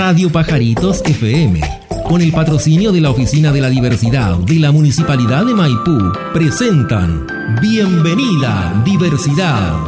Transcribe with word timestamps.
Radio 0.00 0.32
Pajaritos 0.32 1.02
FM, 1.04 1.60
con 2.08 2.22
el 2.22 2.32
patrocinio 2.32 2.90
de 2.90 3.02
la 3.02 3.10
Oficina 3.10 3.52
de 3.52 3.60
la 3.60 3.68
Diversidad 3.68 4.38
de 4.38 4.58
la 4.58 4.72
Municipalidad 4.72 5.44
de 5.44 5.52
Maipú, 5.52 6.10
presentan 6.32 7.26
Bienvenida 7.60 8.82
Diversidad. 8.82 9.78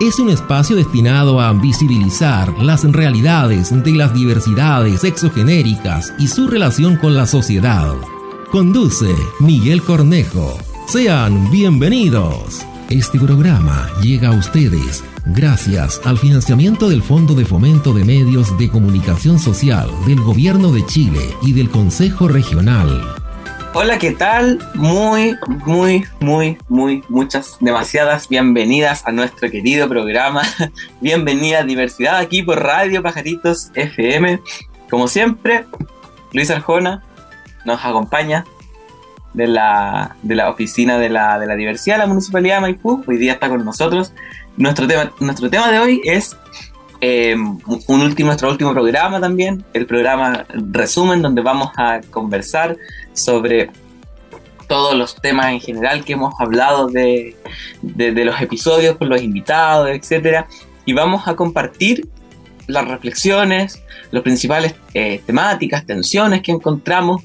Es 0.00 0.18
un 0.18 0.30
espacio 0.30 0.76
destinado 0.76 1.42
a 1.42 1.52
visibilizar 1.52 2.58
las 2.62 2.84
realidades 2.84 3.70
de 3.84 3.92
las 3.92 4.14
diversidades 4.14 5.04
exogenéricas 5.04 6.14
y 6.18 6.26
su 6.26 6.48
relación 6.48 6.96
con 6.96 7.14
la 7.14 7.26
sociedad. 7.26 7.92
Conduce 8.50 9.14
Miguel 9.40 9.82
Cornejo. 9.82 10.56
Sean 10.88 11.50
bienvenidos. 11.50 12.64
Este 12.88 13.20
programa 13.20 13.90
llega 14.00 14.28
a 14.28 14.32
ustedes 14.32 15.04
gracias 15.34 16.00
al 16.04 16.18
financiamiento 16.18 16.88
del 16.88 17.02
Fondo 17.02 17.34
de 17.34 17.44
Fomento 17.44 17.92
de 17.92 18.04
Medios 18.04 18.56
de 18.58 18.68
Comunicación 18.68 19.38
Social 19.38 19.88
del 20.06 20.20
Gobierno 20.20 20.72
de 20.72 20.84
Chile 20.86 21.20
y 21.42 21.52
del 21.52 21.70
Consejo 21.70 22.28
Regional. 22.28 23.02
Hola, 23.72 23.98
¿qué 23.98 24.10
tal? 24.10 24.58
Muy, 24.74 25.36
muy, 25.64 26.04
muy, 26.18 26.58
muy, 26.68 27.04
muchas, 27.08 27.58
demasiadas 27.60 28.28
bienvenidas 28.28 29.06
a 29.06 29.12
nuestro 29.12 29.50
querido 29.50 29.88
programa. 29.88 30.42
Bienvenida 31.00 31.60
a 31.60 31.64
Diversidad 31.64 32.16
aquí 32.16 32.42
por 32.42 32.60
Radio 32.60 33.02
Pajaritos 33.02 33.70
FM. 33.74 34.40
Como 34.90 35.06
siempre, 35.06 35.66
Luis 36.32 36.50
Arjona 36.50 37.04
nos 37.64 37.84
acompaña 37.84 38.44
de 39.34 39.46
la, 39.46 40.16
de 40.22 40.34
la 40.34 40.50
oficina 40.50 40.98
de 40.98 41.08
la, 41.08 41.38
de 41.38 41.46
la 41.46 41.54
diversidad 41.54 41.96
de 41.96 42.00
la 42.00 42.06
Municipalidad 42.06 42.56
de 42.56 42.60
Maipú. 42.62 43.04
Hoy 43.06 43.16
día 43.16 43.34
está 43.34 43.48
con 43.48 43.64
nosotros. 43.64 44.12
Nuestro 44.56 44.86
tema, 44.86 45.12
nuestro 45.20 45.48
tema 45.48 45.70
de 45.70 45.78
hoy 45.78 46.00
es 46.04 46.36
eh, 47.00 47.34
un 47.34 48.00
último, 48.00 48.28
nuestro 48.28 48.50
último 48.50 48.72
programa 48.72 49.20
también, 49.20 49.64
el 49.72 49.86
programa 49.86 50.44
resumen, 50.52 51.22
donde 51.22 51.40
vamos 51.40 51.70
a 51.76 52.00
conversar 52.10 52.76
sobre 53.14 53.70
todos 54.68 54.94
los 54.94 55.16
temas 55.16 55.46
en 55.46 55.60
general 55.60 56.04
que 56.04 56.12
hemos 56.12 56.34
hablado 56.38 56.88
de, 56.88 57.36
de, 57.82 58.24
los 58.24 58.40
episodios 58.40 58.96
con 58.96 59.08
los 59.08 59.20
invitados, 59.20 59.88
etcétera, 59.90 60.46
y 60.84 60.92
vamos 60.92 61.26
a 61.26 61.34
compartir 61.34 62.06
las 62.68 62.86
reflexiones, 62.86 63.82
las 64.12 64.22
principales 64.22 64.74
eh, 64.94 65.22
temáticas, 65.26 65.86
tensiones 65.86 66.42
que 66.42 66.52
encontramos 66.52 67.22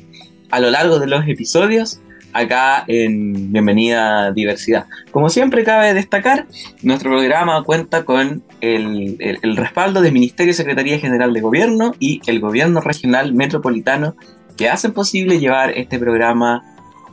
a 0.49 0.59
lo 0.59 0.71
largo 0.71 0.99
de 0.99 1.07
los 1.07 1.27
episodios 1.27 1.99
acá 2.35 2.83
en 2.87 3.53
Bienvenida 3.53 4.31
Diversidad. 4.33 4.87
Como 5.11 5.29
siempre 5.29 5.63
cabe 5.63 5.93
destacar, 5.93 6.47
nuestro 6.83 7.11
programa 7.11 7.63
cuenta 7.63 8.03
con 8.03 8.43
el, 8.59 9.17
respaldo 9.55 10.01
del 10.01 10.11
Ministerio 10.11 10.51
y 10.51 10.53
Secretaría 10.53 10.99
General 10.99 11.31
de 11.33 11.39
Gobierno 11.39 11.95
y 11.97 12.21
el 12.27 12.41
Gobierno 12.41 12.81
Regional 12.81 13.33
Metropolitano 13.33 14.15
que 14.57 14.67
hacen 14.67 14.91
posible 14.91 15.39
llevar 15.39 15.71
este 15.77 15.97
programa 15.97 16.61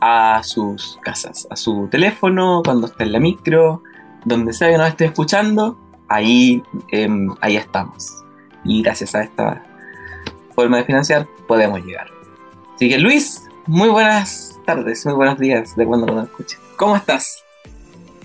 a 0.00 0.42
sus 0.42 0.98
casas, 1.02 1.46
a 1.50 1.54
su 1.54 1.86
teléfono, 1.88 2.62
cuando 2.64 2.88
esté 2.88 3.04
en 3.04 3.12
la 3.12 3.20
micro, 3.20 3.84
donde 4.24 4.52
sea 4.52 4.70
que 4.70 4.78
nos 4.78 4.88
esté 4.88 5.04
escuchando, 5.04 5.78
ahí, 6.08 6.60
em, 6.90 7.32
ahí 7.40 7.56
estamos. 7.56 8.12
Y 8.64 8.82
gracias 8.82 9.14
a 9.14 9.22
esta 9.22 9.62
forma 10.56 10.78
de 10.78 10.84
financiar 10.84 11.28
podemos 11.46 11.84
llegar. 11.84 12.08
Así 12.74 12.88
que 12.88 12.98
Luis, 12.98 13.44
muy 13.66 13.88
buenas 13.88 14.51
tardes, 14.64 15.04
muy 15.06 15.14
buenos 15.14 15.38
días 15.38 15.76
de 15.76 15.84
cuando 15.84 16.06
nos 16.06 16.24
escuchen. 16.24 16.58
¿Cómo 16.76 16.96
estás? 16.96 17.44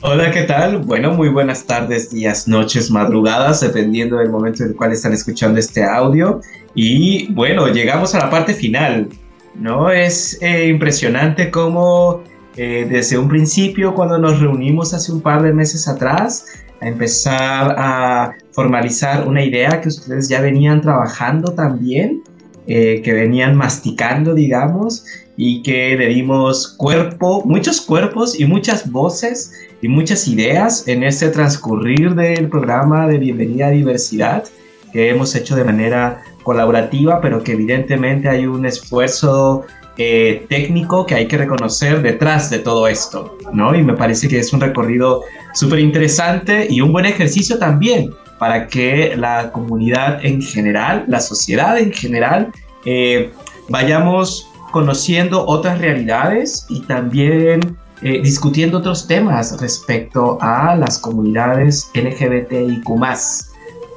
Hola, 0.01 0.31
¿qué 0.31 0.43
tal? 0.43 0.77
Bueno, 0.79 1.11
muy 1.13 1.29
buenas 1.29 1.65
tardes, 1.65 2.11
días, 2.11 2.47
noches, 2.47 2.91
madrugadas, 2.91 3.61
dependiendo 3.61 4.17
del 4.17 4.29
momento 4.29 4.63
en 4.63 4.69
el 4.69 4.75
cual 4.75 4.91
están 4.91 5.13
escuchando 5.13 5.59
este 5.59 5.83
audio. 5.83 6.41
Y 6.75 7.31
bueno, 7.33 7.67
llegamos 7.67 8.13
a 8.13 8.19
la 8.19 8.29
parte 8.29 8.53
final, 8.53 9.09
¿no? 9.55 9.89
Es 9.89 10.39
eh, 10.41 10.67
impresionante 10.67 11.49
cómo 11.49 12.23
eh, 12.55 12.87
desde 12.89 13.17
un 13.17 13.27
principio, 13.27 13.95
cuando 13.95 14.19
nos 14.19 14.39
reunimos 14.39 14.93
hace 14.93 15.11
un 15.11 15.21
par 15.21 15.41
de 15.41 15.51
meses 15.51 15.87
atrás, 15.87 16.45
a 16.79 16.87
empezar 16.87 17.75
a 17.77 18.35
formalizar 18.51 19.27
una 19.27 19.43
idea 19.43 19.81
que 19.81 19.87
ustedes 19.87 20.29
ya 20.29 20.41
venían 20.41 20.81
trabajando 20.81 21.53
también 21.53 22.21
eh, 22.67 23.01
que 23.01 23.13
venían 23.13 23.55
masticando, 23.55 24.33
digamos, 24.33 25.05
y 25.37 25.61
que 25.63 25.95
le 25.95 26.07
dimos 26.07 26.75
cuerpo, 26.77 27.43
muchos 27.45 27.79
cuerpos 27.79 28.37
y 28.39 28.45
muchas 28.45 28.91
voces 28.91 29.53
y 29.81 29.87
muchas 29.87 30.27
ideas 30.27 30.87
en 30.87 31.03
este 31.03 31.29
transcurrir 31.29 32.13
del 32.15 32.49
programa 32.49 33.07
de 33.07 33.19
Bienvenida 33.19 33.67
a 33.67 33.71
Diversidad 33.71 34.43
que 34.91 35.09
hemos 35.09 35.35
hecho 35.35 35.55
de 35.55 35.63
manera 35.63 36.21
colaborativa, 36.43 37.21
pero 37.21 37.43
que 37.43 37.53
evidentemente 37.53 38.27
hay 38.27 38.47
un 38.47 38.65
esfuerzo 38.65 39.65
eh, 39.97 40.45
técnico 40.49 41.05
que 41.05 41.15
hay 41.15 41.27
que 41.27 41.37
reconocer 41.37 42.01
detrás 42.01 42.49
de 42.49 42.59
todo 42.59 42.87
esto, 42.87 43.37
¿no? 43.53 43.75
Y 43.75 43.83
me 43.83 43.93
parece 43.93 44.27
que 44.27 44.39
es 44.39 44.51
un 44.53 44.61
recorrido 44.61 45.23
súper 45.53 45.79
interesante 45.79 46.67
y 46.69 46.81
un 46.81 46.91
buen 46.91 47.05
ejercicio 47.05 47.57
también 47.57 48.11
para 48.39 48.67
que 48.67 49.15
la 49.15 49.51
comunidad 49.51 50.23
en 50.23 50.41
general, 50.41 51.05
la 51.07 51.19
sociedad 51.19 51.77
en 51.77 51.91
general, 51.91 52.51
eh, 52.85 53.31
vayamos 53.69 54.49
conociendo 54.71 55.45
otras 55.45 55.79
realidades 55.79 56.65
y 56.69 56.81
también 56.81 57.77
eh, 58.01 58.21
discutiendo 58.21 58.77
otros 58.77 59.07
temas 59.07 59.59
respecto 59.59 60.37
a 60.41 60.75
las 60.75 60.99
comunidades 60.99 61.89
LGBTIQ. 61.95 62.87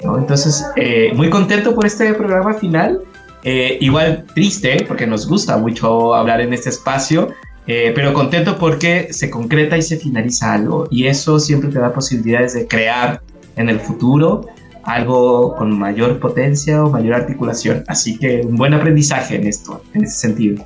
¿no? 0.04 0.18
Entonces, 0.18 0.64
eh, 0.76 1.12
muy 1.14 1.28
contento 1.28 1.74
por 1.74 1.86
este 1.86 2.14
programa 2.14 2.54
final. 2.54 3.02
igual 3.42 4.26
triste, 4.34 4.84
porque 4.86 5.06
nos 5.06 5.26
gusta 5.26 5.56
mucho 5.56 6.14
hablar 6.14 6.42
en 6.42 6.52
este 6.52 6.68
espacio, 6.68 7.28
pero 7.66 8.12
contento 8.12 8.58
porque 8.58 9.12
se 9.12 9.30
concreta 9.30 9.78
y 9.78 9.82
se 9.82 9.96
finaliza 9.96 10.52
algo. 10.54 10.88
Y 10.90 11.06
eso 11.06 11.40
siempre 11.40 11.70
te 11.70 11.78
da 11.78 11.90
posibilidades 11.92 12.52
de 12.52 12.66
crear 12.66 13.22
en 13.56 13.69
el 13.69 13.81
futuro 13.81 14.47
algo 14.83 15.55
con 15.56 15.78
mayor 15.78 16.19
potencia 16.19 16.84
o 16.84 16.91
mayor 16.91 17.15
articulación. 17.15 17.84
Así 17.87 18.19
que 18.19 18.43
un 18.43 18.56
buen 18.56 18.75
aprendizaje 18.75 19.37
en 19.37 19.47
esto, 19.47 19.83
en 19.94 20.05
ese 20.05 20.19
sentido. 20.19 20.65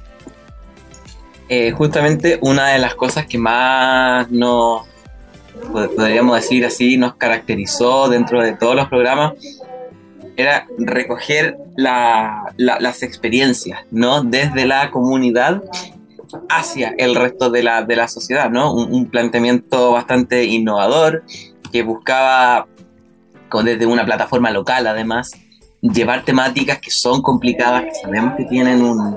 Eh, 1.49 1.72
justamente 1.72 2.39
una 2.41 2.69
de 2.69 2.78
las 2.78 2.95
cosas 2.95 3.27
que 3.27 3.39
más 3.39 4.31
nos, 4.31 4.83
podríamos 5.72 6.37
decir 6.37 6.65
así, 6.65 6.97
nos 6.97 7.17
caracterizó 7.17 8.09
dentro 8.09 8.43
de 8.43 8.55
todos 8.55 8.75
los 8.75 8.89
programas 8.89 9.34
era 10.37 10.66
recoger 10.78 11.56
las 11.77 13.03
experiencias, 13.03 13.81
¿no? 13.93 14.25
Desde 14.25 14.66
la 14.66 14.91
comunidad 14.91 15.62
hacia 16.49 16.93
el 16.99 17.15
resto 17.15 17.51
de 17.51 17.62
la, 17.62 17.83
de 17.83 17.95
la 17.95 18.09
sociedad, 18.09 18.51
¿no? 18.51 18.75
un 18.75 19.06
planteamiento 19.06 19.93
bastante 19.93 20.45
innovador 20.45 21.22
que 21.71 21.84
buscaba 21.84 22.66
desde 23.65 23.87
una 23.87 24.05
plataforma 24.05 24.50
local 24.50 24.87
además, 24.87 25.31
llevar 25.81 26.25
temáticas 26.25 26.78
que 26.78 26.91
son 26.91 27.22
complicadas, 27.22 27.84
que 27.84 27.94
sabemos 27.94 28.34
que 28.37 28.44
tienen 28.44 28.82
un, 28.82 29.16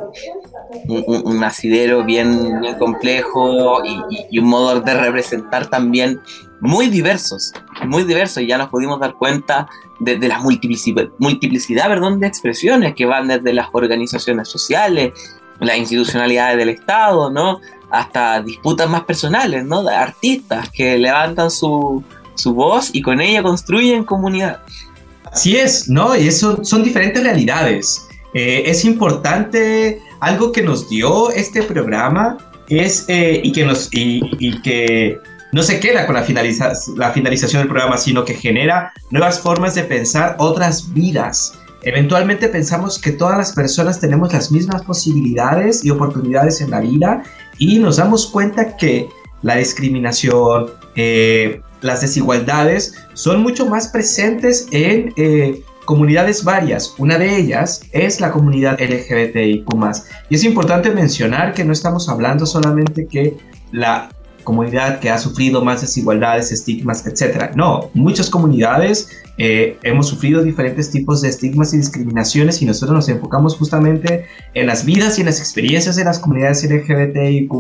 un, 0.88 1.44
asidero 1.44 2.04
bien, 2.04 2.60
bien 2.62 2.76
complejo 2.76 3.82
y, 4.30 4.40
un 4.40 4.46
modo 4.46 4.82
de 4.82 4.94
representar 4.94 5.68
también 5.68 6.20
muy 6.60 6.90
diversos, 6.90 7.54
muy 7.86 8.04
diversos, 8.04 8.44
y 8.44 8.48
ya 8.48 8.58
nos 8.58 8.70
pudimos 8.70 9.00
dar 9.00 9.14
cuenta 9.16 9.68
de, 10.00 10.18
la 10.28 10.40
multiplicidad, 10.40 11.08
multiplicidad 11.20 11.88
perdón, 11.88 12.20
de 12.20 12.28
expresiones 12.28 12.96
que 12.96 13.06
van 13.06 13.28
desde 13.28 13.54
las 13.54 13.70
organizaciones 13.72 14.50
sociales, 14.50 15.14
las 15.60 15.78
institucionalidades 15.78 16.58
del 16.58 16.70
Estado, 16.70 17.30
¿no? 17.30 17.60
hasta 17.90 18.42
disputas 18.42 18.90
más 18.90 19.04
personales, 19.04 19.64
¿no? 19.64 19.84
de 19.84 19.96
artistas 19.96 20.70
que 20.70 20.98
levantan 20.98 21.50
su, 21.50 22.04
su 22.38 22.54
voz 22.54 22.90
y 22.94 23.02
con 23.02 23.22
ella 23.22 23.44
construyen 23.44 24.04
comunidad. 24.04 24.60
Así 25.32 25.58
es, 25.58 25.90
¿no? 25.90 26.16
Y 26.16 26.28
eso 26.28 26.64
son 26.64 26.84
diferentes 26.84 27.22
realidades. 27.22 28.08
Eh, 28.34 28.64
es 28.66 28.86
importante, 28.86 30.00
algo 30.20 30.52
que 30.52 30.62
nos 30.62 30.90
dio 30.90 31.32
este 31.32 31.64
programa 31.64 32.38
es, 32.70 33.06
eh, 33.08 33.42
y, 33.44 33.52
que 33.52 33.66
nos, 33.66 33.90
y, 33.92 34.62
que 34.62 35.18
no 35.52 35.64
se 35.64 35.80
queda 35.80 36.06
con 36.06 36.16
la, 36.16 36.24
finaliza 36.24 36.74
la 36.96 37.12
finalización 37.12 37.62
del 37.62 37.70
programa, 37.70 37.98
sino 37.98 38.26
que 38.26 38.34
genera 38.34 38.94
nuevas 39.12 39.40
formas 39.40 39.76
de 39.76 39.84
pensar 39.84 40.36
otras 40.40 40.94
vidas. 40.94 41.54
Eventualmente 41.84 42.50
pensamos 42.50 43.00
que 43.00 43.12
todas 43.12 43.38
las 43.38 43.54
personas 43.54 44.00
tenemos 44.00 44.34
las 44.34 44.52
mismas 44.52 44.84
posibilidades 44.84 45.86
y 45.86 45.90
oportunidades 45.90 46.60
en 46.62 46.72
la 46.72 46.82
vida 46.82 47.24
y 47.58 47.80
nos 47.80 47.98
damos 47.98 48.28
cuenta 48.28 48.76
que 48.76 49.08
la 49.42 49.56
discriminación, 49.56 50.68
eh, 50.96 51.62
las 51.82 52.02
desigualdades 52.02 52.96
son 53.14 53.42
mucho 53.42 53.66
más 53.66 53.90
presentes 53.90 54.68
en 54.72 55.14
eh, 55.18 55.62
comunidades 55.86 56.44
varias. 56.44 56.94
Una 56.98 57.18
de 57.18 57.38
ellas 57.38 57.82
es 57.92 58.20
la 58.20 58.32
comunidad 58.32 58.80
LGBTIQ. 58.80 59.66
Y 60.30 60.36
es 60.36 60.44
importante 60.44 60.92
mencionar 60.92 61.54
que 61.54 61.64
no 61.64 61.74
estamos 61.74 62.10
hablando 62.10 62.46
solamente 62.46 63.08
que 63.08 63.38
la 63.72 64.10
comunidad 64.48 65.02
que 65.02 65.10
ha 65.10 65.18
sufrido 65.18 65.62
más 65.62 65.82
desigualdades, 65.82 66.54
estigmas, 66.54 67.06
etc. 67.06 67.52
No, 67.54 67.92
muchas 67.94 68.30
comunidades 68.30 69.10
eh, 69.38 69.78
hemos 69.84 70.08
sufrido 70.08 70.42
diferentes 70.42 70.90
tipos 70.90 71.22
de 71.22 71.28
estigmas 71.28 71.74
y 71.74 71.78
discriminaciones 71.78 72.62
y 72.62 72.66
nosotros 72.66 72.96
nos 72.96 73.10
enfocamos 73.10 73.58
justamente 73.58 74.26
en 74.54 74.68
las 74.68 74.86
vidas 74.86 75.18
y 75.18 75.22
en 75.22 75.26
las 75.26 75.40
experiencias 75.42 75.98
de 75.98 76.06
las 76.06 76.20
comunidades 76.20 76.64
LGBTIQ 76.64 77.52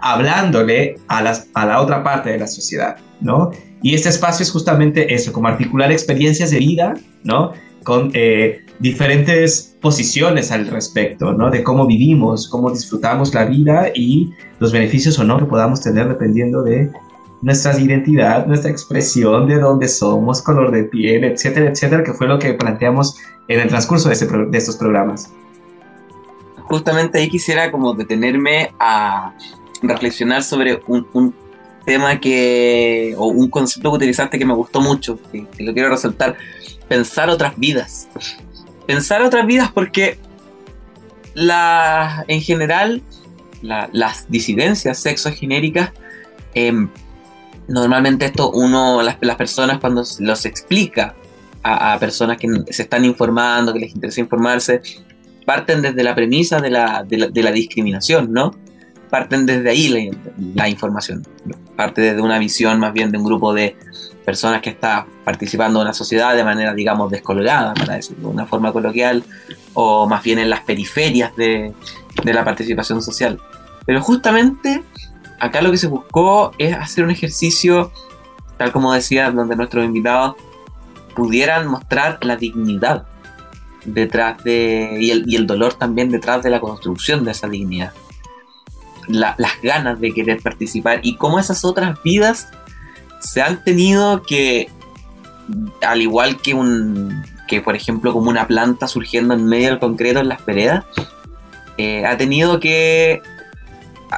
hablándole 0.00 0.96
a, 1.06 1.22
las, 1.22 1.46
a 1.54 1.66
la 1.66 1.80
otra 1.80 2.02
parte 2.02 2.30
de 2.30 2.38
la 2.38 2.48
sociedad, 2.48 2.96
¿no? 3.20 3.52
Y 3.80 3.94
este 3.94 4.08
espacio 4.08 4.42
es 4.42 4.50
justamente 4.50 5.14
eso, 5.14 5.32
como 5.32 5.46
articular 5.46 5.92
experiencias 5.92 6.50
de 6.50 6.58
vida, 6.58 6.94
¿no? 7.22 7.52
Con 7.84 8.10
eh, 8.14 8.64
diferentes 8.78 9.76
posiciones 9.80 10.52
al 10.52 10.66
respecto, 10.68 11.32
¿no? 11.32 11.50
De 11.50 11.62
cómo 11.62 11.86
vivimos, 11.86 12.48
cómo 12.48 12.70
disfrutamos 12.70 13.34
la 13.34 13.44
vida 13.44 13.90
y 13.94 14.30
los 14.58 14.72
beneficios 14.72 15.18
o 15.18 15.24
no 15.24 15.38
que 15.38 15.44
podamos 15.44 15.80
tener 15.80 16.08
dependiendo 16.08 16.62
de 16.62 16.90
nuestra 17.40 17.78
identidad, 17.78 18.46
nuestra 18.46 18.70
expresión, 18.70 19.46
de 19.46 19.58
dónde 19.58 19.88
somos, 19.88 20.42
color 20.42 20.72
de 20.72 20.84
piel, 20.84 21.24
etcétera, 21.24 21.70
etcétera, 21.70 22.02
que 22.02 22.12
fue 22.12 22.26
lo 22.26 22.38
que 22.38 22.54
planteamos 22.54 23.16
en 23.46 23.60
el 23.60 23.68
transcurso 23.68 24.08
de, 24.08 24.46
de 24.50 24.58
estos 24.58 24.76
programas. 24.76 25.32
Justamente 26.64 27.18
ahí 27.18 27.28
quisiera 27.28 27.70
como 27.70 27.94
detenerme 27.94 28.72
a 28.78 29.32
reflexionar 29.82 30.42
sobre 30.42 30.82
un, 30.86 31.34
tema 31.86 32.20
que, 32.20 33.14
o 33.16 33.28
un 33.28 33.48
concepto 33.48 33.90
que 33.90 33.96
utilizaste 33.96 34.38
que 34.38 34.44
me 34.44 34.52
gustó 34.52 34.80
mucho, 34.80 35.18
que, 35.32 35.46
lo 35.64 35.72
quiero 35.72 35.88
resaltar, 35.88 36.36
pensar 36.88 37.30
otras 37.30 37.58
vidas. 37.58 38.08
Pensar 38.86 39.22
otras 39.22 39.46
vidas 39.46 39.70
porque 39.72 40.18
la, 41.34 42.24
en 42.28 42.40
general 42.40 43.02
las 43.62 44.30
disidencias 44.30 44.98
sexogenéricas, 45.00 45.92
eh, 46.54 46.72
normalmente 47.66 48.26
esto 48.26 48.50
uno, 48.50 49.02
las, 49.02 49.16
personas 49.36 49.78
cuando 49.78 50.04
los 50.20 50.46
explica 50.46 51.14
a, 51.62 51.98
personas 51.98 52.38
que 52.38 52.48
se 52.70 52.82
están 52.82 53.04
informando, 53.04 53.72
que 53.72 53.80
les 53.80 53.94
interesa 53.94 54.20
informarse, 54.20 54.80
parten 55.44 55.82
desde 55.82 56.02
la 56.02 56.14
premisa 56.14 56.60
de 56.60 56.70
la, 56.70 57.04
de 57.04 57.42
la 57.42 57.52
discriminación, 57.52 58.32
¿no? 58.32 58.52
parten 59.08 59.46
desde 59.46 59.70
ahí 59.70 60.10
la, 60.54 60.68
información. 60.68 61.26
Parte 61.76 62.00
desde 62.00 62.20
una 62.20 62.38
visión 62.38 62.78
más 62.80 62.92
bien 62.92 63.10
de 63.10 63.18
un 63.18 63.24
grupo 63.24 63.52
de 63.54 63.76
personas 64.28 64.60
que 64.60 64.68
está 64.68 65.06
participando 65.24 65.80
en 65.80 65.86
la 65.86 65.94
sociedad 65.94 66.36
de 66.36 66.44
manera, 66.44 66.74
digamos, 66.74 67.10
descolgada, 67.10 67.72
para 67.72 67.94
decirlo 67.94 68.28
de 68.28 68.34
una 68.34 68.44
forma 68.44 68.74
coloquial, 68.74 69.24
o 69.72 70.06
más 70.06 70.22
bien 70.22 70.38
en 70.38 70.50
las 70.50 70.60
periferias 70.60 71.34
de, 71.34 71.72
la 72.24 72.44
participación 72.44 73.00
social. 73.00 73.40
Pero 73.86 74.02
justamente 74.02 74.82
acá 75.40 75.62
lo 75.62 75.70
que 75.70 75.78
se 75.78 75.86
buscó 75.86 76.52
es 76.58 76.76
hacer 76.76 77.04
un 77.04 77.10
ejercicio, 77.10 77.90
tal 78.58 78.70
como 78.70 78.92
decía, 78.92 79.30
donde 79.30 79.56
nuestros 79.56 79.82
invitados 79.82 80.36
pudieran 81.16 81.66
mostrar 81.66 82.18
la 82.22 82.36
dignidad 82.36 83.06
detrás 83.86 84.44
de, 84.44 84.98
y 85.00 85.36
el 85.36 85.46
dolor 85.46 85.72
también 85.72 86.10
detrás 86.10 86.42
de 86.42 86.50
la 86.50 86.60
construcción 86.60 87.24
de 87.24 87.30
esa 87.30 87.48
dignidad 87.48 87.94
las 89.08 89.62
ganas 89.62 89.98
de 89.98 90.12
querer 90.12 90.42
participar 90.42 91.00
y 91.02 91.16
cómo 91.16 91.38
esas 91.38 91.64
otras 91.64 91.98
vidas 92.02 92.50
se 93.20 93.42
han 93.42 93.62
tenido 93.64 94.22
que, 94.22 94.68
al 95.82 96.02
igual 96.02 96.40
que 96.40 96.54
un, 96.54 97.22
que 97.46 97.60
por 97.60 97.74
ejemplo 97.74 98.12
como 98.12 98.30
una 98.30 98.46
planta 98.46 98.88
surgiendo 98.88 99.34
en 99.34 99.46
medio 99.46 99.68
del 99.68 99.78
concreto 99.78 100.20
en 100.20 100.28
las 100.28 100.44
veredas, 100.44 100.84
eh, 101.76 102.04
ha 102.06 102.16
tenido 102.16 102.60
que 102.60 103.20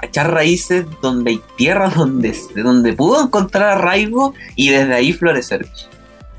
echar 0.03 0.33
raíces 0.33 0.87
donde 1.03 1.33
hay 1.33 1.43
tierra, 1.57 1.91
donde, 1.97 2.37
donde 2.57 2.93
pudo 2.93 3.23
encontrar 3.23 3.79
arraigo 3.79 4.35
y 4.57 4.71
desde 4.71 4.95
ahí 4.95 5.13
florecer, 5.13 5.67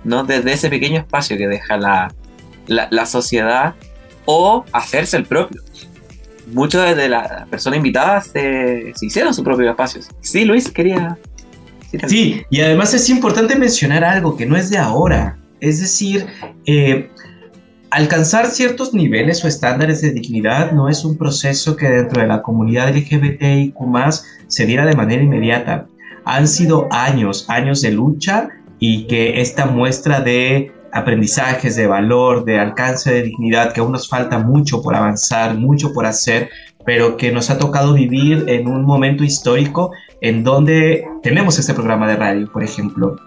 ¿no? 0.04 0.24
Desde 0.24 0.54
ese 0.54 0.70
pequeño 0.70 1.00
espacio 1.00 1.38
que 1.38 1.48
deja 1.48 1.78
la, 1.78 2.14
la 2.68 3.06
sociedad 3.06 3.76
o 4.26 4.66
hacerse 4.72 5.18
el 5.18 5.26
propio 5.26 5.62
muchas 6.52 6.96
de 6.96 7.10
las 7.10 7.48
personas 7.48 7.78
invitadas 7.78 8.28
se, 8.28 8.94
hicieron 9.02 9.34
sus 9.34 9.44
propios 9.44 9.70
espacios. 9.70 10.08
Sí, 10.22 10.46
Luis, 10.46 10.70
quería... 10.70 11.18
Sí, 12.08 12.44
y 12.50 12.62
además 12.62 12.94
es 12.94 13.10
importante 13.10 13.56
mencionar 13.56 14.04
algo 14.04 14.36
que 14.36 14.46
no 14.46 14.56
es 14.56 14.70
de 14.70 14.78
ahora. 14.78 15.38
Es 15.60 15.80
decir, 15.82 16.26
eh, 16.66 17.10
alcanzar 17.90 18.48
ciertos 18.48 18.94
niveles 18.94 19.44
o 19.44 19.48
estándares 19.48 20.02
de 20.02 20.12
dignidad 20.12 20.72
no 20.72 20.90
es 20.90 21.04
un 21.04 21.18
proceso 21.18 21.76
que 21.76 21.90
dentro 21.90 22.22
de 22.22 22.28
la 22.28 22.42
comunidad 22.42 22.96
LGBTIQ 22.96 23.76
se 24.48 24.66
diera 24.66 24.86
de 24.86 24.96
manera 24.96 25.22
inmediata. 25.22 25.88
Han 26.26 26.48
sido 26.48 26.88
años, 26.92 27.46
años 27.50 27.82
de 27.82 27.92
lucha 27.92 28.50
y 28.80 29.06
que 29.08 29.42
esta 29.42 29.66
muestra 29.66 30.22
de 30.22 30.72
aprendizajes 30.94 31.76
de 31.76 31.88
valor, 31.88 32.44
de 32.46 32.60
alcance 32.60 33.14
de 33.14 33.24
dignidad, 33.24 33.74
que 33.74 33.82
aún 33.82 33.92
nos 33.92 34.10
falta 34.10 34.40
mucho 34.40 34.82
por 34.82 34.96
avanzar, 34.96 35.56
mucho 35.56 35.94
por 35.94 36.06
hacer, 36.06 36.50
pero 36.86 37.18
que 37.18 37.32
nos 37.32 37.50
ha 37.50 37.58
tocado 37.58 37.94
vivir 37.94 38.46
en 38.48 38.68
un 38.68 38.84
momento 38.84 39.24
histórico 39.24 39.92
en 40.22 40.44
donde 40.44 41.06
tenemos 41.24 41.60
este 41.60 41.74
programa 41.74 42.08
de 42.08 42.16
radio, 42.16 42.52
por 42.52 42.64
ejemplo. 42.64 43.18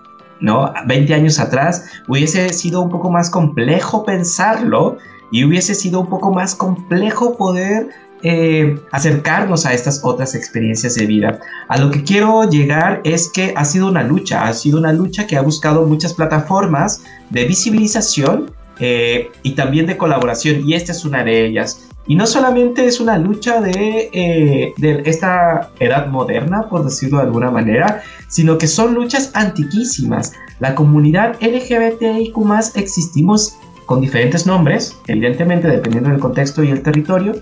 ¿no? 0.41 0.73
20 0.87 1.15
años 1.15 1.39
atrás 1.39 1.87
hubiese 2.09 2.53
sido 2.53 2.83
un 2.83 2.91
poco 2.91 3.11
más 3.11 3.31
complejo 3.31 4.05
pensarlo 4.05 4.99
y 5.31 5.45
hubiese 5.45 5.75
sido 5.75 6.01
un 6.01 6.09
poco 6.09 6.33
más 6.33 6.55
complejo 6.55 7.37
poder 7.37 7.89
eh, 8.23 8.79
acercarnos 8.91 9.67
a 9.67 9.75
estas 9.75 10.01
otras 10.03 10.35
experiencias 10.35 10.95
de 10.95 11.07
vida. 11.07 11.41
A 11.69 11.79
lo 11.79 11.91
que 11.91 12.05
quiero 12.05 12.49
llegar 12.49 13.01
es 13.05 13.29
que 13.29 13.53
ha 13.57 13.65
sido 13.65 13.89
una 13.89 14.03
lucha, 14.03 14.47
ha 14.47 14.53
sido 14.55 14.79
una 14.79 14.93
lucha 14.93 15.27
que 15.27 15.37
ha 15.37 15.43
buscado 15.43 15.87
muchas 15.87 16.15
plataformas 16.15 17.03
de 17.31 17.45
visibilización 17.45 18.51
eh, 18.79 19.31
y 19.43 19.53
también 19.53 19.87
de 19.87 19.97
colaboración 19.97 20.69
y 20.69 20.75
esta 20.75 20.93
es 20.93 21.05
una 21.05 21.23
de 21.23 21.47
ellas. 21.47 21.84
Y 22.07 22.17
no 22.17 22.27
solamente 22.27 22.87
es 22.87 23.01
una 23.01 23.17
lucha 23.17 23.61
de, 23.61 24.11
eh, 24.13 24.75
de, 24.77 25.03
esta 25.07 25.71
edad 25.81 26.09
moderna, 26.09 26.69
por 26.69 26.85
decirlo 26.85 27.19
de 27.19 27.25
alguna 27.25 27.51
manera, 27.51 28.03
sino 28.29 28.59
que 28.59 28.67
son 28.67 28.95
luchas 28.95 29.31
antiquísimas. 29.35 30.33
La 30.61 30.75
comunidad 30.75 31.37
LGBTIQ 31.41 32.37
existimos 32.75 33.57
con 33.87 34.01
diferentes 34.01 34.47
nombres, 34.47 34.97
evidentemente 35.07 35.69
dependiendo 35.69 36.11
del 36.11 36.21
contexto 36.21 36.63
y 36.63 36.71
el 36.71 36.83
territorio, 36.83 37.35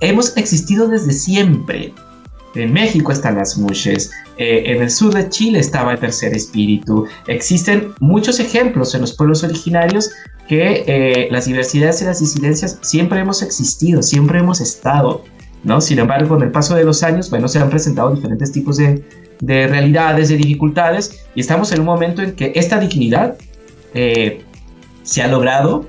hemos 0.00 0.36
existido 0.36 0.88
desde 0.88 1.12
siempre. 1.12 1.92
En 2.54 2.72
México 2.72 3.12
están 3.12 3.36
las 3.36 3.56
mushes, 3.56 4.10
eh, 4.36 4.64
en 4.66 4.82
el 4.82 4.90
sur 4.90 5.14
de 5.14 5.28
Chile 5.28 5.60
estaba 5.60 5.92
el 5.92 6.00
tercer 6.00 6.34
espíritu. 6.34 7.06
Existen 7.28 7.92
muchos 8.00 8.40
ejemplos 8.40 8.94
en 8.94 9.02
los 9.02 9.14
pueblos 9.14 9.44
originarios 9.44 10.10
que 10.48 10.84
eh, 10.86 11.28
las 11.30 11.44
diversidades 11.44 12.02
y 12.02 12.06
las 12.06 12.18
disidencias 12.18 12.78
siempre 12.80 13.20
hemos 13.20 13.42
existido, 13.42 14.02
siempre 14.02 14.40
hemos 14.40 14.60
estado. 14.60 15.24
¿no? 15.62 15.80
Sin 15.80 16.00
embargo, 16.00 16.30
con 16.30 16.42
el 16.42 16.50
paso 16.50 16.74
de 16.74 16.84
los 16.84 17.04
años, 17.04 17.30
bueno, 17.30 17.46
se 17.46 17.60
han 17.60 17.70
presentado 17.70 18.12
diferentes 18.14 18.50
tipos 18.50 18.78
de, 18.78 19.04
de 19.40 19.68
realidades, 19.68 20.30
de 20.30 20.36
dificultades, 20.36 21.24
y 21.36 21.40
estamos 21.40 21.70
en 21.70 21.80
un 21.80 21.86
momento 21.86 22.20
en 22.20 22.32
que 22.32 22.52
esta 22.56 22.80
dignidad 22.80 23.36
eh, 23.94 24.42
se 25.04 25.22
ha 25.22 25.28
logrado 25.28 25.86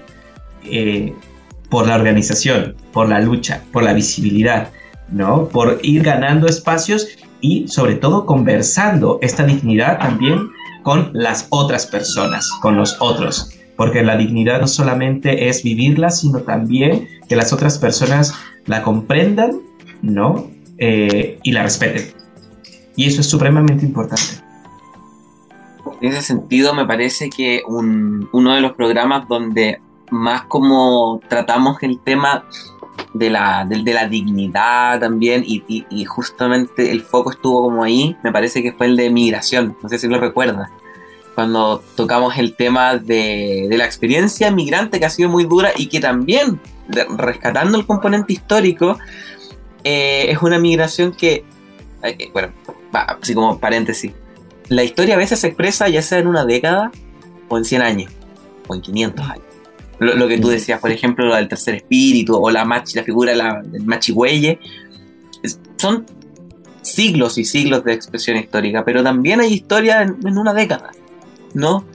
por 1.70 1.88
la 1.88 1.96
organización, 1.96 2.76
por 2.94 3.10
la 3.10 3.20
lucha, 3.20 3.64
por 3.72 3.82
la 3.82 3.94
visibilidad, 3.94 4.70
¿no? 5.12 5.48
Por 5.48 5.80
ir 5.84 6.04
ganando 6.04 6.48
espacios 6.48 7.08
y 7.42 7.68
sobre 7.68 7.96
todo 7.96 8.26
conversando 8.26 9.20
esta 9.22 9.44
dignidad 9.44 10.00
también 10.00 10.50
con 10.84 11.12
las 11.14 11.48
otras 11.50 11.86
personas, 11.86 12.50
con 12.62 12.78
los 12.78 12.98
otros. 13.02 13.52
Porque 13.76 14.04
la 14.04 14.18
dignidad 14.18 14.62
no 14.62 14.68
solamente 14.68 15.50
es 15.50 15.64
vivirla, 15.64 16.10
sino 16.10 16.40
también 16.42 17.08
que 17.28 17.36
las 17.36 17.52
otras 17.54 17.78
personas 17.78 18.34
la 18.66 18.84
comprendan, 18.84 19.62
¿no? 20.02 20.48
Eh, 20.78 21.40
y 21.44 21.52
la 21.52 21.64
respeten. 21.64 22.14
Y 22.96 23.08
eso 23.08 23.22
es 23.22 23.28
supremamente 23.28 23.86
importante. 23.86 24.42
En 26.02 26.12
ese 26.12 26.22
sentido, 26.22 26.74
me 26.74 26.86
parece 26.86 27.30
que 27.30 27.62
uno 27.68 28.56
de 28.56 28.62
los 28.62 28.74
programas 28.74 29.28
donde 29.28 29.80
más 30.10 30.44
como 30.44 31.22
tratamos 31.28 31.78
el 31.82 32.00
tema 32.00 32.46
de 33.14 33.30
la, 33.30 33.66
de, 33.66 33.94
la 33.94 34.08
dignidad 34.08 35.00
también 35.00 35.44
y, 35.46 36.06
justamente 36.06 36.92
el 36.92 37.02
foco 37.02 37.32
estuvo 37.32 37.64
como 37.64 37.84
ahí, 37.84 38.16
me 38.24 38.32
parece 38.32 38.64
que 38.64 38.74
fue 38.74 38.88
el 38.88 38.96
de 38.96 39.10
migración, 39.10 39.78
no 39.82 39.90
sé 39.90 40.00
si 40.00 40.08
lo 40.08 40.20
recuerdas, 40.20 40.70
cuando 41.36 41.84
tocamos 41.96 42.38
el 42.38 42.56
tema 42.56 42.98
de, 42.98 43.68
la 43.72 43.86
experiencia 43.86 44.52
migrante 44.52 45.00
que 45.00 45.06
ha 45.06 45.10
sido 45.10 45.30
muy 45.30 45.46
dura 45.46 45.72
y 45.76 45.88
que 45.88 46.00
también, 46.00 46.60
rescatando 47.18 47.78
el 47.78 47.86
componente 47.86 48.34
histórico, 48.34 48.98
eh, 49.84 50.28
es 50.30 50.42
una 50.42 50.60
migración 50.60 51.12
que, 51.12 51.44
eh, 52.04 52.30
bueno, 52.34 52.54
así 52.94 53.34
como 53.34 53.60
paréntesis, 53.60 54.12
la 54.68 54.84
historia 54.84 55.16
a 55.16 55.18
veces 55.18 55.40
se 55.40 55.48
expresa 55.48 55.90
ya 55.90 56.02
sea 56.02 56.20
en 56.20 56.28
una 56.28 56.46
década 56.46 56.92
o 57.50 57.58
en 57.58 57.66
100 57.66 57.82
años 57.82 58.12
o 58.68 58.76
en 58.76 58.82
500 58.82 59.30
años. 59.30 59.51
Lo, 60.02 60.28
que 60.28 60.40
tú 60.40 60.48
decías, 60.48 60.80
por 60.80 60.90
ejemplo, 60.90 61.28
lo 61.28 61.36
del 61.36 61.48
tercer 61.48 61.76
espíritu 61.76 62.36
o 62.36 62.50
la 62.50 62.66
machi, 62.66 62.98
la 62.98 63.04
figura 63.04 63.34
del 63.62 63.86
machigüeye, 63.86 64.60
son 65.78 66.08
siglos 66.82 67.38
y 67.38 67.46
siglos 67.46 67.84
de 67.84 67.94
expresión 67.94 68.38
histórica, 68.38 68.84
pero 68.84 69.04
también 69.04 69.42
hay 69.42 69.54
historia 69.54 70.02
en, 70.02 70.38
una 70.40 70.56
década, 70.56 70.90
¿no? 71.54 71.86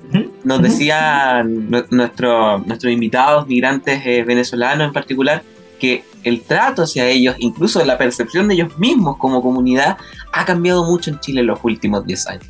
Nos 0.45 0.63
decían 0.63 1.69
nuestro, 1.69 2.59
nuestros 2.61 2.93
invitados, 2.93 3.49
migrantes 3.49 4.01
eh, 4.07 4.23
venezolanos 4.23 4.87
en 4.87 4.93
particular, 4.93 5.43
que 5.81 6.05
el 6.23 6.43
trato 6.43 6.83
hacia 6.83 7.09
ellos, 7.09 7.35
incluso 7.41 7.85
la 7.85 7.99
percepción 7.99 8.47
de 8.47 8.55
ellos 8.55 8.79
mismos 8.79 9.17
como 9.17 9.43
comunidad, 9.43 9.99
ha 10.33 10.45
cambiado 10.45 10.85
mucho 10.85 11.11
en 11.11 11.19
Chile 11.19 11.41
en 11.41 11.49
los 11.49 11.59
últimos 11.65 12.07
10 12.07 12.27
años. 12.29 12.47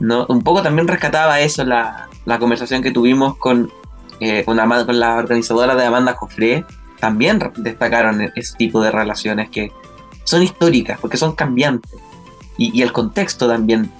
¿No? 0.00 0.26
Un 0.28 0.42
poco 0.42 0.60
también 0.60 0.88
rescataba 0.88 1.38
eso 1.38 1.64
la, 1.64 2.08
la 2.24 2.40
conversación 2.40 2.82
que 2.82 2.90
tuvimos 2.90 3.36
con, 3.36 3.70
eh, 4.20 4.44
con, 4.44 4.58
con, 4.58 5.00
la 5.00 5.16
organizadora 5.16 5.74
de 5.74 5.84
Amanda 5.84 6.14
Joffre. 6.14 6.64
También 7.00 7.40
destacaron 7.56 8.20
ese 8.34 8.56
tipo 8.56 8.80
de 8.80 8.90
relaciones 8.90 9.50
que 9.50 9.72
son 10.24 10.42
históricas, 10.42 10.98
porque 11.00 11.16
son 11.16 11.34
cambiantes. 11.34 11.92
Y, 12.56 12.82
el 12.82 12.92
contexto 12.92 13.48
también 13.48 13.90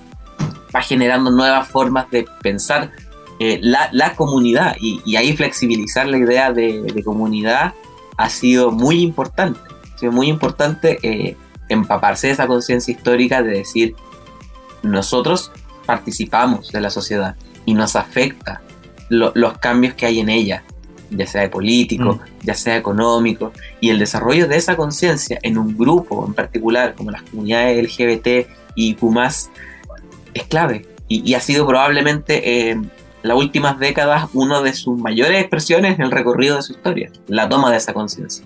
va 0.75 0.80
generando 0.80 1.30
nuevas 1.30 1.68
formas 1.68 2.11
de 2.11 2.25
pensar 2.40 2.92
eh, 3.40 3.59
la, 3.61 3.88
la, 3.92 4.14
comunidad 4.14 4.76
y, 4.80 5.16
ahí 5.16 5.37
flexibilizar 5.37 6.06
la 6.06 6.18
idea 6.18 6.52
de, 6.52 6.83
de, 6.83 7.04
comunidad 7.04 7.75
ha 8.16 8.30
sido 8.30 8.71
muy 8.71 9.00
importante. 9.00 9.59
Ha 9.94 9.99
sido 9.99 10.12
muy 10.12 10.28
importante 10.28 10.99
eh, 11.02 11.37
empaparse 11.68 12.28
de 12.28 12.35
esa 12.35 12.47
conciencia 12.47 12.92
histórica 12.92 13.42
de 13.42 13.59
decir, 13.59 13.97
nosotros 14.83 15.50
participamos 15.85 16.71
de 16.71 16.80
la 16.80 16.90
sociedad 16.90 17.37
y 17.66 17.75
nos 17.75 17.97
afecta 17.97 18.62
los 19.08 19.58
cambios 19.58 19.94
que 19.94 20.06
hay 20.06 20.20
en 20.20 20.28
ella, 20.28 20.64
ya 21.11 21.26
sea 21.26 21.42
de 21.42 21.49
político, 21.49 22.14
mm. 22.14 22.46
ya 22.46 22.54
sea 22.54 22.76
económico, 22.76 23.52
y 23.80 23.90
el 23.90 23.99
desarrollo 23.99 24.49
de 24.49 24.56
esa 24.56 24.76
conciencia 24.76 25.38
en 25.42 25.58
un 25.58 25.76
grupo 25.76 26.25
en 26.26 26.34
particular, 26.34 26.94
como 26.94 27.11
las 27.11 27.23
comunidades 27.23 27.82
LGBT 27.82 28.49
y 28.75 28.94
Q, 28.94 29.14
es 30.34 30.44
clave. 30.49 30.87
Y, 31.06 31.34
ha 31.34 31.40
sido 31.40 31.66
probablemente 31.66 32.70
en 32.70 32.90
las 33.23 33.37
últimas 33.37 33.78
décadas 33.78 34.28
una 34.32 34.62
de 34.62 34.73
sus 34.73 34.99
mayores 34.99 35.40
expresiones 35.40 35.99
en 35.99 36.04
el 36.04 36.11
recorrido 36.11 36.56
de 36.56 36.62
su 36.62 36.73
historia, 36.73 37.11
la 37.28 37.49
toma 37.49 37.70
de 37.70 37.76
esa 37.76 37.92
conciencia. 37.92 38.44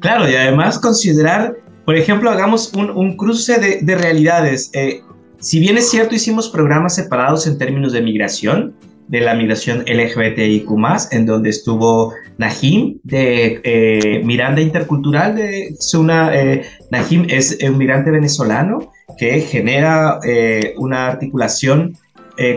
Claro, 0.00 0.28
y 0.30 0.34
además 0.34 0.78
considerar, 0.78 1.56
por 1.84 1.96
ejemplo, 1.96 2.30
hagamos 2.30 2.72
un, 2.74 3.16
cruce 3.16 3.80
de, 3.82 3.96
realidades. 3.96 4.70
Eh, 4.74 5.02
si 5.40 5.58
bien 5.58 5.78
es 5.78 5.90
cierto, 5.90 6.14
hicimos 6.14 6.48
programas 6.48 6.94
separados 6.94 7.46
en 7.46 7.58
términos 7.58 7.92
de 7.92 8.02
migración, 8.02 8.74
de 9.08 9.20
la 9.20 9.34
migración 9.34 9.84
LGBTIQ, 9.86 10.68
en 11.12 11.26
donde 11.26 11.50
estuvo 11.50 12.12
Najim 12.38 12.98
de 13.04 13.60
eh, 13.62 14.22
Miranda 14.24 14.60
Intercultural. 14.60 15.36
De, 15.36 15.68
es 15.68 15.94
una, 15.94 16.34
eh, 16.34 16.66
Najim 16.90 17.26
es 17.28 17.58
un 17.62 17.78
migrante 17.78 18.10
venezolano 18.10 18.92
que 19.18 19.40
genera 19.40 20.18
eh, 20.24 20.74
una 20.76 21.06
articulación 21.06 21.96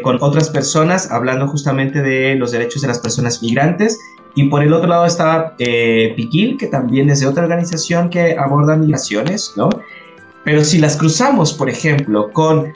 con 0.03 0.17
otras 0.19 0.49
personas 0.49 1.09
hablando 1.09 1.47
justamente 1.47 2.01
de 2.01 2.35
los 2.35 2.51
derechos 2.51 2.81
de 2.81 2.89
las 2.89 2.99
personas 2.99 3.41
migrantes. 3.41 3.97
Y 4.35 4.49
por 4.49 4.61
el 4.61 4.73
otro 4.73 4.89
lado 4.89 5.05
estaba 5.05 5.55
Piquil, 5.55 6.57
que 6.59 6.67
también 6.67 7.09
es 7.09 7.21
de 7.21 7.27
otra 7.27 7.43
organización 7.43 8.09
que 8.09 8.35
aborda 8.37 8.75
migraciones, 8.75 9.53
¿no? 9.55 9.69
Pero 10.43 10.65
si 10.65 10.79
las 10.79 10.97
cruzamos, 10.97 11.53
por 11.53 11.69
ejemplo, 11.69 12.29
con 12.33 12.73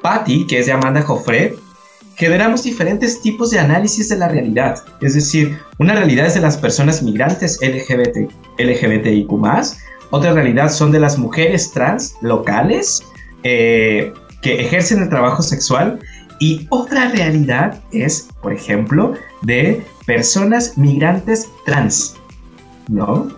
Patty, 0.00 0.46
que 0.46 0.60
es 0.60 0.66
de 0.66 0.72
Amanda 0.72 1.02
Joffre, 1.02 1.56
generamos 2.18 2.64
diferentes 2.64 3.20
tipos 3.20 3.50
de 3.50 3.60
análisis 3.60 4.08
de 4.08 4.16
la 4.16 4.28
realidad. 4.28 4.82
Es 5.00 5.14
decir, 5.14 5.56
una 5.78 5.94
realidad 5.94 6.26
es 6.26 6.34
de 6.34 6.40
las 6.40 6.56
personas 6.56 7.00
migrantes 7.00 7.60
LGBT, 7.62 8.30
LGBTIQ, 8.58 9.30
otra 10.10 10.32
realidad 10.32 10.70
son 10.70 10.90
de 10.90 10.98
las 10.98 11.16
mujeres 11.16 11.70
trans 11.70 12.16
locales 12.20 13.02
eh, 13.44 14.12
que 14.42 14.60
ejercen 14.60 15.02
el 15.02 15.08
trabajo 15.08 15.42
sexual 15.42 16.00
y 16.40 16.66
otra 16.70 17.08
realidad 17.10 17.80
es, 17.92 18.28
por 18.42 18.52
ejemplo, 18.52 19.14
de 19.42 19.84
personas 20.06 20.76
migrantes 20.76 21.48
trans, 21.66 22.16
¿no? 22.88 23.28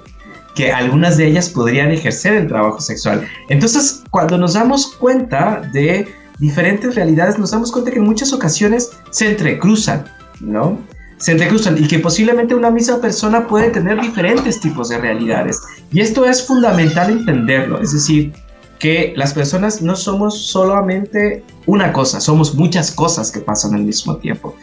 Que 0.54 0.72
algunas 0.72 1.18
de 1.18 1.26
ellas 1.26 1.50
podrían 1.50 1.90
ejercer 1.90 2.34
el 2.34 2.48
trabajo 2.48 2.80
sexual. 2.80 3.26
Entonces, 3.48 4.04
cuando 4.10 4.38
nos 4.38 4.54
damos 4.54 4.94
cuenta 4.96 5.68
de 5.72 6.06
diferentes 6.40 6.94
realidades, 6.94 7.38
nos 7.38 7.50
damos 7.50 7.70
cuenta 7.70 7.90
que 7.90 7.98
en 7.98 8.04
muchas 8.04 8.32
ocasiones 8.32 8.90
se 9.10 9.30
entrecruzan, 9.30 10.06
¿no? 10.40 10.78
Se 11.18 11.32
entrecruzan 11.32 11.76
y 11.76 11.86
que 11.86 11.98
posiblemente 11.98 12.54
una 12.54 12.70
misma 12.70 12.98
persona 12.98 13.46
puede 13.46 13.70
tener 13.70 14.00
diferentes 14.00 14.58
tipos 14.58 14.88
de 14.88 14.98
realidades. 14.98 15.60
Y 15.92 16.00
esto 16.00 16.24
es 16.24 16.46
fundamental 16.46 17.10
entenderlo, 17.10 17.80
es 17.80 17.92
decir, 17.92 18.32
que 18.78 19.12
las 19.14 19.34
personas 19.34 19.82
no 19.82 19.94
somos 19.94 20.46
solamente 20.46 21.44
una 21.66 21.92
cosa, 21.92 22.20
somos 22.20 22.54
muchas 22.54 22.90
cosas 22.90 23.30
que 23.30 23.40
pasan 23.40 23.74
al 23.74 23.82
mismo 23.82 24.16
tiempo. 24.16 24.56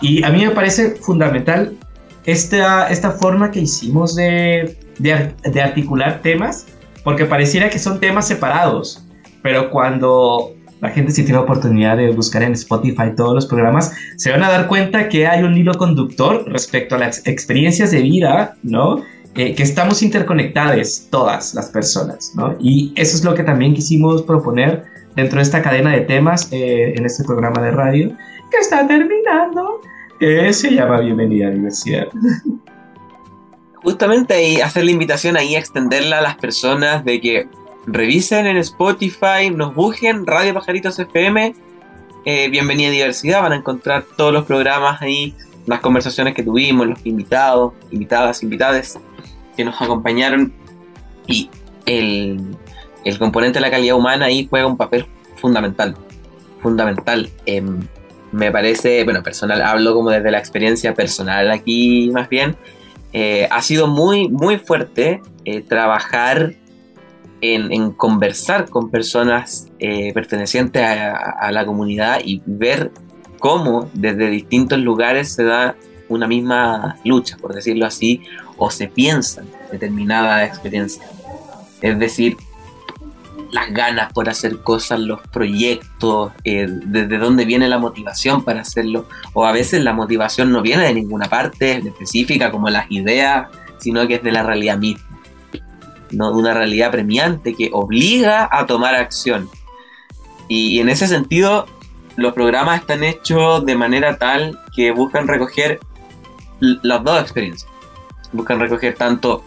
Y 0.00 0.24
a 0.24 0.30
mí 0.30 0.44
me 0.44 0.50
parece 0.50 0.96
fundamental 0.96 1.76
esta, 2.24 2.88
esta 2.90 3.12
forma 3.12 3.52
que 3.52 3.60
hicimos 3.60 4.16
de, 4.16 4.76
de, 4.98 5.32
de 5.44 5.62
articular 5.62 6.20
temas, 6.22 6.66
porque 7.04 7.24
pareciera 7.24 7.70
que 7.70 7.78
son 7.78 8.00
temas 8.00 8.26
separados, 8.26 9.06
pero 9.42 9.70
cuando 9.70 10.54
la 10.80 10.90
gente 10.90 11.12
si 11.12 11.24
tiene 11.24 11.38
oportunidad 11.38 11.96
de 11.96 12.10
buscar 12.10 12.42
en 12.42 12.52
Spotify 12.52 13.14
todos 13.16 13.34
los 13.34 13.46
programas, 13.46 13.92
se 14.16 14.30
van 14.30 14.42
a 14.42 14.50
dar 14.50 14.66
cuenta 14.66 15.08
que 15.08 15.26
hay 15.26 15.42
un 15.42 15.56
hilo 15.56 15.74
conductor 15.74 16.44
respecto 16.46 16.94
a 16.94 16.98
las 16.98 17.26
experiencias 17.26 17.90
de 17.90 18.02
vida, 18.02 18.56
¿no? 18.62 19.02
que 19.34 19.54
estamos 19.62 20.02
interconectadas 20.02 21.06
todas 21.08 21.54
las 21.54 21.70
personas, 21.70 22.32
¿no? 22.34 22.56
Y 22.58 22.92
eso 22.96 23.16
es 23.16 23.24
lo 23.24 23.32
que 23.32 23.44
también 23.44 23.74
quisimos 23.74 24.22
proponer 24.22 24.84
dentro 25.16 25.36
de 25.36 25.42
esta 25.42 25.62
cadena 25.62 25.92
de 25.92 26.02
temas 26.02 26.48
eh, 26.52 26.94
en 26.96 27.04
este 27.04 27.24
programa 27.24 27.62
de 27.62 27.70
radio 27.70 28.08
que 28.50 28.56
está 28.58 28.86
terminando, 28.86 29.80
que 30.18 30.52
se 30.52 30.70
llama 30.70 31.00
Bienvenida 31.00 31.48
a 31.48 31.50
Diversidad. 31.50 32.08
Justamente 33.82 34.48
y 34.48 34.60
hacer 34.60 34.84
la 34.84 34.90
invitación 34.90 35.36
ahí 35.36 35.56
extenderla 35.56 36.18
a 36.18 36.22
las 36.22 36.36
personas 36.36 37.04
de 37.04 37.20
que 37.20 37.48
revisen 37.86 38.46
en 38.46 38.56
Spotify, 38.58 39.50
nos 39.54 39.74
busquen 39.74 40.26
Radio 40.26 40.54
Pajaritos 40.54 40.98
FM, 40.98 41.54
eh, 42.24 42.48
Bienvenida 42.48 42.88
a 42.88 42.92
Diversidad, 42.92 43.42
van 43.42 43.52
a 43.52 43.56
encontrar 43.56 44.04
todos 44.16 44.32
los 44.32 44.44
programas 44.44 45.00
ahí, 45.00 45.34
las 45.66 45.80
conversaciones 45.80 46.34
que 46.34 46.42
tuvimos, 46.42 46.86
los 46.86 47.06
invitados, 47.06 47.72
invitadas, 47.90 48.42
invitades 48.42 48.98
que 49.56 49.64
nos 49.64 49.80
acompañaron. 49.80 50.52
Y 51.26 51.48
el, 51.86 52.56
componente 53.18 53.58
de 53.58 53.62
la 53.62 53.70
calidad 53.70 53.96
humana 53.96 54.26
ahí 54.26 54.46
juega 54.48 54.66
un 54.66 54.76
papel 54.76 55.06
fundamental, 55.36 55.96
fundamental. 56.60 57.30
Em, 57.46 57.80
me 58.32 58.50
parece, 58.50 59.02
bueno, 59.04 59.22
personal, 59.22 59.62
hablo 59.62 59.94
como 59.94 60.10
desde 60.10 60.30
la 60.30 60.38
experiencia 60.38 60.94
personal 60.94 61.50
aquí 61.50 62.10
más 62.12 62.28
bien, 62.28 62.56
eh, 63.12 63.48
ha 63.50 63.60
sido 63.62 63.88
muy, 63.88 64.28
muy 64.28 64.58
fuerte 64.58 65.20
eh, 65.44 65.62
trabajar 65.62 66.54
en, 67.40 67.92
conversar 67.92 68.68
con 68.68 68.90
personas 68.90 69.68
eh, 69.78 70.12
pertenecientes 70.12 70.82
a, 70.82 71.50
la 71.52 71.64
comunidad 71.66 72.20
y 72.24 72.42
ver 72.46 72.92
cómo 73.38 73.90
desde 73.94 74.30
distintos 74.30 74.78
lugares 74.78 75.34
se 75.34 75.44
da 75.44 75.76
una 76.08 76.26
misma 76.26 76.96
lucha, 77.04 77.36
por 77.38 77.54
decirlo 77.54 77.86
así, 77.86 78.22
o 78.56 78.70
se 78.70 78.88
piensan 78.88 79.46
determinada 79.70 80.44
experiencia. 80.44 81.04
Es 81.80 81.98
decir, 81.98 82.36
las 83.52 83.72
ganas 83.72 84.12
por 84.12 84.28
hacer 84.28 84.58
cosas, 84.58 85.00
los 85.00 85.20
proyectos, 85.28 86.32
eh, 86.44 86.66
desde 86.68 87.18
dónde 87.18 87.44
viene 87.44 87.68
la 87.68 87.78
motivación 87.78 88.44
para 88.44 88.60
hacerlo, 88.60 89.06
o 89.32 89.46
a 89.46 89.52
veces 89.52 89.82
la 89.82 89.92
motivación 89.92 90.52
no 90.52 90.62
viene 90.62 90.84
de 90.84 90.94
ninguna 90.94 91.28
parte 91.28 91.78
específica 91.78 92.50
como 92.50 92.68
las 92.68 92.90
ideas, 92.90 93.48
sino 93.78 94.06
que 94.06 94.16
es 94.16 94.22
de 94.22 94.32
la 94.32 94.42
realidad 94.42 94.78
misma 94.78 95.09
no 96.12 96.30
una 96.32 96.54
realidad 96.54 96.90
premiante 96.90 97.54
que 97.54 97.70
obliga 97.72 98.48
a 98.50 98.66
tomar 98.66 98.94
acción. 98.94 99.48
Y, 100.48 100.80
en 100.80 100.88
ese 100.88 101.06
sentido, 101.06 101.66
los 102.16 102.32
programas 102.32 102.80
están 102.80 103.04
hechos 103.04 103.64
de 103.64 103.76
manera 103.76 104.16
tal 104.16 104.58
que 104.74 104.90
buscan 104.90 105.28
recoger 105.28 105.80
las 106.60 107.04
dos 107.04 107.20
experiencias. 107.20 107.70
Buscan 108.32 108.60
recoger 108.60 108.94
tanto 108.94 109.44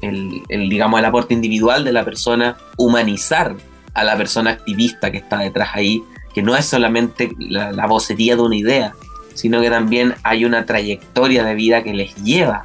el, 0.00 0.42
digamos, 0.48 0.98
el 0.98 1.06
aporte 1.06 1.34
individual 1.34 1.84
de 1.84 1.92
la 1.92 2.04
persona, 2.04 2.56
humanizar 2.76 3.56
a 3.94 4.04
la 4.04 4.16
persona 4.16 4.50
activista 4.50 5.10
que 5.10 5.18
está 5.18 5.38
detrás 5.38 5.70
ahí, 5.74 6.02
que 6.34 6.42
no 6.42 6.56
es 6.56 6.66
solamente 6.66 7.32
la, 7.38 7.72
la 7.72 7.86
vocería 7.86 8.36
de 8.36 8.42
una 8.42 8.56
idea, 8.56 8.92
sino 9.34 9.60
que 9.60 9.70
también 9.70 10.14
hay 10.22 10.44
una 10.44 10.66
trayectoria 10.66 11.44
de 11.44 11.54
vida 11.54 11.82
que 11.82 11.94
les 11.94 12.14
lleva 12.16 12.64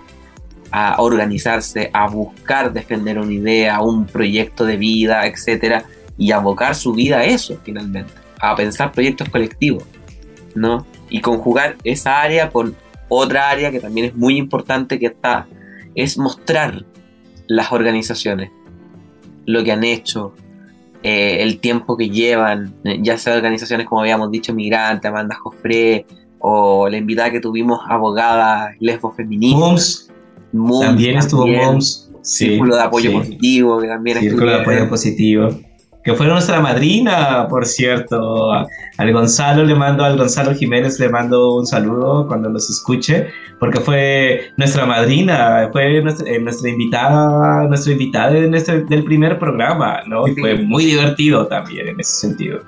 a 0.71 1.01
organizarse, 1.01 1.89
a 1.93 2.07
buscar 2.07 2.71
defender 2.71 3.19
una 3.19 3.33
idea, 3.33 3.81
un 3.81 4.05
proyecto 4.05 4.65
de 4.65 4.77
vida, 4.77 5.27
etcétera, 5.27 5.83
y 6.17 6.31
abocar 6.31 6.75
su 6.75 6.93
vida 6.93 7.19
a 7.19 7.25
eso 7.25 7.59
finalmente, 7.63 8.13
a 8.39 8.55
pensar 8.55 8.91
proyectos 8.91 9.29
colectivos, 9.29 9.83
¿no? 10.55 10.85
Y 11.09 11.19
conjugar 11.21 11.75
esa 11.83 12.21
área 12.21 12.49
con 12.49 12.75
otra 13.09 13.49
área 13.49 13.71
que 13.71 13.79
también 13.79 14.07
es 14.07 14.15
muy 14.15 14.37
importante 14.37 14.97
que 14.97 15.07
está, 15.07 15.47
es 15.95 16.17
mostrar 16.17 16.85
las 17.47 17.71
organizaciones, 17.71 18.49
lo 19.45 19.63
que 19.63 19.73
han 19.73 19.83
hecho, 19.83 20.33
eh, 21.03 21.37
el 21.41 21.59
tiempo 21.59 21.97
que 21.97 22.09
llevan, 22.09 22.75
eh, 22.85 22.99
ya 23.01 23.17
sea 23.17 23.35
organizaciones 23.35 23.87
como 23.87 24.01
habíamos 24.01 24.31
dicho, 24.31 24.53
Migrante, 24.53 25.07
Amanda 25.07 25.35
Jofré, 25.35 26.05
o 26.39 26.87
la 26.87 26.97
invitada 26.97 27.31
que 27.31 27.39
tuvimos, 27.39 27.81
abogada 27.87 28.73
lesbo 28.79 29.11
feminista. 29.11 30.13
También 30.81 31.17
estuvo 31.17 31.47
Moms. 31.47 32.09
Círculo 32.23 32.75
de 32.75 32.83
apoyo 32.83 33.13
positivo, 33.13 33.79
que 33.79 33.87
también 33.87 34.19
Círculo 34.19 34.51
de 34.51 34.61
apoyo 34.61 34.89
positivo 34.89 35.49
que 36.03 36.13
fue 36.13 36.27
nuestra 36.27 36.59
madrina, 36.59 37.47
por 37.47 37.65
cierto. 37.65 38.51
Al 38.51 39.13
Gonzalo 39.13 39.63
le 39.63 39.75
mando, 39.75 40.03
al 40.03 40.17
Gonzalo 40.17 40.55
Jiménez 40.55 40.99
le 40.99 41.09
mando 41.09 41.55
un 41.55 41.67
saludo 41.67 42.27
cuando 42.27 42.49
nos 42.49 42.69
escuche, 42.69 43.27
porque 43.59 43.79
fue 43.79 44.41
nuestra 44.57 44.85
madrina, 44.85 45.69
fue 45.71 46.01
nuestra, 46.01 46.27
eh, 46.27 46.71
invitada, 46.71 47.67
nuestra 47.67 47.93
invitada 47.93 48.37
en 48.37 48.55
este, 48.55 48.83
del 48.83 49.03
primer 49.03 49.37
programa, 49.37 50.01
¿no? 50.07 50.27
Y 50.27 50.33
fue 50.33 50.55
muy 50.55 50.85
divertido 50.85 51.45
también 51.47 51.89
en 51.89 51.99
ese 51.99 52.27
sentido. 52.27 52.59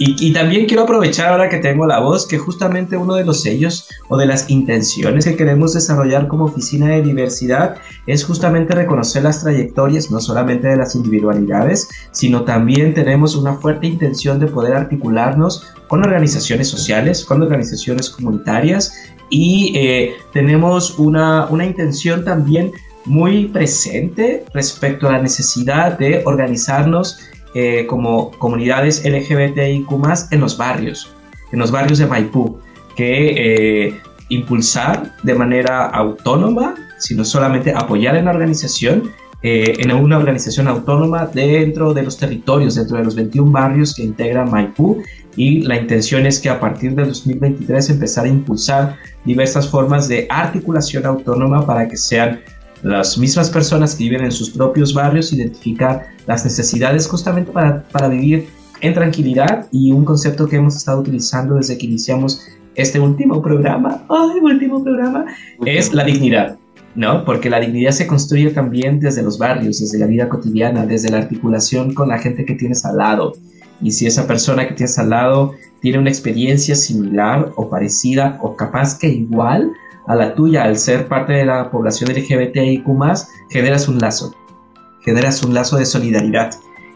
Y, 0.00 0.32
también 0.32 0.66
quiero 0.66 0.84
aprovechar 0.84 1.32
ahora 1.32 1.48
que 1.48 1.58
tengo 1.58 1.84
la 1.84 1.98
voz 1.98 2.28
que 2.28 2.38
justamente 2.38 2.96
uno 2.96 3.14
de 3.14 3.24
los 3.24 3.42
sellos 3.42 3.88
o 4.08 4.16
de 4.16 4.26
las 4.26 4.48
intenciones 4.48 5.24
que 5.24 5.34
queremos 5.34 5.74
desarrollar 5.74 6.28
como 6.28 6.44
oficina 6.44 6.86
de 6.86 7.02
diversidad 7.02 7.74
es 8.06 8.24
justamente 8.24 8.76
reconocer 8.76 9.24
las 9.24 9.42
trayectorias 9.42 10.08
no 10.12 10.20
solamente 10.20 10.68
de 10.68 10.76
las 10.76 10.94
individualidades, 10.94 11.88
sino 12.12 12.44
también 12.44 12.94
tenemos 12.94 13.34
una 13.34 13.54
fuerte 13.54 13.88
intención 13.88 14.38
de 14.38 14.46
poder 14.46 14.74
articularnos 14.74 15.66
con 15.88 16.04
organizaciones 16.04 16.68
sociales, 16.68 17.24
con 17.24 17.42
organizaciones 17.42 18.08
comunitarias 18.08 18.94
y 19.30 19.72
eh, 19.76 20.12
tenemos 20.32 20.96
una, 21.00 21.46
una 21.46 21.66
intención 21.66 22.24
también 22.24 22.70
muy 23.04 23.46
presente 23.46 24.44
respecto 24.54 25.08
a 25.08 25.12
la 25.12 25.22
necesidad 25.22 25.98
de 25.98 26.22
organizarnos 26.24 27.18
eh, 27.54 27.86
como 27.86 28.30
comunidades 28.32 29.04
LGBTIQ 29.04 29.88
en 30.30 30.40
los 30.40 30.56
barrios, 30.56 31.14
en 31.52 31.58
los 31.58 31.70
barrios 31.70 31.98
de 31.98 32.06
Maipú, 32.06 32.58
que 32.96 33.86
eh, 33.86 34.00
impulsar 34.28 35.14
de 35.22 35.34
manera 35.34 35.86
autónoma, 35.86 36.74
sino 36.98 37.24
solamente 37.24 37.72
apoyar 37.72 38.16
en 38.16 38.26
la 38.26 38.32
organización, 38.32 39.10
eh, 39.42 39.76
en 39.78 39.92
una 39.92 40.18
organización 40.18 40.66
autónoma 40.66 41.26
dentro 41.26 41.94
de 41.94 42.02
los 42.02 42.18
territorios, 42.18 42.74
dentro 42.74 42.98
de 42.98 43.04
los 43.04 43.14
21 43.14 43.50
barrios 43.52 43.94
que 43.94 44.02
integran 44.02 44.50
Maipú. 44.50 45.02
Y 45.36 45.62
la 45.62 45.76
intención 45.76 46.26
es 46.26 46.40
que 46.40 46.50
a 46.50 46.58
partir 46.58 46.96
del 46.96 47.06
2023 47.06 47.90
empezar 47.90 48.24
a 48.24 48.28
impulsar 48.28 48.96
diversas 49.24 49.68
formas 49.68 50.08
de 50.08 50.26
articulación 50.28 51.06
autónoma 51.06 51.64
para 51.64 51.86
que 51.86 51.96
sean 51.96 52.40
las 52.82 53.18
mismas 53.18 53.50
personas 53.50 53.94
que 53.94 54.04
viven 54.04 54.24
en 54.24 54.32
sus 54.32 54.50
propios 54.50 54.94
barrios, 54.94 55.32
identificar 55.32 56.06
las 56.26 56.44
necesidades 56.44 57.06
justamente 57.06 57.50
para, 57.50 57.82
para 57.88 58.08
vivir 58.08 58.48
en 58.80 58.94
tranquilidad 58.94 59.66
y 59.72 59.92
un 59.92 60.04
concepto 60.04 60.46
que 60.46 60.56
hemos 60.56 60.76
estado 60.76 61.00
utilizando 61.00 61.56
desde 61.56 61.76
que 61.76 61.86
iniciamos 61.86 62.46
este 62.74 63.00
último 63.00 63.42
programa, 63.42 64.04
¡ay, 64.08 64.40
último 64.40 64.82
programa! 64.84 65.26
Es 65.66 65.92
la 65.92 66.04
dignidad, 66.04 66.56
¿no? 66.94 67.24
Porque 67.24 67.50
la 67.50 67.58
dignidad 67.58 67.90
se 67.90 68.06
construye 68.06 68.50
también 68.50 69.00
desde 69.00 69.22
los 69.22 69.36
barrios, 69.36 69.80
desde 69.80 69.98
la 69.98 70.06
vida 70.06 70.28
cotidiana, 70.28 70.86
desde 70.86 71.10
la 71.10 71.18
articulación 71.18 71.92
con 71.92 72.08
la 72.08 72.18
gente 72.18 72.44
que 72.44 72.54
tienes 72.54 72.84
al 72.84 72.98
lado. 72.98 73.32
Y 73.80 73.90
si 73.90 74.06
esa 74.06 74.26
persona 74.28 74.68
que 74.68 74.74
tienes 74.74 74.96
al 74.98 75.10
lado 75.10 75.54
tiene 75.80 75.98
una 75.98 76.10
experiencia 76.10 76.76
similar 76.76 77.52
o 77.56 77.68
parecida 77.68 78.38
o 78.42 78.54
capaz 78.54 78.96
que 78.96 79.08
igual, 79.08 79.72
a 80.08 80.14
la 80.14 80.34
tuya 80.34 80.64
al 80.64 80.78
ser 80.78 81.06
parte 81.06 81.34
de 81.34 81.44
la 81.44 81.70
población 81.70 82.10
LGBTIQ, 82.10 82.86
generas 83.50 83.88
un 83.88 83.98
lazo, 83.98 84.34
generas 85.02 85.42
un 85.44 85.54
lazo 85.54 85.76
de 85.76 85.86
solidaridad. 85.86 86.50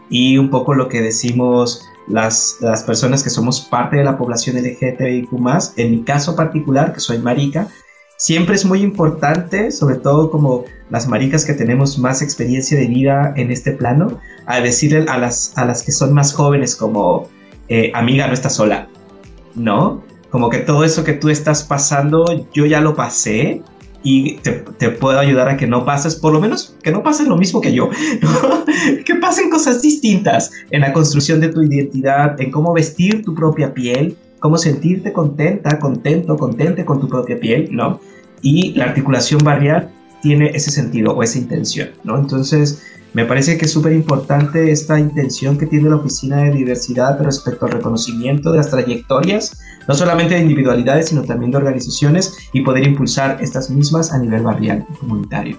Y 0.09 0.37
un 0.37 0.49
poco 0.49 0.73
lo 0.73 0.89
que 0.89 1.01
decimos 1.01 1.87
las, 2.07 2.57
las 2.59 2.83
personas 2.83 3.23
que 3.23 3.29
somos 3.29 3.61
parte 3.61 3.97
de 3.97 4.03
la 4.03 4.17
población 4.17 4.57
LGBTIQ, 4.57 5.31
en 5.77 5.91
mi 5.91 6.03
caso 6.03 6.35
particular, 6.35 6.93
que 6.93 6.99
soy 6.99 7.19
marica, 7.19 7.67
siempre 8.17 8.55
es 8.55 8.65
muy 8.65 8.81
importante, 8.81 9.71
sobre 9.71 9.95
todo 9.95 10.31
como 10.31 10.65
las 10.89 11.07
maricas 11.07 11.45
que 11.45 11.53
tenemos 11.53 11.99
más 11.99 12.21
experiencia 12.21 12.77
de 12.77 12.87
vida 12.87 13.33
en 13.37 13.51
este 13.51 13.73
plano, 13.73 14.19
a 14.47 14.59
decirle 14.59 15.05
a 15.07 15.17
las, 15.19 15.57
a 15.57 15.65
las 15.65 15.83
que 15.83 15.91
son 15.91 16.13
más 16.13 16.33
jóvenes 16.33 16.75
como, 16.75 17.29
eh, 17.69 17.91
amiga, 17.93 18.27
no 18.27 18.33
estás 18.33 18.55
sola, 18.55 18.87
¿no? 19.55 20.01
Como 20.33 20.49
que 20.49 20.57
todo 20.57 20.83
eso 20.83 21.03
que 21.03 21.13
tú 21.13 21.29
estás 21.29 21.61
pasando, 21.61 22.25
yo 22.55 22.65
ya 22.65 22.81
lo 22.81 22.95
pasé 22.95 23.61
y 24.01 24.37
te, 24.37 24.89
puedo 24.89 25.19
ayudar 25.19 25.47
a 25.47 25.57
que 25.57 25.67
no 25.67 25.85
pases, 25.85 26.15
por 26.15 26.33
lo 26.33 26.41
menos 26.41 26.75
que 26.81 26.91
no 26.91 27.03
pasen 27.03 27.29
lo 27.29 27.37
mismo 27.37 27.61
que 27.61 27.71
yo, 27.71 27.91
que 29.05 29.13
pasen 29.13 29.51
cosas 29.51 29.83
distintas 29.83 30.49
en 30.71 30.81
la 30.81 30.91
construcción 30.91 31.39
de 31.39 31.49
tu 31.49 31.61
identidad, 31.61 32.41
en 32.41 32.49
cómo 32.49 32.73
vestir 32.73 33.23
tu 33.23 33.35
propia 33.35 33.75
piel, 33.75 34.17
cómo 34.39 34.57
sentirte 34.57 35.13
contenta, 35.13 35.77
contento, 35.77 36.35
contente 36.35 36.83
con 36.83 36.99
tu 36.99 37.07
propia 37.07 37.39
piel, 37.39 37.69
¿no? 37.69 38.01
Y 38.41 38.73
la 38.73 38.85
articulación 38.85 39.39
barrial 39.43 39.91
tiene 40.23 40.49
ese 40.55 40.71
sentido 40.71 41.13
o 41.13 41.21
esa 41.21 41.37
intención, 41.37 41.89
¿no? 42.03 42.17
Entonces, 42.17 42.81
me 43.13 43.25
parece 43.25 43.59
que 43.59 43.65
es 43.65 43.71
súper 43.71 43.93
importante 43.93 44.71
esta 44.71 44.99
intención 44.99 45.59
que 45.59 45.67
tiene 45.67 45.91
la 45.91 45.97
Oficina 45.97 46.37
de 46.37 46.51
Diversidad 46.51 47.21
respecto 47.21 47.67
al 47.67 47.73
reconocimiento 47.73 48.49
de 48.49 48.57
las 48.57 48.71
trayectorias, 48.71 49.59
no 49.87 49.93
solamente 49.93 50.35
de 50.35 50.41
individualidades, 50.41 51.09
sino 51.09 51.23
también 51.23 51.51
de 51.51 51.57
organizaciones 51.57 52.49
y 52.53 52.61
poder 52.61 52.87
impulsar 52.87 53.37
estas 53.41 53.69
mismas 53.69 54.11
a 54.11 54.19
nivel 54.19 54.43
barrial 54.43 54.85
y 54.89 54.97
comunitario. 54.97 55.57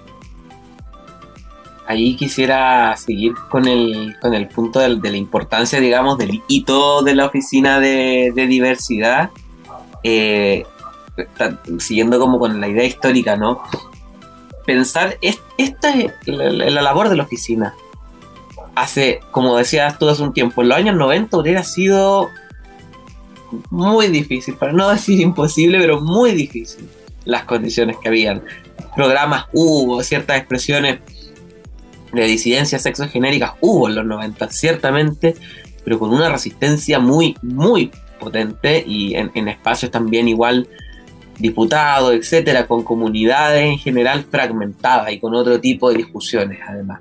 Ahí 1.87 2.17
quisiera 2.17 2.97
seguir 2.97 3.35
con 3.51 3.67
el, 3.67 4.17
con 4.21 4.33
el 4.33 4.49
punto 4.49 4.81
de, 4.81 4.89
la 4.89 5.17
importancia, 5.17 5.81
digamos, 5.81 6.17
del 6.17 6.43
hito 6.49 7.03
de 7.03 7.15
la 7.15 7.27
Oficina 7.27 7.79
de, 7.79 8.33
Diversidad, 8.35 9.31
eh, 10.03 10.65
siguiendo 11.79 12.19
como 12.19 12.39
con 12.39 12.59
la 12.61 12.69
idea 12.69 12.85
histórica, 12.85 13.37
¿no? 13.37 13.61
pensar, 14.65 15.19
esta 15.21 15.95
es 15.95 16.13
la, 16.27 16.83
labor 16.83 17.09
de 17.09 17.17
la 17.17 17.25
oficina. 17.25 17.75
Hace, 18.75 19.21
como 19.31 19.57
decías 19.57 19.99
tú 19.99 20.09
hace 20.09 20.23
un 20.23 20.33
tiempo, 20.33 20.63
en 20.63 20.69
los 20.69 20.79
años 20.79 20.97
90 20.97 21.37
hubiera 21.37 21.63
sido 21.63 22.29
muy 23.71 24.09
difícil, 24.09 24.55
para 24.57 24.73
no 24.73 24.89
decir 24.91 25.21
imposible, 25.21 25.79
pero 25.79 26.01
muy 26.01 26.33
difícil 26.33 26.89
las 27.25 27.45
condiciones 27.45 27.97
que 28.03 28.09
habían. 28.09 28.43
Programas 28.95 29.47
hubo, 29.53 30.03
ciertas 30.03 30.39
expresiones 30.39 30.99
de 32.13 32.25
disidencias 32.27 32.83
sexogenéricas 32.83 33.53
hubo 33.61 33.89
en 33.89 33.97
los 33.97 34.07
90, 34.07 34.51
ciertamente, 34.51 35.35
pero 35.85 35.99
con 35.99 36.11
una 36.11 36.31
resistencia 36.31 36.99
muy, 36.99 37.37
muy 37.43 37.91
potente 38.21 38.85
y 38.87 39.15
en, 39.15 39.49
espacios 39.49 39.91
también 39.91 40.29
igual 40.29 40.69
diputados, 41.39 42.15
etcétera, 42.15 42.67
con 42.67 42.85
comunidades 42.85 43.65
en 43.65 43.79
general 43.79 44.25
fragmentadas 44.31 45.13
y 45.13 45.19
con 45.19 45.35
otro 45.35 45.61
tipo 45.61 45.91
de 45.91 45.97
discusiones, 45.97 46.61
además. 46.67 47.01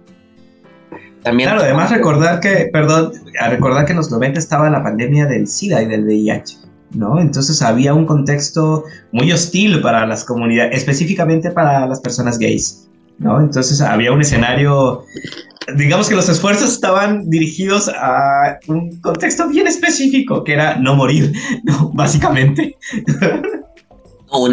También 1.24 1.50
claro, 1.50 1.64
además 1.64 1.90
recordar 1.90 2.40
que, 2.42 2.70
perdón, 2.72 3.14
a 3.40 3.50
recordar 3.50 3.86
que 3.86 3.94
en 3.94 3.98
los 3.98 4.12
90 4.12 4.40
estaba 4.40 4.70
la 4.70 4.84
pandemia 4.84 5.26
del 5.26 5.48
SIDA 5.48 5.82
y 5.82 5.86
del 5.86 6.04
VIH, 6.04 6.58
¿no? 6.92 7.20
Entonces 7.20 7.62
había 7.62 7.94
un 7.94 8.06
contexto 8.06 8.84
muy 9.14 9.32
hostil 9.32 9.82
para 9.82 10.06
las 10.06 10.26
comunidades, 10.26 10.76
específicamente 10.76 11.50
para 11.50 11.88
las 11.88 12.02
personas 12.02 12.38
gays, 12.38 12.90
¿no? 13.20 13.40
Entonces 13.40 13.80
había 13.80 14.12
un 14.12 14.20
escenario, 14.20 15.06
digamos 15.78 16.10
que 16.10 16.16
los 16.16 16.28
esfuerzos 16.28 16.74
estaban 16.74 17.30
dirigidos 17.30 17.90
a 17.90 18.60
un 18.68 19.00
contexto 19.00 19.48
bien 19.48 19.68
específico, 19.68 20.44
que 20.44 20.54
era 20.54 20.76
no 20.76 20.96
morir, 20.96 21.32
¿no? 21.64 21.90
Básicamente. 21.94 22.76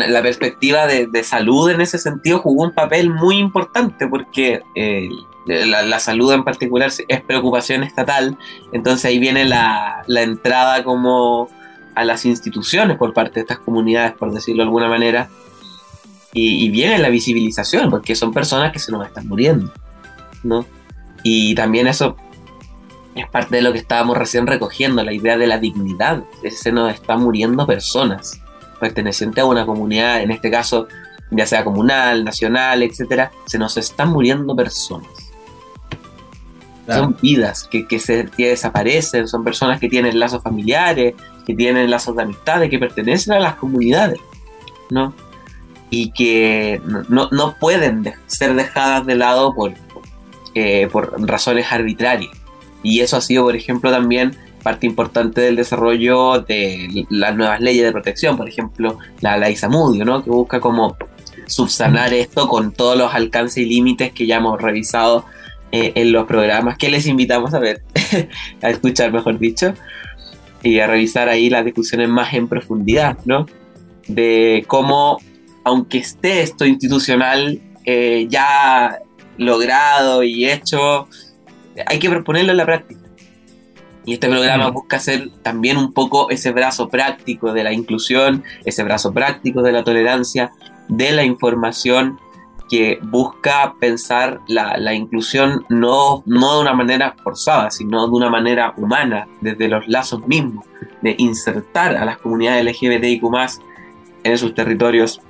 la 0.06 0.22
perspectiva 0.22 0.86
de, 0.86 1.24
salud 1.24 1.70
en 1.70 1.80
ese 1.80 1.98
sentido 1.98 2.38
jugó 2.38 2.62
un 2.62 2.74
papel 2.74 3.10
muy 3.10 3.38
importante 3.38 4.06
porque 4.06 4.60
eh, 4.76 5.08
la, 5.46 5.98
salud 5.98 6.32
en 6.32 6.44
particular 6.44 6.90
es 7.08 7.20
preocupación 7.22 7.82
estatal, 7.82 8.36
entonces 8.72 9.04
ahí 9.06 9.18
viene 9.18 9.44
la, 9.44 10.04
entrada 10.08 10.84
como 10.84 11.48
a 11.94 12.04
las 12.04 12.24
instituciones 12.24 12.96
por 12.96 13.12
parte 13.12 13.34
de 13.34 13.40
estas 13.40 13.58
comunidades, 13.58 14.12
por 14.12 14.32
decirlo 14.32 14.62
de 14.62 14.68
alguna 14.68 14.88
manera, 14.88 15.28
y, 16.32 16.68
viene 16.70 16.98
la 16.98 17.08
visibilización, 17.08 17.90
porque 17.90 18.14
son 18.14 18.32
personas 18.32 18.72
que 18.72 18.78
se 18.78 18.92
nos 18.92 19.06
están 19.06 19.26
muriendo, 19.26 19.72
¿no? 20.42 20.64
Y 21.22 21.54
también 21.54 21.86
eso 21.86 22.16
es 23.14 23.28
parte 23.28 23.56
de 23.56 23.62
lo 23.62 23.72
que 23.72 23.78
estábamos 23.78 24.16
recién 24.16 24.46
recogiendo, 24.46 25.02
la 25.02 25.12
idea 25.12 25.36
de 25.36 25.46
la 25.46 25.58
dignidad, 25.58 26.22
se 26.48 26.72
nos 26.72 26.94
están 26.94 27.22
muriendo 27.22 27.66
personas 27.66 28.40
perteneciente 28.78 29.40
a 29.40 29.44
una 29.44 29.66
comunidad, 29.66 30.22
en 30.22 30.30
este 30.30 30.50
caso, 30.50 30.88
ya 31.30 31.46
sea 31.46 31.64
comunal, 31.64 32.24
nacional, 32.24 32.82
etcétera, 32.82 33.30
se 33.46 33.58
nos 33.58 33.76
están 33.76 34.10
muriendo 34.10 34.56
personas. 34.56 35.10
Son 36.94 37.16
vidas 37.20 37.68
que, 37.68 37.98
se, 37.98 38.28
desaparecen, 38.36 39.28
son 39.28 39.44
personas 39.44 39.80
que 39.80 39.88
tienen 39.88 40.18
lazos 40.18 40.42
familiares, 40.42 41.14
que 41.46 41.54
tienen 41.54 41.90
lazos 41.90 42.16
de 42.16 42.22
amistades, 42.22 42.70
que 42.70 42.78
pertenecen 42.78 43.34
a 43.34 43.40
las 43.40 43.54
comunidades, 43.56 44.18
¿no? 44.90 45.14
Y 45.90 46.12
que 46.12 46.80
no, 47.08 47.56
pueden 47.58 48.12
ser 48.26 48.54
dejadas 48.54 49.06
de 49.06 49.14
lado 49.16 49.54
por, 49.54 49.74
eh, 50.54 50.88
por 50.90 51.20
razones 51.28 51.70
arbitrarias. 51.70 52.32
Y 52.82 53.00
eso 53.00 53.16
ha 53.16 53.20
sido, 53.20 53.44
por 53.44 53.56
ejemplo, 53.56 53.90
también 53.90 54.36
parte 54.62 54.86
importante 54.86 55.40
del 55.40 55.56
desarrollo 55.56 56.40
de 56.40 57.06
las 57.10 57.36
nuevas 57.36 57.60
leyes 57.60 57.84
de 57.84 57.92
protección, 57.92 58.36
por 58.36 58.48
ejemplo, 58.48 58.98
la 59.20 59.36
ley 59.36 59.56
Samudio, 59.56 60.04
¿no? 60.04 60.22
que 60.22 60.30
busca 60.30 60.60
como 60.60 60.96
subsanar 61.46 62.14
esto 62.14 62.46
con 62.48 62.72
todos 62.72 62.96
los 62.96 63.12
alcances 63.12 63.58
y 63.58 63.66
límites 63.66 64.12
que 64.12 64.26
ya 64.26 64.36
hemos 64.36 64.60
revisado 64.60 65.24
eh, 65.72 65.92
en 65.94 66.12
los 66.12 66.26
programas 66.26 66.76
que 66.76 66.90
les 66.90 67.06
invitamos 67.06 67.54
a 67.54 67.60
ver, 67.60 67.82
a 68.62 68.70
escuchar, 68.70 69.12
mejor 69.12 69.38
dicho, 69.38 69.74
y 70.62 70.80
a 70.80 70.86
revisar 70.86 71.28
ahí 71.28 71.48
las 71.48 71.64
discusiones 71.64 72.08
más 72.08 72.34
en 72.34 72.48
profundidad, 72.48 73.18
¿no? 73.24 73.46
De 74.08 74.64
cómo, 74.66 75.18
aunque 75.64 75.98
esté 75.98 76.42
esto 76.42 76.66
institucional 76.66 77.60
eh, 77.84 78.26
ya 78.28 78.98
logrado 79.36 80.22
y 80.22 80.50
hecho, 80.50 81.08
hay 81.86 81.98
que 81.98 82.10
proponerlo 82.10 82.50
en 82.50 82.58
la 82.58 82.66
práctica. 82.66 83.00
Y 84.04 84.14
este 84.14 84.28
programa 84.28 84.70
busca 84.70 84.98
ser 84.98 85.30
también 85.42 85.76
un 85.76 85.92
poco 85.92 86.30
ese 86.30 86.50
brazo 86.50 86.88
práctico 86.88 87.52
de 87.52 87.62
la 87.62 87.72
inclusión, 87.72 88.42
ese 88.64 88.82
brazo 88.82 89.12
práctico 89.12 89.62
de 89.62 89.72
la 89.72 89.84
tolerancia, 89.84 90.52
de 90.88 91.12
la 91.12 91.22
información 91.22 92.18
que 92.70 93.00
busca 93.02 93.74
pensar 93.80 94.40
la, 94.46 94.94
inclusión 94.94 95.66
no, 95.68 96.22
no 96.24 96.54
de 96.54 96.60
una 96.60 96.72
manera 96.72 97.16
forzada, 97.20 97.68
sino 97.72 98.06
de 98.06 98.12
una 98.12 98.30
manera 98.30 98.74
humana, 98.76 99.26
desde 99.40 99.66
los 99.66 99.88
lazos 99.88 100.24
mismos, 100.28 100.64
de 101.02 101.16
insertar 101.18 101.96
a 101.96 102.04
las 102.04 102.18
comunidades 102.18 102.64
LGBTIQ 102.64 103.24
en 104.22 104.38
sus 104.38 104.54
territorios. 104.54 105.20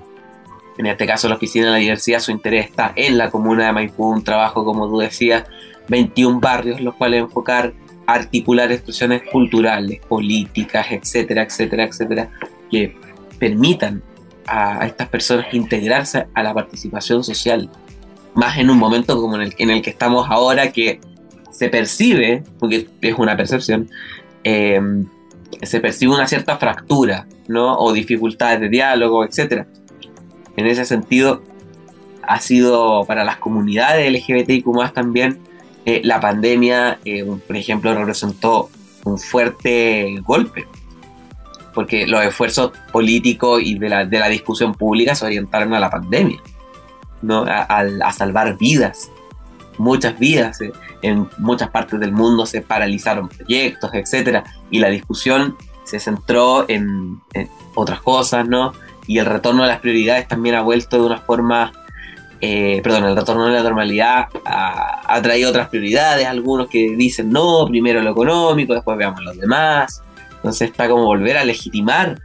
En 0.76 0.84
este 0.84 1.06
caso, 1.06 1.30
la 1.30 1.36
Oficina 1.36 1.66
de 1.66 1.72
la 1.72 1.78
Diversidad, 1.78 2.20
su 2.20 2.30
interés 2.30 2.66
está 2.66 2.92
en 2.94 3.16
la 3.16 3.30
comuna 3.30 3.66
de 3.66 3.72
Maipú, 3.72 4.10
un 4.10 4.22
trabajo, 4.22 4.62
como 4.62 4.86
tú 4.86 4.98
decías, 4.98 5.44
21 5.88 6.40
barrios, 6.40 6.82
los 6.82 6.94
cuales 6.94 7.22
enfocar, 7.22 7.72
articular 8.06 8.70
expresiones 8.70 9.22
culturales, 9.32 10.00
políticas, 10.06 10.88
etcétera, 10.90 11.44
etcétera, 11.44 11.84
etcétera, 11.84 12.30
que 12.70 12.94
permitan 13.38 14.02
a, 14.46 14.86
estas 14.86 15.08
personas 15.08 15.52
integrarse 15.52 16.26
a 16.34 16.42
la 16.42 16.54
participación 16.54 17.24
social, 17.24 17.70
más 18.34 18.58
en 18.58 18.70
un 18.70 18.78
momento 18.78 19.20
como 19.20 19.36
en 19.36 19.42
el, 19.42 19.54
en 19.58 19.70
el 19.70 19.82
que 19.82 19.90
estamos 19.90 20.28
ahora, 20.30 20.72
que 20.72 21.00
se 21.50 21.68
percibe, 21.68 22.42
porque 22.58 22.88
es 23.00 23.14
una 23.18 23.36
percepción, 23.36 23.90
em, 24.44 25.06
se 25.62 25.80
percibe 25.80 26.14
una 26.14 26.26
cierta 26.26 26.56
fractura, 26.56 27.26
¿no? 27.48 27.76
O 27.78 27.92
dificultades 27.92 28.60
de 28.60 28.68
diálogo, 28.68 29.24
etc. 29.24 29.66
En 30.56 30.66
ese 30.66 30.84
sentido, 30.84 31.42
ha 32.22 32.38
sido 32.40 33.04
para 33.06 33.24
las 33.24 33.36
comunidades 33.36 34.10
LGBTIQ 34.10 34.92
también, 34.94 35.40
eh, 35.84 36.00
la 36.04 36.20
pandemia, 36.20 36.98
eh, 37.04 37.24
por 37.24 37.56
ejemplo, 37.56 37.94
representó 37.94 38.70
un 39.04 39.18
fuerte 39.18 40.16
golpe 40.24 40.66
porque 41.74 42.06
los 42.06 42.24
esfuerzos 42.24 42.72
políticos 42.92 43.60
y 43.64 43.78
de 43.78 43.88
la, 43.88 44.04
de 44.04 44.18
la 44.18 44.28
discusión 44.28 44.74
pública 44.74 45.14
se 45.14 45.24
orientaron 45.24 45.74
a 45.74 45.80
la 45.80 45.90
pandemia, 45.90 46.40
¿no? 47.22 47.44
a, 47.46 48.12
salvar 48.12 48.56
vidas, 48.58 49.10
muchas 49.78 50.18
vidas. 50.18 50.60
Eh, 50.60 50.72
en 51.02 51.28
muchas 51.38 51.70
partes 51.70 51.98
del 51.98 52.12
mundo 52.12 52.44
se 52.44 52.60
paralizaron 52.60 53.28
proyectos, 53.28 53.90
etc. 53.94 54.44
Y 54.70 54.80
la 54.80 54.88
discusión 54.88 55.56
se 55.84 55.98
centró 55.98 56.66
en, 56.68 57.20
otras 57.74 58.00
cosas, 58.00 58.46
¿no? 58.46 58.72
Y 59.06 59.18
el 59.18 59.26
retorno 59.26 59.64
a 59.64 59.66
las 59.66 59.80
prioridades 59.80 60.28
también 60.28 60.56
ha 60.56 60.62
vuelto 60.62 60.98
de 60.98 61.06
una 61.06 61.18
forma 61.18 61.72
eh, 62.42 62.80
perdón, 62.82 63.04
el 63.04 63.16
retorno 63.16 63.46
a 63.46 63.50
la 63.50 63.62
normalidad 63.62 64.28
ha, 64.46 65.02
ha, 65.06 65.22
traído 65.22 65.50
otras 65.50 65.68
prioridades, 65.68 66.26
algunos 66.26 66.68
que 66.68 66.96
dicen 66.96 67.30
no, 67.30 67.66
primero 67.66 68.00
lo 68.00 68.12
económico, 68.12 68.72
después 68.72 68.96
veamos 68.96 69.22
los 69.22 69.36
demás, 69.36 70.02
entonces 70.40 70.70
está 70.70 70.88
como 70.88 71.04
volver 71.04 71.36
a 71.36 71.44
legitimar 71.44 72.18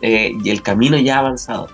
eh, 0.00 0.32
y 0.42 0.48
el 0.48 0.62
camino 0.62 0.98
ya 0.98 1.18
avanzado. 1.18 1.68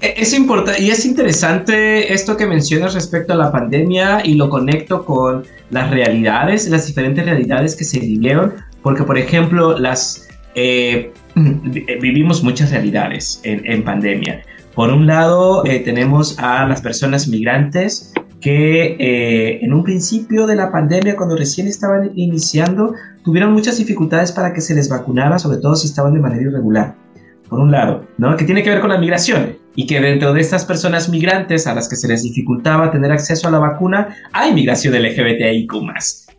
E, 0.00 0.14
es 0.16 0.32
importante 0.32 0.80
y 0.80 0.90
es 0.90 1.04
interesante 1.04 2.12
esto 2.12 2.36
que 2.36 2.46
mencionas 2.46 2.94
respecto 2.94 3.32
a 3.32 3.36
la 3.36 3.50
pandemia 3.50 4.24
y 4.24 4.34
lo 4.34 4.48
conecto 4.48 5.04
con 5.04 5.44
las 5.70 5.90
realidades, 5.90 6.68
las 6.68 6.86
diferentes 6.86 7.24
realidades 7.24 7.74
que 7.74 7.84
se 7.84 7.98
vivieron, 7.98 8.54
porque 8.82 9.02
por 9.02 9.18
ejemplo 9.18 9.76
las 9.76 10.28
eh, 10.54 11.12
vivimos 12.00 12.44
muchas 12.44 12.70
realidades 12.70 13.40
en, 13.42 13.82
pandemia. 13.82 14.42
Por 14.74 14.92
un 14.92 15.08
lado 15.08 15.64
eh, 15.66 15.80
tenemos 15.80 16.38
a 16.38 16.64
las 16.66 16.80
personas 16.80 17.26
migrantes 17.26 18.12
que 18.40 18.96
eh, 18.98 19.60
en 19.62 19.72
un 19.72 19.84
principio 19.84 20.46
de 20.46 20.56
la 20.56 20.72
pandemia, 20.72 21.16
cuando 21.16 21.36
recién 21.36 21.66
estaban 21.66 22.12
iniciando, 22.14 22.94
tuvieron 23.24 23.52
muchas 23.52 23.76
dificultades 23.78 24.32
para 24.32 24.52
que 24.52 24.60
se 24.60 24.74
les 24.74 24.88
vacunara, 24.88 25.38
sobre 25.38 25.58
todo 25.58 25.76
si 25.76 25.86
estaban 25.86 26.14
de 26.14 26.20
manera 26.20 26.42
irregular. 26.42 26.94
Por 27.48 27.60
un 27.60 27.70
lado, 27.70 28.06
¿no? 28.16 28.36
Que 28.36 28.44
tiene 28.44 28.62
que 28.62 28.70
ver 28.70 28.80
con 28.80 28.90
la 28.90 28.98
migración 28.98 29.56
y 29.74 29.86
que 29.86 30.00
dentro 30.00 30.32
de 30.32 30.40
estas 30.40 30.64
personas 30.64 31.08
migrantes 31.08 31.66
a 31.66 31.74
las 31.74 31.88
que 31.88 31.96
se 31.96 32.08
les 32.08 32.22
dificultaba 32.22 32.90
tener 32.90 33.12
acceso 33.12 33.48
a 33.48 33.50
la 33.50 33.58
vacuna, 33.58 34.16
hay 34.32 34.54
migración 34.54 34.94
LGBTIQ+. 34.94 35.72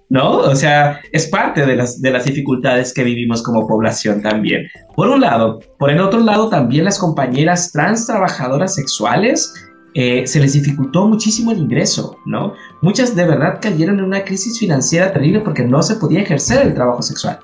¿no? 0.10 0.40
O 0.40 0.56
sea, 0.56 1.00
es 1.14 1.28
parte 1.28 1.66
de 1.66 1.76
las, 1.78 2.02
de 2.02 2.12
las 2.12 2.26
dificultades 2.26 2.94
que 2.94 3.04
vivimos 3.04 3.42
como 3.42 3.66
población 3.66 4.22
también. 4.22 4.68
Por 4.94 5.08
un 5.08 5.22
lado, 5.22 5.62
por 5.80 5.90
el 5.90 6.02
otro 6.02 6.20
lado, 6.20 6.50
también 6.50 6.84
las 6.84 7.00
compañeras 7.00 7.72
trans 7.72 8.08
trabajadoras 8.08 8.76
sexuales 8.76 9.54
eh, 9.94 10.26
se 10.26 10.40
les 10.40 10.54
dificultó 10.54 11.08
muchísimo 11.08 11.52
el 11.52 11.60
ingreso, 11.60 12.18
¿no? 12.26 12.54
Muchas 12.82 13.14
de 13.14 13.26
verdad 13.26 13.60
cayeron 13.62 14.00
en 14.00 14.06
una 14.06 14.24
crisis 14.24 14.58
financiera 14.58 15.12
terrible 15.12 15.42
porque 15.42 15.66
no 15.66 15.84
se 15.84 15.96
podía 15.96 16.22
ejercer 16.22 16.66
el 16.66 16.74
trabajo 16.74 17.02
sexual 17.02 17.40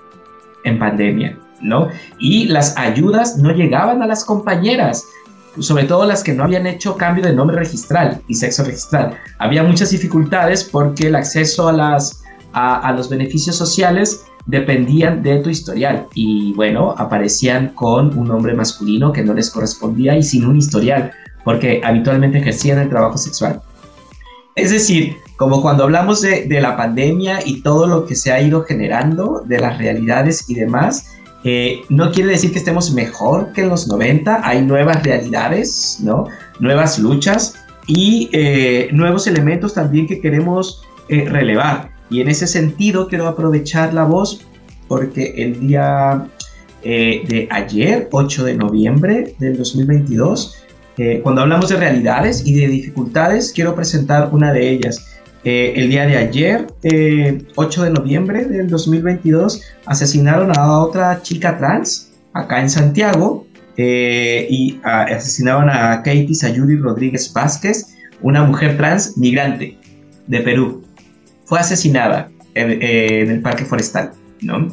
en 0.64 0.80
pandemia, 0.80 1.38
¿no? 1.62 1.90
Y 2.20 2.46
las 2.46 2.78
ayudas 2.78 3.38
no 3.38 3.52
llegaban 3.52 4.02
a 4.02 4.08
las 4.08 4.24
compañeras, 4.24 5.06
sobre 5.60 5.84
todo 5.84 6.06
las 6.06 6.24
que 6.24 6.34
no 6.34 6.46
habían 6.46 6.68
hecho 6.68 6.96
cambio 6.96 7.26
de 7.26 7.34
nombre 7.34 7.58
registral 7.58 8.22
y 8.28 8.36
sexo 8.36 8.64
registral. 8.64 9.18
Había 9.40 9.64
muchas 9.64 9.90
dificultades 9.90 10.64
porque 10.64 11.08
el 11.08 11.16
acceso 11.16 11.68
a, 11.68 11.98
a 12.54 12.92
los 12.94 13.10
beneficios 13.10 13.58
sociales 13.58 14.24
dependían 14.46 15.22
de 15.22 15.40
tu 15.40 15.50
historial 15.50 16.08
y 16.14 16.54
bueno, 16.54 16.96
aparecían 16.98 17.74
con 17.76 18.18
un 18.18 18.30
nombre 18.30 18.54
masculino 18.54 19.12
que 19.12 19.24
no 19.24 19.34
les 19.34 19.50
correspondía 19.52 20.18
y 20.18 20.24
sin 20.24 20.46
un 20.46 20.56
historial 20.56 21.12
porque 21.48 21.80
habitualmente 21.82 22.40
ejercían 22.40 22.78
el 22.78 22.90
trabajo 22.90 23.18
sexual. 23.18 23.62
Es 24.56 24.70
decir, 24.70 25.16
como 25.38 25.62
cuando 25.62 25.86
hablamos 25.86 26.22
de, 26.22 26.46
la 26.60 26.76
pandemia 26.76 27.40
y 27.46 27.62
todo 27.62 27.88
lo 27.88 28.06
que 28.06 28.16
se 28.16 28.34
ha 28.34 28.42
ido 28.42 28.64
generando, 28.64 29.44
de 29.46 29.58
las 29.58 29.78
realidades 29.78 30.50
y 30.50 30.56
demás, 30.56 31.16
eh, 31.46 31.84
no 31.88 32.12
quiere 32.12 32.32
decir 32.32 32.52
que 32.52 32.60
estemos 32.60 32.92
mejor 32.92 33.54
que 33.54 33.62
en 33.62 33.70
los 33.70 33.88
90, 33.88 34.42
hay 34.46 34.62
nuevas 34.62 35.02
realidades, 35.04 36.00
¿no? 36.02 36.26
Nuevas 36.60 37.00
luchas 37.00 37.56
y 37.88 38.30
eh, 38.34 38.90
nuevos 38.92 39.26
elementos 39.26 39.74
también 39.74 40.06
que 40.06 40.20
queremos 40.20 40.84
eh, 41.08 41.30
relevar. 41.30 41.92
Y 42.10 42.20
en 42.20 42.28
ese 42.28 42.46
sentido 42.46 43.08
quiero 43.08 43.26
aprovechar 43.26 43.94
la 43.94 44.04
voz 44.04 44.46
porque 44.90 45.34
el 45.38 45.62
día 45.62 46.28
de 46.84 47.48
ayer, 47.52 48.08
8 48.12 48.46
de 48.46 48.56
noviembre 48.56 49.36
del 49.40 49.58
2022, 49.58 50.67
eh, 50.98 51.22
cuando 51.22 51.42
hablamos 51.42 51.70
de 51.70 51.78
realidades 51.78 52.44
y 52.46 52.56
de 52.60 52.68
dificultades, 52.68 53.52
quiero 53.54 53.76
presentar 53.76 54.30
una 54.32 54.52
de 54.52 54.70
ellas. 54.70 55.06
Eh, 55.44 55.74
el 55.76 55.90
día 55.90 56.06
de 56.08 56.18
ayer, 56.18 56.68
8 57.56 57.82
eh, 57.82 57.86
de 57.86 57.92
noviembre 57.92 58.46
del 58.46 58.68
2022, 58.68 59.62
asesinaron 59.86 60.58
a 60.58 60.80
otra 60.80 61.22
chica 61.22 61.58
trans 61.58 62.12
acá 62.34 62.62
en 62.62 62.70
Santiago 62.70 63.46
y 63.80 64.80
asesinaron 64.84 65.70
a 65.70 65.98
Katie 65.98 66.34
Sayuri 66.34 66.78
Rodríguez 66.78 67.32
Vázquez, 67.32 67.96
una 68.24 68.44
mujer 68.44 68.76
trans 68.76 69.16
migrante 69.18 69.78
de 70.26 70.40
Perú. 70.42 70.84
Fue 71.46 71.60
asesinada 71.60 72.32
en, 72.56 72.82
en 72.82 73.30
el 73.30 73.42
parque 73.42 73.66
forestal, 73.66 74.14
¿no? 74.42 74.68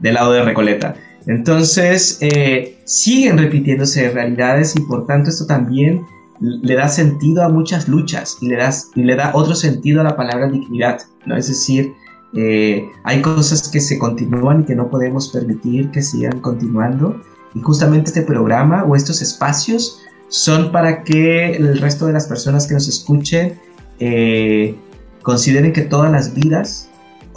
Del 0.00 0.14
lado 0.14 0.32
de 0.32 0.42
Recoleta. 0.42 0.96
Entonces, 1.28 2.16
eh, 2.22 2.78
siguen 2.84 3.36
repitiéndose 3.36 4.10
realidades 4.10 4.74
y 4.74 4.80
por 4.80 5.06
tanto 5.06 5.28
esto 5.28 5.46
también 5.46 6.04
le 6.40 6.74
da 6.74 6.88
sentido 6.88 7.42
a 7.42 7.50
muchas 7.50 7.86
luchas 7.86 8.38
y 8.40 8.48
le, 8.48 8.58
y 8.94 9.02
le 9.02 9.14
da 9.14 9.32
otro 9.34 9.54
sentido 9.54 10.00
a 10.00 10.04
la 10.04 10.16
palabra 10.16 10.48
dignidad, 10.48 11.00
¿no? 11.26 11.36
Es 11.36 11.48
decir, 11.48 11.92
eh, 12.34 12.88
hay 13.04 13.20
cosas 13.20 13.68
que 13.68 13.80
se 13.80 13.98
continúan 13.98 14.62
y 14.62 14.64
que 14.64 14.74
no 14.74 14.88
podemos 14.88 15.28
permitir 15.28 15.90
que 15.90 16.00
sigan 16.00 16.40
continuando 16.40 17.20
y 17.54 17.60
justamente 17.60 18.08
este 18.08 18.22
programa 18.22 18.84
o 18.84 18.96
estos 18.96 19.20
espacios 19.20 20.00
son 20.28 20.72
para 20.72 21.04
que 21.04 21.56
el 21.56 21.78
resto 21.78 22.06
de 22.06 22.14
las 22.14 22.26
personas 22.26 22.66
que 22.66 22.74
nos 22.74 22.88
escuchen 22.88 23.58
eh, 23.98 24.74
consideren 25.22 25.74
que 25.74 25.82
todas 25.82 26.10
las 26.10 26.34
vidas 26.34 26.87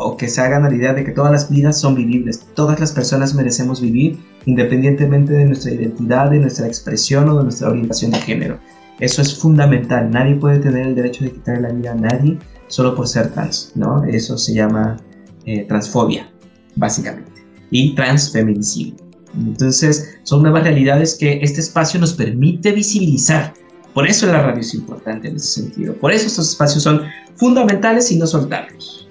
o 0.01 0.17
que 0.17 0.27
se 0.27 0.41
hagan 0.41 0.63
la 0.63 0.73
idea 0.73 0.93
de 0.93 1.03
que 1.03 1.11
todas 1.11 1.31
las 1.31 1.49
vidas 1.49 1.79
son 1.79 1.95
vivibles, 1.95 2.45
todas 2.55 2.79
las 2.79 2.91
personas 2.91 3.33
merecemos 3.33 3.81
vivir 3.81 4.19
independientemente 4.45 5.33
de 5.33 5.45
nuestra 5.45 5.71
identidad, 5.71 6.31
de 6.31 6.39
nuestra 6.39 6.67
expresión 6.67 7.29
o 7.29 7.37
de 7.37 7.43
nuestra 7.43 7.69
orientación 7.69 8.11
de 8.11 8.19
género. 8.19 8.59
Eso 8.99 9.21
es 9.21 9.37
fundamental. 9.37 10.09
Nadie 10.11 10.35
puede 10.35 10.59
tener 10.59 10.87
el 10.87 10.95
derecho 10.95 11.23
de 11.23 11.31
quitarle 11.31 11.61
la 11.61 11.73
vida 11.73 11.91
a 11.91 11.95
nadie 11.95 12.37
solo 12.67 12.95
por 12.95 13.07
ser 13.07 13.31
trans, 13.33 13.71
¿no? 13.75 14.03
Eso 14.03 14.37
se 14.37 14.53
llama 14.53 14.97
eh, 15.45 15.65
transfobia, 15.67 16.31
básicamente, 16.75 17.43
y 17.69 17.95
transfeminicidio. 17.95 18.95
Entonces, 19.35 20.17
son 20.23 20.43
nuevas 20.43 20.63
realidades 20.63 21.15
que 21.15 21.39
este 21.41 21.61
espacio 21.61 21.99
nos 21.99 22.13
permite 22.13 22.71
visibilizar. 22.71 23.53
Por 23.93 24.07
eso 24.07 24.27
la 24.27 24.41
radio 24.41 24.61
es 24.61 24.73
importante 24.73 25.27
en 25.27 25.35
ese 25.35 25.61
sentido. 25.61 25.93
Por 25.95 26.11
eso 26.11 26.27
estos 26.27 26.49
espacios 26.49 26.83
son 26.83 27.01
fundamentales 27.35 28.11
y 28.11 28.17
no 28.17 28.27
soltarlos. 28.27 29.09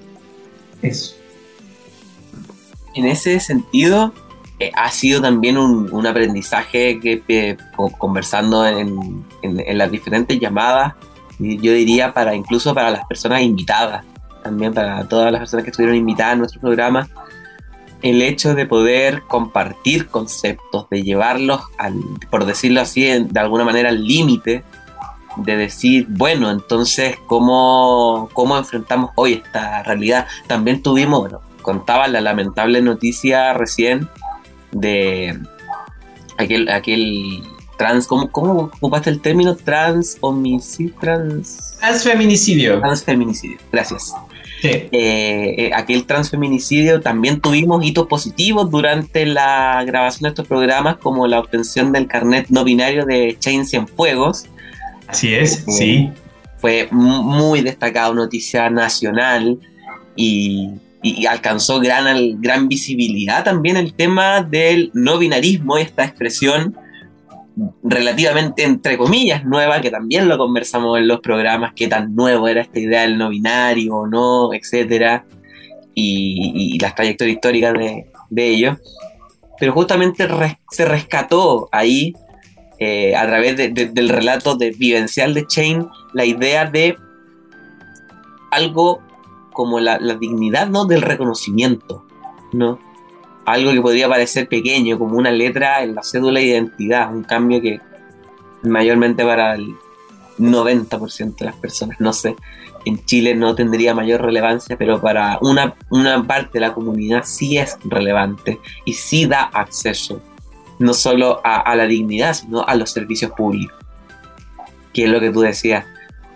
Eso. 0.82 1.16
En 2.94 3.06
ese 3.06 3.38
sentido, 3.40 4.12
eh, 4.58 4.70
ha 4.74 4.90
sido 4.90 5.22
también 5.22 5.56
un, 5.56 6.06
aprendizaje 6.06 7.00
que 7.00 7.56
conversando 7.98 8.66
en, 8.66 9.24
las 9.42 9.90
diferentes 9.90 10.38
llamadas, 10.38 10.94
yo 11.38 11.72
diría 11.72 12.12
para 12.12 12.34
incluso 12.34 12.74
para 12.74 12.90
las 12.90 13.06
personas 13.06 13.40
invitadas, 13.40 14.04
también 14.42 14.74
para 14.74 15.08
todas 15.08 15.32
las 15.32 15.40
personas 15.40 15.64
que 15.64 15.70
estuvieron 15.70 15.96
invitadas 15.96 16.34
a 16.34 16.36
nuestro 16.36 16.60
programa, 16.60 17.08
el 18.02 18.22
hecho 18.22 18.54
de 18.54 18.66
poder 18.66 19.22
compartir 19.22 20.08
conceptos, 20.08 20.88
de 20.90 21.02
llevarlos, 21.02 21.62
al, 21.78 21.94
por 22.30 22.44
decirlo 22.44 22.80
así, 22.80 23.02
de 23.02 23.40
alguna 23.40 23.64
manera 23.64 23.90
al 23.90 24.04
límite, 24.04 24.62
de 25.36 25.56
decir, 25.56 26.06
bueno, 26.08 26.50
entonces, 26.50 27.16
¿cómo, 27.26 28.28
¿cómo 28.32 28.56
enfrentamos 28.58 29.10
hoy 29.14 29.34
esta 29.44 29.82
realidad? 29.82 30.26
También 30.46 30.82
tuvimos, 30.82 31.20
bueno, 31.20 31.40
contaba 31.62 32.08
la 32.08 32.20
lamentable 32.20 32.82
noticia 32.82 33.52
recién 33.52 34.08
de 34.72 35.38
aquel, 36.38 36.68
aquel 36.68 37.42
trans, 37.76 38.06
¿cómo, 38.06 38.30
¿cómo 38.30 38.52
ocupaste 38.74 39.10
el 39.10 39.20
término? 39.20 39.56
Trans 39.56 40.18
homicidio, 40.20 40.94
trans... 41.00 41.76
Transfeminicidio. 41.78 42.80
Transfeminicidio, 42.80 43.58
gracias. 43.72 44.14
Eh, 44.62 44.88
eh, 44.92 45.70
aquel 45.74 46.04
transfeminicidio 46.04 47.00
también 47.00 47.40
tuvimos 47.40 47.82
hitos 47.84 48.06
positivos 48.06 48.70
durante 48.70 49.24
la 49.24 49.82
grabación 49.86 50.24
de 50.24 50.28
estos 50.30 50.46
programas, 50.46 50.98
como 50.98 51.26
la 51.26 51.40
obtención 51.40 51.92
del 51.92 52.06
carnet 52.06 52.48
no 52.50 52.64
binario 52.64 53.06
de 53.06 53.36
Chain 53.38 53.64
Cienfuegos. 53.64 54.46
Así 55.10 55.34
es, 55.34 55.58
eh, 55.66 55.72
sí. 55.72 56.10
Fue 56.58 56.88
muy 56.90 57.62
destacado, 57.62 58.14
noticia 58.14 58.70
nacional 58.70 59.58
y, 60.14 60.70
alcanzó 61.28 61.80
gran, 61.80 62.40
gran 62.42 62.68
visibilidad 62.68 63.42
también 63.42 63.78
el 63.78 63.94
tema 63.94 64.42
del 64.42 64.90
no 64.92 65.18
binarismo, 65.18 65.78
esta 65.78 66.04
expresión 66.04 66.76
relativamente, 67.82 68.64
entre 68.64 68.98
comillas, 68.98 69.44
nueva, 69.44 69.80
que 69.80 69.90
también 69.90 70.28
lo 70.28 70.38
conversamos 70.38 70.98
en 70.98 71.08
los 71.08 71.20
programas, 71.20 71.72
qué 71.74 71.88
tan 71.88 72.14
nuevo 72.14 72.46
era 72.48 72.60
esta 72.60 72.78
idea 72.78 73.02
del 73.02 73.18
no 73.18 73.30
binario 73.30 73.96
o 73.96 74.06
no, 74.06 74.52
etcétera, 74.52 75.24
y, 75.94 76.78
las 76.78 76.94
trayectorias 76.94 77.36
históricas 77.36 77.72
de, 77.74 78.06
de 78.28 78.48
ellos. 78.48 78.78
Pero 79.58 79.72
justamente 79.72 80.28
se 80.70 80.84
rescató 80.84 81.68
ahí, 81.72 82.14
eh, 82.80 83.14
a 83.14 83.26
través 83.26 83.56
del 83.56 84.08
relato 84.08 84.56
de, 84.56 84.70
vivencial 84.70 85.34
de 85.34 85.46
Chain, 85.46 85.88
la 86.12 86.24
idea 86.24 86.64
de 86.64 86.96
algo 88.50 89.02
como 89.52 89.78
la, 89.78 89.98
la 90.00 90.14
dignidad 90.14 90.68
¿no? 90.68 90.86
del 90.86 91.02
reconocimiento, 91.02 92.04
¿no? 92.52 92.78
algo 93.46 93.72
que 93.72 93.80
podría 93.80 94.08
parecer 94.08 94.48
pequeño, 94.48 94.98
como 94.98 95.16
una 95.16 95.30
letra 95.30 95.82
en 95.82 95.94
la 95.94 96.02
cédula 96.02 96.40
de 96.40 96.46
identidad, 96.46 97.14
un 97.14 97.24
cambio 97.24 97.60
que 97.60 97.80
mayormente 98.62 99.24
para 99.24 99.54
el 99.54 99.74
90% 100.38 101.36
de 101.36 101.44
las 101.44 101.56
personas, 101.56 102.00
no 102.00 102.12
sé, 102.12 102.36
en 102.84 103.04
Chile 103.04 103.34
no 103.34 103.54
tendría 103.54 103.94
mayor 103.94 104.22
relevancia, 104.22 104.76
pero 104.76 105.00
para 105.00 105.38
una, 105.42 105.74
una 105.90 106.26
parte 106.26 106.52
de 106.54 106.60
la 106.60 106.74
comunidad 106.74 107.22
sí 107.24 107.58
es 107.58 107.76
relevante 107.84 108.58
y 108.84 108.94
sí 108.94 109.26
da 109.26 109.42
acceso, 109.42 110.20
no 110.80 110.94
solo 110.94 111.40
a, 111.44 111.76
la 111.76 111.86
dignidad, 111.86 112.34
sino 112.34 112.66
a 112.66 112.74
los 112.74 112.90
servicios 112.90 113.30
públicos, 113.36 113.78
que 114.92 115.04
es 115.04 115.10
lo 115.10 115.20
que 115.20 115.30
tú 115.30 115.42
decías, 115.42 115.84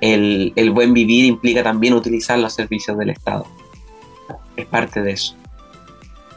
el, 0.01 0.53
el 0.55 0.71
buen 0.71 0.95
vivir 0.95 1.25
implica 1.25 1.63
también 1.63 1.95
utilizar 1.95 2.39
los 2.39 2.55
servicios 2.55 2.97
del 2.97 3.11
Estado, 3.11 3.47
es 4.57 4.67
parte 4.67 5.03
de 5.03 5.13
eso. 5.13 5.35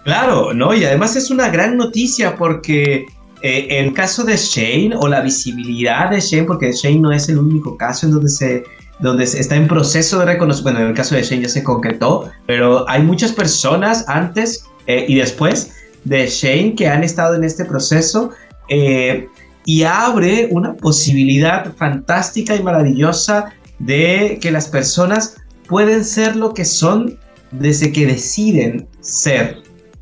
Claro, 0.04 0.54
¿no? 0.54 0.74
Y 0.74 0.86
además 0.86 1.18
es 1.18 1.30
una 1.30 1.50
gran 1.50 1.76
noticia 1.76 2.38
porque 2.38 3.06
eh, 3.42 3.68
en 3.70 3.94
caso 3.94 4.24
de 4.24 4.36
Shane 4.36 4.96
o 4.96 5.08
la 5.08 5.22
visibilidad 5.22 6.10
de 6.10 6.22
Shane, 6.22 6.46
porque 6.46 6.72
Shane 6.72 7.00
no 7.00 7.12
es 7.12 7.30
el 7.30 7.38
único 7.38 7.78
caso 7.78 8.08
en 8.08 8.14
donde 8.14 8.30
se 8.30 8.64
donde 9.00 9.26
está 9.26 9.56
en 9.56 9.68
proceso 9.68 10.18
de 10.20 10.26
reconocimiento, 10.26 10.64
bueno, 10.64 10.80
en 10.80 10.88
el 10.88 10.98
caso 10.98 11.14
de 11.14 11.22
Shane 11.22 11.44
ya 11.44 11.50
se 11.50 11.64
concretó, 11.64 12.32
pero 12.48 12.90
hay 12.90 13.04
muchas 13.04 13.32
personas 13.32 14.06
antes 14.08 14.66
eh, 14.88 15.06
y 15.08 15.16
después 15.16 15.77
de 16.08 16.28
Shane 16.28 16.76
que 16.76 16.88
han 16.88 17.04
estado 17.04 17.36
en 17.36 17.44
este 17.44 17.66
proceso 17.66 18.32
eh, 18.70 19.28
y 19.66 19.84
abre 19.84 20.48
una 20.52 20.76
posibilidad 20.76 21.74
fantástica 21.76 22.56
y 22.56 22.64
maravillosa 22.64 23.54
de 23.80 24.40
que 24.42 24.52
las 24.52 24.68
personas 24.68 25.36
pueden 25.68 26.06
ser 26.06 26.36
lo 26.36 26.54
que 26.54 26.66
son 26.66 27.20
desde 27.52 27.92
que 27.92 28.06
deciden 28.06 28.88
ser. 29.02 29.58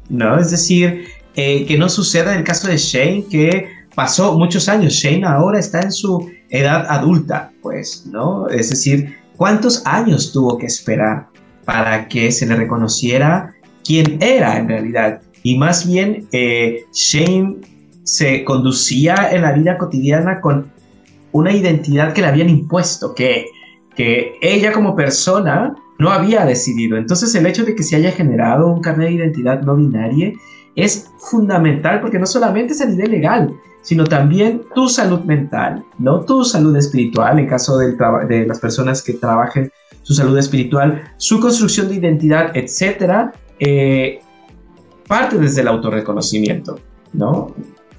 ¿no? 0.09 0.39
Es 0.39 0.51
decir, 0.51 1.05
eh, 1.35 1.65
que 1.65 1.77
no 1.77 1.89
suceda 1.89 2.33
en 2.33 2.39
el 2.39 2.43
caso 2.43 2.67
de 2.67 2.77
Shane, 2.77 3.25
que 3.29 3.67
pasó 3.95 4.37
muchos 4.37 4.69
años. 4.69 4.93
Shane 4.93 5.25
ahora 5.25 5.59
está 5.59 5.81
en 5.81 5.91
su 5.91 6.29
edad 6.49 6.85
adulta, 6.87 7.51
pues, 7.61 8.05
¿no? 8.05 8.47
Es 8.49 8.69
decir, 8.69 9.17
¿cuántos 9.35 9.85
años 9.85 10.31
tuvo 10.31 10.57
que 10.57 10.67
esperar 10.67 11.27
para 11.65 12.07
que 12.07 12.31
se 12.31 12.45
le 12.45 12.55
reconociera 12.55 13.55
quién 13.83 14.21
era 14.21 14.57
en 14.57 14.67
realidad? 14.67 15.21
Y 15.45 15.59
más 15.59 15.87
bien, 15.87 16.27
eh, 16.31 16.87
Shane 16.91 17.57
se 18.01 18.43
conducía 18.43 19.29
en 19.31 19.43
la 19.43 19.51
vida 19.51 19.77
cotidiana 19.77 20.41
con 20.41 20.71
una 21.33 21.51
identidad 21.51 22.13
que 22.13 22.21
le 22.21 22.27
habían 22.29 22.49
impuesto, 22.49 23.13
que, 23.13 23.45
que 23.95 24.39
ella 24.41 24.71
como 24.71 24.95
persona 24.95 25.75
no 25.99 26.09
había 26.09 26.47
decidido. 26.47 26.97
Entonces 26.97 27.35
el 27.35 27.45
hecho 27.45 27.63
de 27.63 27.75
que 27.75 27.83
se 27.83 27.95
haya 27.95 28.11
generado 28.11 28.73
un 28.73 28.81
carnet 28.81 29.09
de 29.09 29.13
identidad 29.13 29.61
no 29.61 29.75
binaria 29.75 30.33
es 30.75 31.11
fundamental 31.19 32.01
porque 32.01 32.17
no 32.17 32.25
solamente 32.25 32.73
es 32.73 32.81
a 32.81 32.87
nivel 32.87 33.11
legal, 33.11 33.53
sino 33.83 34.03
también 34.03 34.63
tu 34.73 34.89
salud 34.89 35.19
mental, 35.25 35.85
¿no? 35.99 36.21
Tu 36.21 36.43
salud 36.43 36.75
espiritual, 36.75 37.37
en 37.37 37.45
caso 37.45 37.77
de 37.77 38.47
las 38.47 38.59
personas 38.59 39.03
que 39.03 39.13
trabajen 39.13 39.71
su 40.01 40.15
salud 40.15 40.39
espiritual, 40.39 41.03
su 41.17 41.39
construcción 41.39 41.89
de 41.89 41.95
identidad, 41.97 42.49
etcétera, 42.57 43.31
eh, 43.59 44.21
parte 45.07 45.37
desde 45.37 45.61
el 45.61 45.67
autorreconocimiento, 45.67 46.79
¿no? 47.13 47.53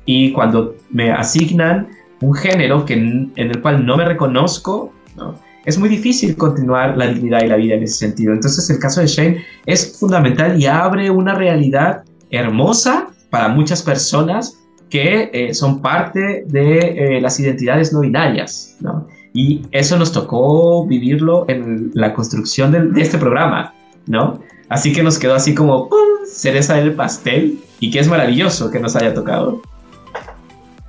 Y 0.05 0.33
cuando 0.33 0.75
me 0.90 1.12
asignan 1.12 1.88
un 2.21 2.35
género 2.35 2.85
que, 2.85 2.95
en 2.95 3.33
el 3.37 3.61
cual 3.61 3.85
no 3.85 3.97
me 3.97 4.05
reconozco, 4.05 4.92
¿no? 5.16 5.35
es 5.66 5.77
muy 5.77 5.88
difícil 5.88 6.37
continuar 6.37 6.97
la 6.97 7.09
dignidad 7.09 7.42
y 7.42 7.49
la 7.49 7.57
vida 7.57 7.75
en 7.75 7.83
ese 7.83 7.99
sentido. 7.99 8.33
Entonces 8.33 8.71
el 8.71 8.79
caso 8.79 9.01
de 9.01 9.09
Shane 9.09 9.45
es 9.66 9.99
fundamental 9.99 10.59
y 10.61 10.66
abre 10.66 11.11
una 11.11 11.35
realidad 11.35 12.05
hermosa 12.31 13.09
para 13.31 13.49
muchas 13.49 13.83
personas 13.83 14.59
que 14.88 15.29
eh, 15.33 15.53
son 15.53 15.83
parte 15.83 16.45
de 16.47 16.79
eh, 17.16 17.21
las 17.21 17.40
identidades 17.40 17.92
no 17.92 18.01
binarias, 18.01 18.77
¿no? 18.81 19.09
Y 19.35 19.62
eso 19.73 19.99
nos 19.99 20.12
tocó 20.12 20.87
vivirlo 20.87 21.45
en 21.49 21.90
la 21.95 22.14
construcción 22.14 22.71
de, 22.71 23.03
este 23.03 23.19
programa, 23.19 23.75
¿no? 24.07 24.38
Así 24.69 24.92
que 24.92 25.03
nos 25.03 25.19
quedó 25.19 25.35
así 25.35 25.53
como 25.53 25.88
¡pum! 25.88 26.06
Cereza 26.37 26.75
del 26.75 26.94
pastel 26.94 27.59
y 27.81 27.90
que 27.90 27.99
es 27.99 28.09
maravilloso 28.09 28.70
que 28.70 28.79
nos 28.79 28.94
haya 28.94 29.14
tocado 29.14 29.62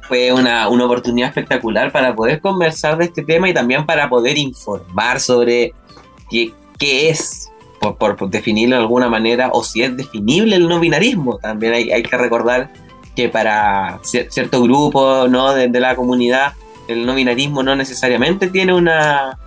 fue 0.02 0.32
una, 0.32 0.68
oportunidad 0.70 1.30
espectacular 1.30 1.92
para 1.92 2.16
poder 2.16 2.40
conversar 2.40 2.98
de 2.98 3.06
este 3.06 3.24
tema 3.24 3.50
y 3.50 3.54
también 3.54 3.86
para 3.86 4.10
poder 4.10 4.38
informar 4.38 5.20
sobre 5.20 5.74
qué, 6.30 6.54
qué 6.80 7.10
es, 7.10 7.50
por, 7.80 8.30
definirlo 8.30 8.78
de 8.78 8.84
alguna 8.84 9.10
manera, 9.10 9.50
o 9.52 9.64
si 9.64 9.84
es 9.84 9.96
definible 9.98 10.56
el 10.56 10.68
no 10.68 10.80
binarismo. 10.80 11.38
También 11.40 11.74
hay, 11.74 12.04
que 12.04 12.18
recordar 12.18 12.72
que 13.16 13.28
para 13.28 14.00
cierto 14.04 14.62
grupo 14.62 15.28
¿no? 15.28 15.54
de, 15.54 15.68
la 15.80 15.96
comunidad, 15.96 16.54
el 16.88 17.06
no 17.06 17.14
binarismo 17.14 17.62
no 17.62 17.76
necesariamente 17.76 18.48
tiene 18.48 18.74
una, 18.74 19.38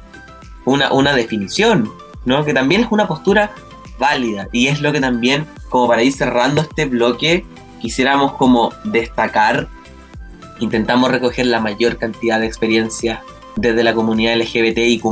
una, 0.66 0.92
una 0.92 1.14
definición, 1.14 1.90
¿no? 2.26 2.44
que 2.44 2.52
también 2.52 2.82
es 2.82 2.88
una 2.90 3.08
postura 3.08 3.52
y 4.52 4.66
es 4.66 4.80
lo 4.80 4.92
que 4.92 5.00
también, 5.00 5.46
como 5.68 5.88
para 5.88 6.02
ir 6.02 6.12
cerrando 6.12 6.62
este 6.62 6.86
bloque, 6.86 7.44
quisiéramos 7.80 8.32
como 8.32 8.72
destacar 8.84 9.68
intentamos 10.60 11.10
recoger 11.10 11.46
la 11.46 11.60
mayor 11.60 11.96
cantidad 11.96 12.38
de 12.38 12.46
experiencias 12.46 13.20
desde 13.56 13.82
la 13.82 13.94
comunidad 13.94 14.36
LGBTIQ 14.36 15.02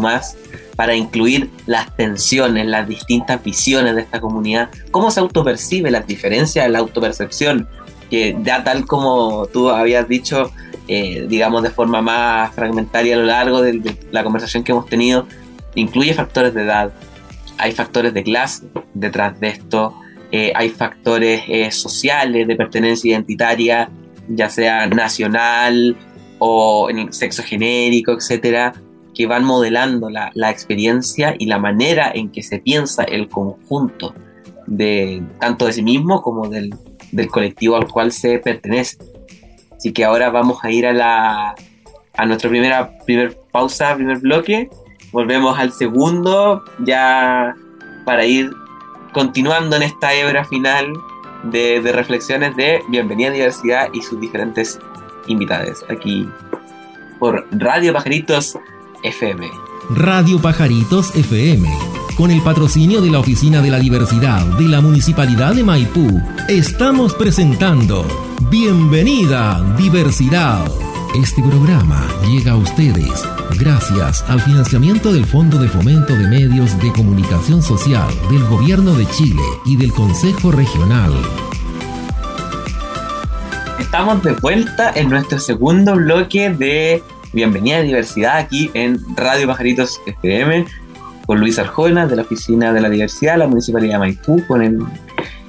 para 0.76 0.94
incluir 0.94 1.50
las 1.66 1.94
tensiones, 1.96 2.66
las 2.66 2.86
distintas 2.86 3.42
visiones 3.42 3.96
de 3.96 4.02
esta 4.02 4.20
comunidad, 4.20 4.70
cómo 4.90 5.10
se 5.10 5.20
autopercibe, 5.20 5.90
las 5.90 6.06
diferencias 6.06 6.64
en 6.64 6.72
la 6.72 6.78
autopercepción, 6.78 7.68
que 8.10 8.36
ya 8.42 8.62
tal 8.62 8.86
como 8.86 9.46
tú 9.46 9.70
habías 9.70 10.08
dicho, 10.08 10.52
eh, 10.86 11.26
digamos 11.28 11.62
de 11.62 11.70
forma 11.70 12.00
más 12.00 12.54
fragmentaria 12.54 13.16
a 13.16 13.18
lo 13.18 13.24
largo 13.24 13.60
de, 13.60 13.96
la 14.12 14.22
conversación 14.22 14.62
que 14.62 14.72
hemos 14.72 14.86
tenido, 14.86 15.26
incluye 15.74 16.14
factores 16.14 16.54
de 16.54 16.62
edad, 16.62 16.92
hay 17.58 17.72
factores 17.72 18.14
de 18.14 18.22
clase 18.22 18.66
detrás 18.94 19.38
de 19.40 19.48
esto, 19.48 19.94
eh, 20.30 20.52
hay 20.54 20.70
factores 20.70 21.42
eh, 21.48 21.70
sociales 21.70 22.46
de 22.46 22.56
pertenencia 22.56 23.10
identitaria, 23.10 23.90
ya 24.28 24.50
sea 24.50 24.86
nacional 24.86 25.96
o 26.38 26.90
en 26.90 26.98
el 26.98 27.12
sexo 27.12 27.42
genérico, 27.42 28.12
etcétera, 28.12 28.74
que 29.14 29.26
van 29.26 29.44
modelando 29.44 30.10
la, 30.10 30.30
la, 30.34 30.50
experiencia 30.50 31.34
y 31.38 31.46
la 31.46 31.58
manera 31.58 32.12
en 32.14 32.30
que 32.30 32.42
se 32.42 32.58
piensa 32.58 33.04
el 33.04 33.28
conjunto 33.28 34.14
de 34.66 35.22
tanto 35.40 35.66
de 35.66 35.72
sí 35.72 35.82
mismo 35.82 36.22
como 36.22 36.48
del, 36.48 36.74
del 37.10 37.28
colectivo 37.28 37.76
al 37.76 37.88
cual 37.88 38.12
se 38.12 38.38
pertenece. 38.38 38.98
Así 39.76 39.92
que 39.92 40.04
ahora 40.04 40.30
vamos 40.30 40.58
a 40.62 40.70
ir 40.70 40.86
a 40.86 40.92
la 40.92 41.54
a 42.18 42.26
nuestra 42.26 42.50
primera 42.50 42.98
primer 43.06 43.38
pausa, 43.50 43.94
primer 43.94 44.18
bloque. 44.18 44.68
Volvemos 45.12 45.58
al 45.58 45.72
segundo 45.72 46.64
ya 46.78 47.54
para 48.04 48.26
ir 48.26 48.50
continuando 49.12 49.76
en 49.76 49.82
esta 49.82 50.14
hebra 50.14 50.44
final 50.44 50.92
de, 51.44 51.80
reflexiones 51.92 52.56
de 52.56 52.82
Bienvenida 52.88 53.28
a 53.28 53.32
Diversidad 53.32 53.88
y 53.92 54.02
sus 54.02 54.20
diferentes 54.20 54.78
invitados 55.26 55.84
aquí 55.88 56.28
por 57.18 57.46
Radio 57.52 57.92
Pajaritos 57.92 58.58
FM. 59.02 59.50
Radio 59.90 60.40
Pajaritos 60.40 61.14
FM, 61.14 61.68
con 62.16 62.30
el 62.30 62.42
patrocinio 62.42 63.00
de 63.00 63.10
la 63.10 63.20
Oficina 63.20 63.62
de 63.62 63.70
la 63.70 63.78
Diversidad 63.78 64.44
de 64.58 64.68
la 64.68 64.80
Municipalidad 64.80 65.54
de 65.54 65.64
Maipú, 65.64 66.20
estamos 66.48 67.14
presentando 67.14 68.04
Bienvenida 68.50 69.62
Diversidad. 69.76 70.64
Este 71.14 71.42
programa 71.42 72.06
llega 72.28 72.52
a 72.52 72.56
ustedes 72.56 73.24
gracias 73.58 74.22
al 74.28 74.40
financiamiento 74.42 75.10
del 75.10 75.24
Fondo 75.24 75.58
de 75.58 75.66
Fomento 75.66 76.14
de 76.14 76.28
Medios 76.28 76.78
de 76.80 76.92
Comunicación 76.92 77.62
Social 77.62 78.08
del 78.30 78.44
Gobierno 78.44 78.94
de 78.94 79.06
Chile 79.06 79.42
y 79.64 79.76
del 79.76 79.90
Consejo 79.92 80.52
Regional. 80.52 81.12
Estamos 83.80 84.22
de 84.22 84.32
vuelta 84.34 84.92
en 84.94 85.08
nuestro 85.08 85.38
segundo 85.38 85.96
bloque 85.96 86.50
de 86.50 87.02
Bienvenida 87.32 87.78
a 87.78 87.82
Diversidad 87.82 88.36
aquí 88.36 88.70
en 88.74 88.98
Radio 89.16 89.46
Pajaritos 89.46 89.98
FM 90.06 90.66
con 91.26 91.40
Luis 91.40 91.58
Arjona 91.58 92.06
de 92.06 92.16
la 92.16 92.22
Oficina 92.22 92.72
de 92.72 92.82
la 92.82 92.90
Diversidad 92.90 93.32
de 93.32 93.38
la 93.38 93.48
Municipalidad 93.48 93.94
de 93.94 93.98
Maipú, 93.98 94.46
con 94.46 94.62
el 94.62 94.78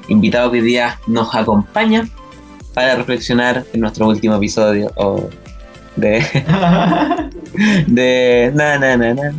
invitado 0.08 0.52
que 0.52 0.62
día 0.62 1.00
nos 1.06 1.36
acompaña 1.36 2.08
para 2.74 2.95
reflexionar 2.95 3.65
en 3.74 3.82
nuestro 3.82 4.08
último 4.08 4.36
episodio 4.36 4.91
de. 5.95 6.23
de. 7.88 8.52
Na, 8.54 8.78
na, 8.78 8.97
na, 8.97 9.13
na. 9.13 9.34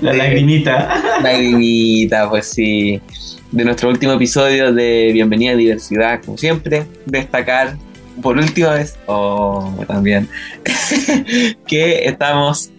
La 0.00 0.12
lagrimita. 0.12 1.20
Lagrimita, 1.22 2.28
pues 2.28 2.46
sí. 2.46 3.00
De 3.50 3.64
nuestro 3.64 3.90
último 3.90 4.12
episodio 4.12 4.72
de 4.72 5.10
Bienvenida 5.12 5.52
a 5.52 5.56
Diversidad, 5.56 6.22
como 6.24 6.38
siempre, 6.38 6.86
destacar 7.06 7.76
por 8.22 8.36
última 8.36 8.70
vez, 8.70 8.96
o 9.06 9.74
también, 9.86 10.28
que 11.66 12.04
estamos 12.06 12.70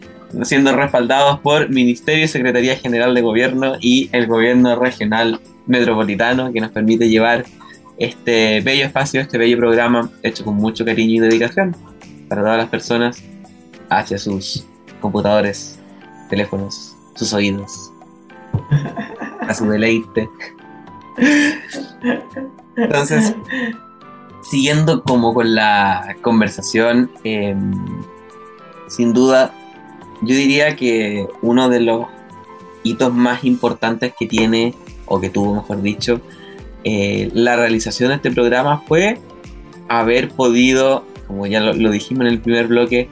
siendo 0.43 0.75
respaldados 0.75 1.39
por 1.39 1.69
Ministerio 1.69 2.25
y 2.25 2.27
Secretaría 2.27 2.75
General 2.75 3.13
de 3.13 3.21
Gobierno 3.21 3.75
y 3.79 4.09
el 4.11 4.27
Gobierno 4.27 4.75
Regional 4.75 5.39
Metropolitano, 5.67 6.51
que 6.51 6.61
nos 6.61 6.71
permite 6.71 7.07
llevar 7.07 7.45
este 7.97 8.61
bello 8.61 8.85
espacio, 8.85 9.21
este 9.21 9.37
bello 9.37 9.57
programa 9.57 10.09
hecho 10.23 10.43
con 10.43 10.55
mucho 10.55 10.83
cariño 10.83 11.15
y 11.15 11.19
dedicación 11.19 11.75
para 12.33 12.45
todas 12.45 12.57
las 12.57 12.69
personas 12.69 13.23
hacia 13.91 14.17
sus 14.17 14.65
computadores, 15.01 15.79
teléfonos, 16.31 16.95
sus 17.13 17.31
oídos, 17.31 17.91
a 19.41 19.53
su 19.53 19.69
deleite. 19.69 20.27
Entonces, 22.75 23.35
siguiendo 24.49 25.03
como 25.03 25.35
con 25.35 25.53
la 25.53 26.15
conversación, 26.23 27.11
em, 27.23 27.71
sin 28.87 29.13
duda, 29.13 29.53
yo 30.23 30.35
diría 30.35 30.75
que 30.75 31.27
uno 31.43 31.69
de 31.69 31.81
los 31.81 32.07
hitos 32.81 33.13
más 33.13 33.43
importantes 33.43 34.11
que 34.17 34.25
tiene, 34.25 34.73
o 35.05 35.21
que 35.21 35.29
tuvo, 35.29 35.53
mejor 35.53 35.83
dicho, 35.83 36.19
eh, 36.83 37.29
la 37.31 37.57
realización 37.57 38.09
de 38.09 38.15
este 38.15 38.31
programa 38.31 38.81
fue 38.87 39.19
haber 39.87 40.29
podido, 40.29 41.05
como 41.27 41.47
ya 41.47 41.59
lo, 41.59 41.91
dijimos 41.91 42.25
en 42.25 42.33
el 42.33 42.39
primer 42.39 42.67
bloque, 42.67 43.09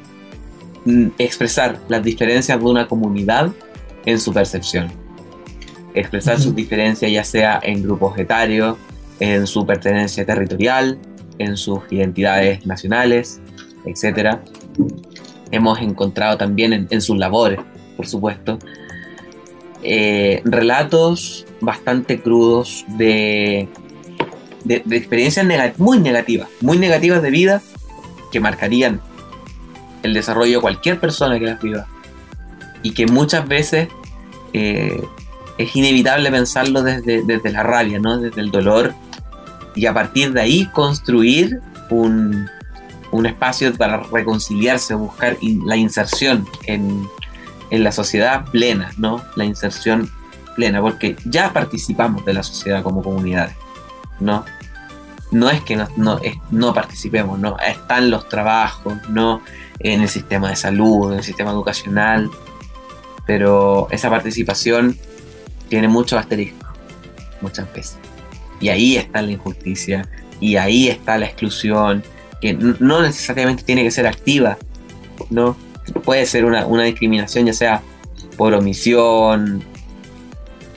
mm, 0.86 1.08
expresar 1.18 1.80
las 1.88 2.04
diferencias 2.04 2.60
de 2.60 2.66
una 2.66 2.88
comunidad 2.88 3.52
en 4.06 4.20
su 4.20 4.34
percepción. 4.34 4.92
Expresar 5.94 6.40
sus 6.40 6.56
diferencias 6.56 7.12
ya 7.12 7.24
sea 7.24 7.60
en 7.64 7.84
grupos 7.84 8.18
etarios, 8.18 8.78
en 9.20 9.46
su 9.46 9.66
pertenencia 9.66 10.26
territorial, 10.26 10.98
en 11.38 11.58
sus 11.58 11.80
identidades 11.90 12.66
nacionales, 12.66 13.42
etc. 13.86 14.38
Hemos 15.52 15.80
encontrado 15.82 16.38
también 16.38 16.88
en, 16.90 17.02
sus 17.02 17.18
labores, 17.18 17.60
por 17.98 18.08
supuesto, 18.08 18.58
eh, 19.84 20.42
relatos 20.46 21.46
bastante 21.60 22.22
crudos 22.22 22.86
de, 22.98 23.68
de, 24.64 24.76
experiencias 24.96 25.46
muy 25.78 26.00
negativas, 26.00 26.50
muy 26.62 26.78
negativas 26.78 27.22
de 27.22 27.32
vida 27.32 27.62
que 28.32 28.40
marcarían 28.40 29.02
el 30.04 30.14
desarrollo 30.14 30.58
de 30.58 30.62
cualquier 30.62 31.00
persona 31.00 31.38
que 31.38 31.46
las 31.46 31.62
viva. 31.62 31.88
Y 32.84 32.92
que 32.92 33.06
muchas 33.06 33.48
veces 33.48 33.90
eh, 34.54 35.04
es 35.58 35.76
inevitable 35.76 36.32
pensarlo 36.32 36.82
desde, 36.82 37.24
desde 37.24 37.52
la 37.52 37.64
rabia, 37.64 38.00
¿no? 38.00 38.18
desde 38.18 38.42
el 38.42 38.50
dolor 38.52 38.94
y 39.76 39.86
a 39.86 39.94
partir 39.94 40.34
de 40.34 40.42
ahí 40.42 40.66
construir 40.68 41.62
un, 41.90 42.50
espacio 43.26 43.74
para 43.76 43.98
reconciliarse, 43.98 44.96
buscar 44.96 45.38
la 45.66 45.76
inserción 45.76 46.48
en, 46.66 47.08
la 47.72 47.92
sociedad 47.92 48.46
plena, 48.46 48.92
¿no? 48.98 49.22
La 49.36 49.46
inserción 49.46 50.10
plena, 50.56 50.82
porque 50.82 51.16
ya 51.24 51.54
participamos 51.54 52.26
de 52.26 52.34
la 52.34 52.44
sociedad 52.44 52.84
como 52.84 53.02
comunidades, 53.02 53.56
¿no? 54.20 54.44
No 55.32 55.50
es 55.50 55.62
que 55.62 55.76
no, 55.78 55.88
no, 55.96 56.20
no 56.52 56.74
participemos, 56.74 57.40
¿no? 57.40 57.58
Están 57.60 58.10
los 58.10 58.28
trabajos, 58.28 58.94
¿no? 59.10 59.42
En 59.80 60.02
el 60.02 60.10
sistema 60.10 60.50
de 60.50 60.56
salud, 60.56 61.12
en 61.12 61.20
el 61.20 61.24
sistema 61.24 61.52
educacional, 61.52 62.30
pero 63.26 63.88
esa 63.92 64.10
participación 64.10 64.98
tiene 65.70 65.88
mucho 65.88 66.18
asterisco, 66.18 66.68
muchas 67.42 67.72
veces. 67.74 67.98
Y 68.60 68.70
ahí 68.70 68.98
está 68.98 69.22
la 69.22 69.32
injusticia, 69.32 70.08
y 70.42 70.58
ahí 70.58 70.90
está 70.90 71.18
la 71.18 71.28
exclusión, 71.28 72.04
que 72.42 72.54
no 72.54 73.02
necesariamente 73.02 73.64
tiene 73.64 73.84
que 73.84 73.92
ser 73.92 74.08
activa, 74.08 74.58
¿no? 75.30 75.56
Puede 76.04 76.26
ser 76.26 76.46
una, 76.46 76.66
discriminación 76.84 77.46
ya 77.46 77.54
sea 77.54 77.82
por 78.38 78.54
omisión, 78.54 79.64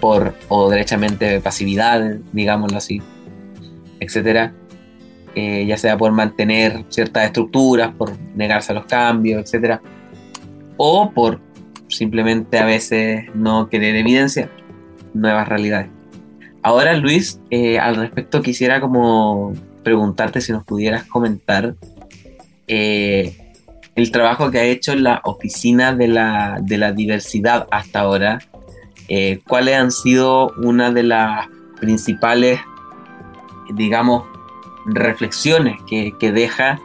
por, 0.01 0.35
o 0.49 0.71
derechamente 0.71 1.41
pasividad, 1.41 2.17
digámoslo 2.33 2.77
así, 2.79 3.03
etcétera. 4.01 4.53
Eh, 5.37 5.67
ya 5.67 5.77
sea 5.77 5.99
por 5.99 6.13
mantener 6.13 6.85
ciertas 6.91 7.25
estructuras, 7.25 7.93
por 7.95 8.17
negarse 8.37 8.71
a 8.71 8.77
los 8.77 8.87
cambios, 8.87 9.43
etcétera, 9.43 9.83
o 10.77 11.11
por 11.11 11.41
simplemente 11.89 12.59
a 12.59 12.67
veces 12.67 13.25
no 13.35 13.69
querer 13.69 13.97
evidencia 13.97 14.49
nuevas 15.13 15.49
realidades. 15.49 15.89
Ahora, 16.63 16.97
Luis, 16.97 17.41
eh, 17.51 17.79
al 17.79 17.97
respecto 17.97 18.43
quisiera 18.43 18.81
como 18.81 19.53
preguntarte 19.83 20.41
si 20.41 20.53
nos 20.53 20.65
pudieras 20.65 21.05
comentar 21.05 21.75
eh, 22.67 23.37
el 23.95 24.11
trabajo 24.11 24.51
que 24.51 24.59
ha 24.59 24.65
hecho 24.65 24.95
la 24.97 25.21
oficina 25.25 25.95
de 25.95 26.09
la, 26.09 26.93
diversidad 26.97 27.67
hasta 27.71 28.01
ahora. 28.01 28.39
Eh, 29.09 29.41
¿Cuáles 29.47 29.77
han 29.77 29.93
sido 29.93 30.53
una 30.57 30.91
de 30.91 31.03
las 31.03 31.47
principales, 31.79 32.61
digamos, 33.71 34.25
reflexiones 34.87 35.81
que, 35.87 36.15
deja 36.21 36.81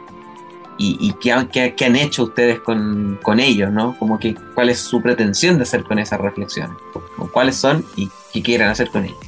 y, 0.78 1.12
que, 1.14 1.32
han, 1.32 1.96
hecho 1.96 2.24
ustedes 2.24 2.60
con, 2.60 3.18
con 3.22 3.40
ellos, 3.40 3.70
¿no? 3.70 3.96
Como 3.98 4.18
que 4.18 4.34
cuál 4.54 4.70
es 4.70 4.78
su 4.78 5.02
pretensión 5.02 5.56
de 5.56 5.64
hacer 5.64 5.84
con 5.84 5.98
esas 5.98 6.20
reflexiones, 6.20 6.76
cuáles 7.32 7.56
son 7.56 7.84
y 7.96 8.08
qué 8.32 8.42
quieren 8.42 8.68
hacer 8.68 8.88
con 8.90 9.04
ellas. 9.04 9.18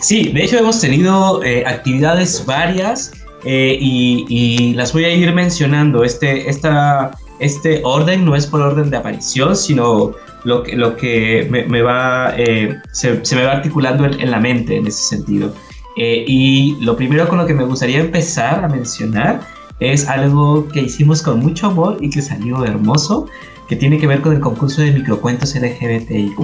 Sí, 0.00 0.32
de 0.32 0.44
hecho 0.44 0.58
hemos 0.58 0.80
tenido 0.80 1.42
eh, 1.42 1.64
actividades 1.66 2.44
varias 2.44 3.12
eh, 3.44 3.78
y, 3.80 4.74
las 4.74 4.92
voy 4.92 5.04
a 5.04 5.14
ir 5.14 5.32
mencionando. 5.32 6.04
Este, 6.04 6.48
esta, 6.48 7.16
este 7.38 7.80
orden 7.84 8.24
no 8.24 8.36
es 8.36 8.46
por 8.46 8.60
orden 8.60 8.90
de 8.90 8.96
aparición, 8.96 9.56
sino 9.56 10.12
lo 10.44 10.62
que, 10.62 10.76
lo 10.76 10.96
que 10.96 11.46
me, 11.50 11.82
va, 11.82 12.34
eh, 12.36 12.76
se, 12.92 13.20
me 13.34 13.44
va 13.44 13.52
articulando 13.52 14.04
en, 14.04 14.30
la 14.30 14.40
mente 14.40 14.76
en 14.76 14.86
ese 14.86 15.02
sentido. 15.02 15.54
Y 15.96 16.76
lo 16.80 16.96
primero 16.96 17.28
con 17.28 17.38
lo 17.38 17.46
que 17.46 17.54
me 17.54 17.64
gustaría 17.64 18.00
empezar 18.00 18.64
a 18.64 18.68
mencionar 18.68 19.40
es 19.80 20.08
algo 20.08 20.68
que 20.68 20.82
hicimos 20.82 21.22
con 21.22 21.40
mucho 21.40 21.66
amor 21.66 21.98
y 22.00 22.10
que 22.10 22.22
salió 22.22 22.64
hermoso 22.64 23.26
que 23.68 23.76
tiene 23.76 23.98
que 23.98 24.06
ver 24.06 24.20
con 24.20 24.34
el 24.34 24.40
concurso 24.40 24.82
de 24.82 24.92
microcuentos 24.92 25.54
LGBTIQ+, 25.54 26.38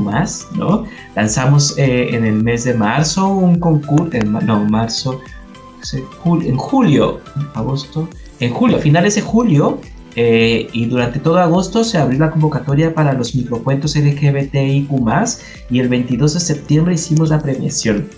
¿no? 0.56 0.84
Lanzamos 1.14 1.76
eh, 1.76 2.14
en 2.14 2.24
el 2.24 2.42
mes 2.42 2.64
de 2.64 2.74
marzo 2.74 3.28
un 3.28 3.58
concurso, 3.58 4.18
no, 4.24 4.64
marzo, 4.64 5.20
en 5.92 6.56
julio, 6.56 7.20
agosto, 7.54 8.08
en 8.40 8.52
julio, 8.52 8.78
finales 8.78 9.16
de 9.16 9.20
julio, 9.22 9.80
eh, 10.16 10.68
y 10.72 10.86
durante 10.86 11.20
todo 11.20 11.38
agosto 11.38 11.84
se 11.84 11.98
abrió 11.98 12.18
la 12.18 12.30
convocatoria 12.30 12.94
para 12.94 13.12
los 13.12 13.34
microcuentos 13.34 13.96
LGBTIQ+, 13.96 14.90
y 15.70 15.78
el 15.78 15.88
22 15.88 16.34
de 16.34 16.40
septiembre 16.40 16.94
hicimos 16.94 17.28
la 17.28 17.40
premiación. 17.40 18.08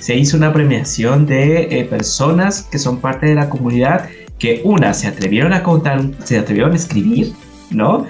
Se 0.00 0.16
hizo 0.16 0.36
una 0.36 0.52
premiación 0.52 1.26
de 1.26 1.62
eh, 1.70 1.84
personas 1.84 2.62
que 2.62 2.78
son 2.78 3.00
parte 3.00 3.26
de 3.26 3.34
la 3.34 3.48
comunidad 3.48 4.08
que 4.38 4.62
una 4.64 4.94
se 4.94 5.06
atrevieron 5.06 5.52
a 5.52 5.62
contar, 5.62 6.02
se 6.24 6.38
atrevieron 6.38 6.72
a 6.72 6.76
escribir, 6.76 7.32
¿no? 7.70 8.06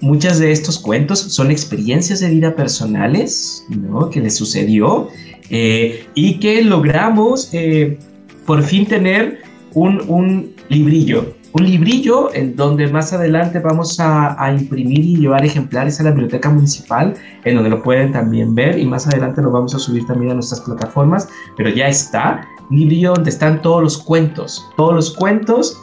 Muchas 0.00 0.38
de 0.38 0.50
estos 0.50 0.78
cuentos 0.78 1.20
son 1.20 1.50
experiencias 1.50 2.20
de 2.20 2.30
vida 2.30 2.56
personales, 2.56 3.64
¿no? 3.68 4.10
Que 4.10 4.20
les 4.20 4.36
sucedió 4.36 5.08
eh, 5.50 6.06
y 6.14 6.40
que 6.40 6.62
logramos 6.62 7.50
eh, 7.52 7.98
por 8.46 8.62
fin 8.62 8.86
tener 8.86 9.42
un, 9.74 10.02
un, 10.08 10.54
librillo. 10.68 11.34
Un 11.54 11.66
librillo 11.66 12.34
en 12.34 12.56
donde 12.56 12.88
más 12.88 13.12
adelante 13.12 13.60
vamos 13.60 14.00
a, 14.00 14.36
imprimir 14.58 14.98
y 14.98 15.16
llevar 15.18 15.44
ejemplares 15.44 16.00
a 16.00 16.02
la 16.02 16.10
biblioteca 16.10 16.50
municipal, 16.50 17.14
en 17.44 17.54
donde 17.54 17.70
lo 17.70 17.80
pueden 17.80 18.10
también 18.10 18.56
ver 18.56 18.76
y 18.76 18.84
más 18.84 19.06
adelante 19.06 19.40
lo 19.40 19.52
vamos 19.52 19.72
a 19.72 19.78
subir 19.78 20.04
también 20.04 20.32
a 20.32 20.34
nuestras 20.34 20.62
plataformas, 20.62 21.28
pero 21.56 21.70
ya 21.70 21.86
está. 21.86 22.44
Librillo 22.70 23.12
donde 23.14 23.30
están 23.30 23.62
todos 23.62 23.82
los 23.82 23.98
cuentos, 23.98 24.68
todos 24.76 24.94
los 24.94 25.14
cuentos 25.14 25.80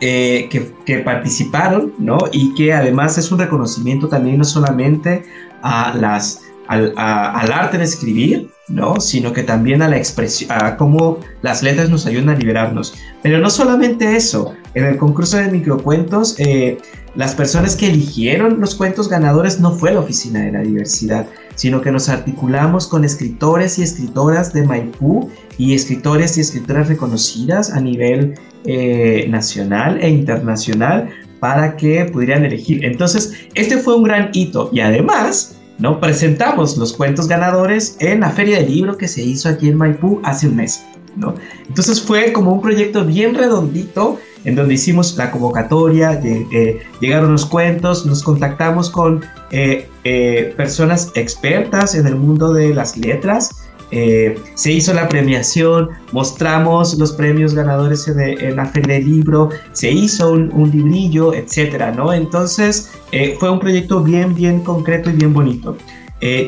eh, 0.00 0.50
que, 0.50 0.98
participaron, 0.98 1.94
¿no? 1.96 2.18
Y 2.30 2.54
que 2.54 2.74
además 2.74 3.16
es 3.16 3.32
un 3.32 3.38
reconocimiento 3.38 4.08
también 4.08 4.36
no 4.36 4.44
solamente 4.44 5.24
a 5.62 5.94
las, 5.96 6.42
al, 6.68 6.92
al, 6.98 7.50
arte 7.50 7.78
de 7.78 7.84
escribir, 7.84 8.50
¿no? 8.68 9.00
Sino 9.00 9.32
que 9.32 9.42
también 9.42 9.82
a 9.82 9.88
la 9.88 9.96
expresión, 9.96 10.50
a 10.52 10.76
cómo 10.76 11.18
las 11.42 11.62
letras 11.62 11.88
nos 11.90 12.06
ayudan 12.06 12.30
a 12.30 12.34
liberarnos. 12.34 12.94
Pero 13.22 13.38
no 13.38 13.50
solamente 13.50 14.16
eso, 14.16 14.54
en 14.74 14.84
el 14.84 14.96
concurso 14.96 15.36
de 15.36 15.50
microcuentos, 15.50 16.38
eh, 16.38 16.78
las 17.14 17.34
personas 17.34 17.76
que 17.76 17.88
eligieron 17.88 18.60
los 18.60 18.74
cuentos 18.74 19.08
ganadores 19.08 19.58
no 19.58 19.72
fue 19.72 19.94
la 19.94 20.00
Oficina 20.00 20.40
de 20.40 20.52
la 20.52 20.60
Diversidad, 20.60 21.26
sino 21.54 21.80
que 21.80 21.90
nos 21.90 22.10
articulamos 22.10 22.86
con 22.86 23.04
escritores 23.04 23.78
y 23.78 23.82
escritoras 23.82 24.52
de 24.52 24.64
Maipú 24.64 25.30
y 25.56 25.74
escritores 25.74 26.36
y 26.36 26.42
escritoras 26.42 26.88
reconocidas 26.88 27.72
a 27.72 27.80
nivel 27.80 28.34
eh, 28.66 29.26
nacional 29.30 29.98
e 30.02 30.10
internacional 30.10 31.08
para 31.40 31.76
que 31.76 32.04
pudieran 32.04 32.44
elegir. 32.44 32.84
Entonces, 32.84 33.32
este 33.54 33.78
fue 33.78 33.96
un 33.96 34.02
gran 34.02 34.30
hito 34.34 34.68
y 34.72 34.80
además, 34.80 35.55
¿no? 35.78 36.00
Presentamos 36.00 36.76
los 36.76 36.92
cuentos 36.92 37.28
ganadores 37.28 37.96
en 38.00 38.20
la 38.20 38.30
feria 38.30 38.58
del 38.58 38.70
libro 38.70 38.96
que 38.96 39.08
se 39.08 39.22
hizo 39.22 39.48
aquí 39.48 39.68
en 39.68 39.76
Maipú 39.76 40.20
hace 40.24 40.48
un 40.48 40.56
mes, 40.56 40.84
¿no? 41.16 41.34
Entonces 41.68 42.00
fue 42.00 42.32
como 42.32 42.52
un 42.52 42.60
proyecto 42.60 43.04
bien 43.04 43.34
redondito 43.34 44.18
en 44.46 44.54
donde 44.54 44.74
hicimos 44.74 45.16
la 45.16 45.30
convocatoria, 45.32 46.20
eh, 46.22 46.80
llegaron 47.00 47.32
los 47.32 47.44
cuentos, 47.44 48.06
nos 48.06 48.22
contactamos 48.22 48.90
con 48.90 49.24
eh, 49.50 49.88
eh, 50.04 50.54
personas 50.56 51.10
expertas 51.16 51.96
en 51.96 52.06
el 52.06 52.14
mundo 52.14 52.52
de 52.52 52.72
las 52.72 52.96
letras, 52.96 53.65
se 53.90 54.72
hizo 54.72 54.92
la 54.92 55.08
premiación, 55.08 55.90
mostramos 56.12 56.94
los 56.98 57.12
premios 57.12 57.54
ganadores 57.54 58.08
en, 58.08 58.56
la 58.56 58.66
feria 58.66 58.94
del 58.94 59.04
libro, 59.04 59.50
se 59.72 59.90
hizo 59.90 60.32
un, 60.32 60.70
librillo, 60.70 61.32
etcétera, 61.34 61.92
¿no? 61.92 62.12
Entonces 62.12 62.90
fue 63.38 63.50
un 63.50 63.60
proyecto 63.60 64.02
bien, 64.02 64.34
bien 64.34 64.60
concreto 64.60 65.10
y 65.10 65.14
bien 65.14 65.32
bonito. 65.32 65.76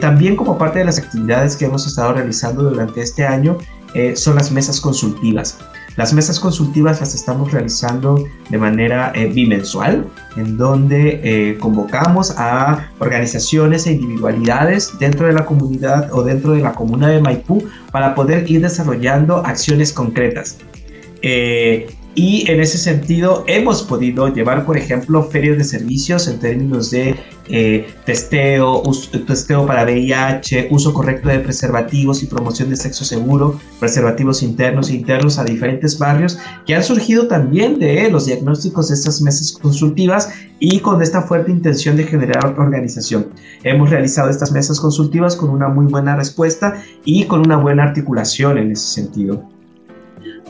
también 0.00 0.36
como 0.36 0.58
parte 0.58 0.80
de 0.80 0.86
las 0.86 0.98
actividades 0.98 1.56
que 1.56 1.66
hemos 1.66 1.86
estado 1.86 2.14
realizando 2.14 2.64
durante 2.64 3.02
este 3.02 3.24
año 3.24 3.56
son 4.14 4.34
las 4.34 4.50
mesas 4.50 4.80
consultivas. 4.80 5.58
Las 5.98 6.12
mesas 6.12 6.38
consultivas 6.38 7.00
las 7.00 7.12
estamos 7.16 7.50
realizando 7.50 8.24
de 8.50 8.56
manera 8.56 9.10
eh, 9.16 9.26
bimensual, 9.26 10.06
en 10.36 10.56
donde 10.56 11.20
eh, 11.24 11.58
convocamos 11.58 12.36
a 12.38 12.88
organizaciones 13.00 13.84
e 13.88 13.94
individualidades 13.94 14.96
dentro 15.00 15.26
de 15.26 15.32
la 15.32 15.44
comunidad 15.44 16.12
o 16.12 16.22
dentro 16.22 16.52
de 16.52 16.60
la 16.60 16.72
comuna 16.72 17.08
de 17.08 17.20
Maipú 17.20 17.64
para 17.90 18.14
poder 18.14 18.48
ir 18.48 18.60
desarrollando 18.60 19.38
acciones 19.44 19.92
concretas. 19.92 20.58
Eh, 21.20 21.88
y 22.14 22.50
en 22.50 22.60
ese 22.60 22.78
sentido 22.78 23.44
hemos 23.46 23.82
podido 23.82 24.28
llevar, 24.28 24.66
por 24.66 24.76
ejemplo, 24.76 25.22
ferias 25.22 25.58
de 25.58 25.64
servicios 25.64 26.26
en 26.26 26.40
términos 26.40 26.90
de 26.90 27.14
eh, 27.48 27.86
testeo, 28.04 28.82
testeo 29.26 29.64
para 29.66 29.84
VIH, 29.84 30.68
uso 30.70 30.92
correcto 30.92 31.28
de 31.28 31.38
preservativos 31.38 32.22
y 32.22 32.26
promoción 32.26 32.70
de 32.70 32.76
sexo 32.76 33.04
seguro, 33.04 33.58
preservativos 33.78 34.42
internos 34.42 34.90
e 34.90 34.94
internos 34.94 35.38
a 35.38 35.44
diferentes 35.44 35.98
barrios 35.98 36.38
que 36.66 36.74
han 36.74 36.82
surgido 36.82 37.28
también 37.28 37.78
de 37.78 38.10
los 38.10 38.26
diagnósticos 38.26 38.88
de 38.88 38.94
estas 38.94 39.22
mesas 39.22 39.52
consultivas 39.52 40.30
y 40.58 40.80
con 40.80 41.00
esta 41.02 41.22
fuerte 41.22 41.52
intención 41.52 41.96
de 41.96 42.04
generar 42.04 42.54
organización. 42.58 43.28
Hemos 43.62 43.90
realizado 43.90 44.28
estas 44.28 44.52
mesas 44.52 44.80
consultivas 44.80 45.36
con 45.36 45.50
una 45.50 45.68
muy 45.68 45.86
buena 45.86 46.16
respuesta 46.16 46.82
y 47.04 47.24
con 47.24 47.40
una 47.40 47.56
buena 47.56 47.84
articulación 47.84 48.58
en 48.58 48.72
ese 48.72 48.88
sentido. 48.88 49.57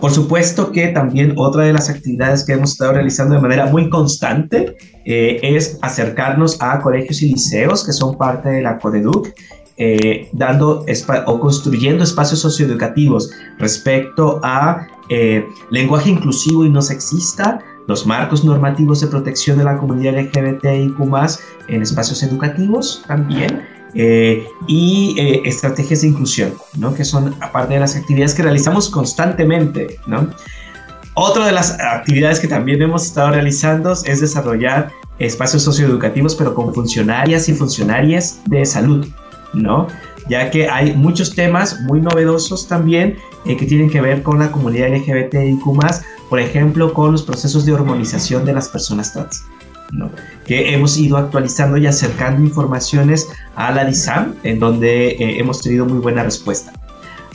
Por 0.01 0.13
supuesto 0.13 0.71
que 0.71 0.89
también 0.89 1.35
otra 1.37 1.65
de 1.65 1.73
las 1.73 1.91
actividades 1.91 2.45
que 2.45 2.53
hemos 2.53 2.73
estado 2.73 2.93
realizando 2.93 3.35
de 3.35 3.41
manera 3.41 3.67
muy 3.67 3.91
constante 3.91 4.77
eh, 5.05 5.41
es 5.43 5.79
acercarnos 5.83 6.57
a 6.61 6.81
colegios 6.81 7.21
y 7.23 7.31
liceos 7.31 7.85
que 7.85 7.93
son 7.93 8.17
parte 8.17 8.49
de 8.49 8.63
la 8.63 8.79
CODEDUC, 8.79 9.35
eh, 9.77 10.29
dando 10.33 10.85
o 11.27 11.41
construyendo 11.41 12.05
espacios 12.05 12.41
socioeducativos 12.41 13.31
respecto 13.59 14.41
a 14.45 14.87
eh, 15.09 15.45
lenguaje 15.71 16.11
inclusivo 16.11 16.65
y 16.65 16.71
no 16.71 16.83
sexista, 16.83 17.59
los 17.89 18.07
marcos 18.07 18.45
normativos 18.45 19.01
de 19.01 19.07
protección 19.07 19.59
de 19.59 19.65
la 19.65 19.79
comunidad 19.79 20.15
LGBTIQ 20.15 21.01
en 21.69 21.83
espacios 21.83 22.23
educativos 22.23 23.03
también 23.09 23.78
eh, 23.95 24.47
y 24.66 25.14
eh, 25.18 25.43
estrategias 25.45 26.03
de 26.03 26.09
inclusión, 26.09 26.55
¿no? 26.76 26.95
que 26.95 27.05
son 27.05 27.34
aparte 27.41 27.74
de 27.74 27.80
las 27.80 27.97
actividades 27.97 28.34
que 28.34 28.43
realizamos 28.43 28.89
constantemente. 28.91 29.99
¿no? 30.07 30.28
Otra 31.14 31.47
de 31.47 31.53
las 31.53 31.78
actividades 31.80 32.41
que 32.41 32.49
también 32.49 32.82
hemos 32.82 33.07
estado 33.07 33.30
realizando 33.30 33.93
es 33.93 34.20
desarrollar 34.20 34.91
espacios 35.18 35.62
socioeducativos, 35.62 36.34
pero 36.34 36.55
con 36.55 36.72
funcionarias 36.74 37.49
y 37.49 37.55
funcionarias 37.55 38.41
de 38.47 38.64
salud, 38.64 39.07
¿no? 39.53 39.89
ya 40.28 40.51
que 40.51 40.68
hay 40.68 40.95
muchos 40.95 41.34
temas 41.34 41.80
muy 41.80 42.01
novedosos 42.01 42.68
también 42.68 43.16
eh, 43.47 43.57
que 43.57 43.66
tienen 43.66 43.89
que 43.89 44.01
ver 44.01 44.22
con 44.22 44.39
la 44.39 44.53
comunidad 44.53 44.89
LGBTIQ, 44.89 45.64
por 46.28 46.39
ejemplo, 46.39 46.93
con 46.93 47.12
los 47.12 47.22
procesos 47.22 47.64
de 47.64 47.72
hormonización 47.72 48.45
de 48.45 48.53
las 48.53 48.68
personas 48.68 49.12
trans 49.14 49.45
que 50.47 50.72
hemos 50.72 50.97
ido 50.97 51.16
actualizando 51.16 51.76
y 51.76 51.86
acercando 51.86 52.43
informaciones 52.43 53.28
a 53.55 53.70
la 53.72 53.84
DISAM, 53.84 54.34
en 54.43 54.59
donde 54.59 55.09
eh, 55.09 55.39
hemos 55.39 55.61
tenido 55.62 55.84
muy 55.84 55.99
buena 55.99 56.22
respuesta. 56.22 56.72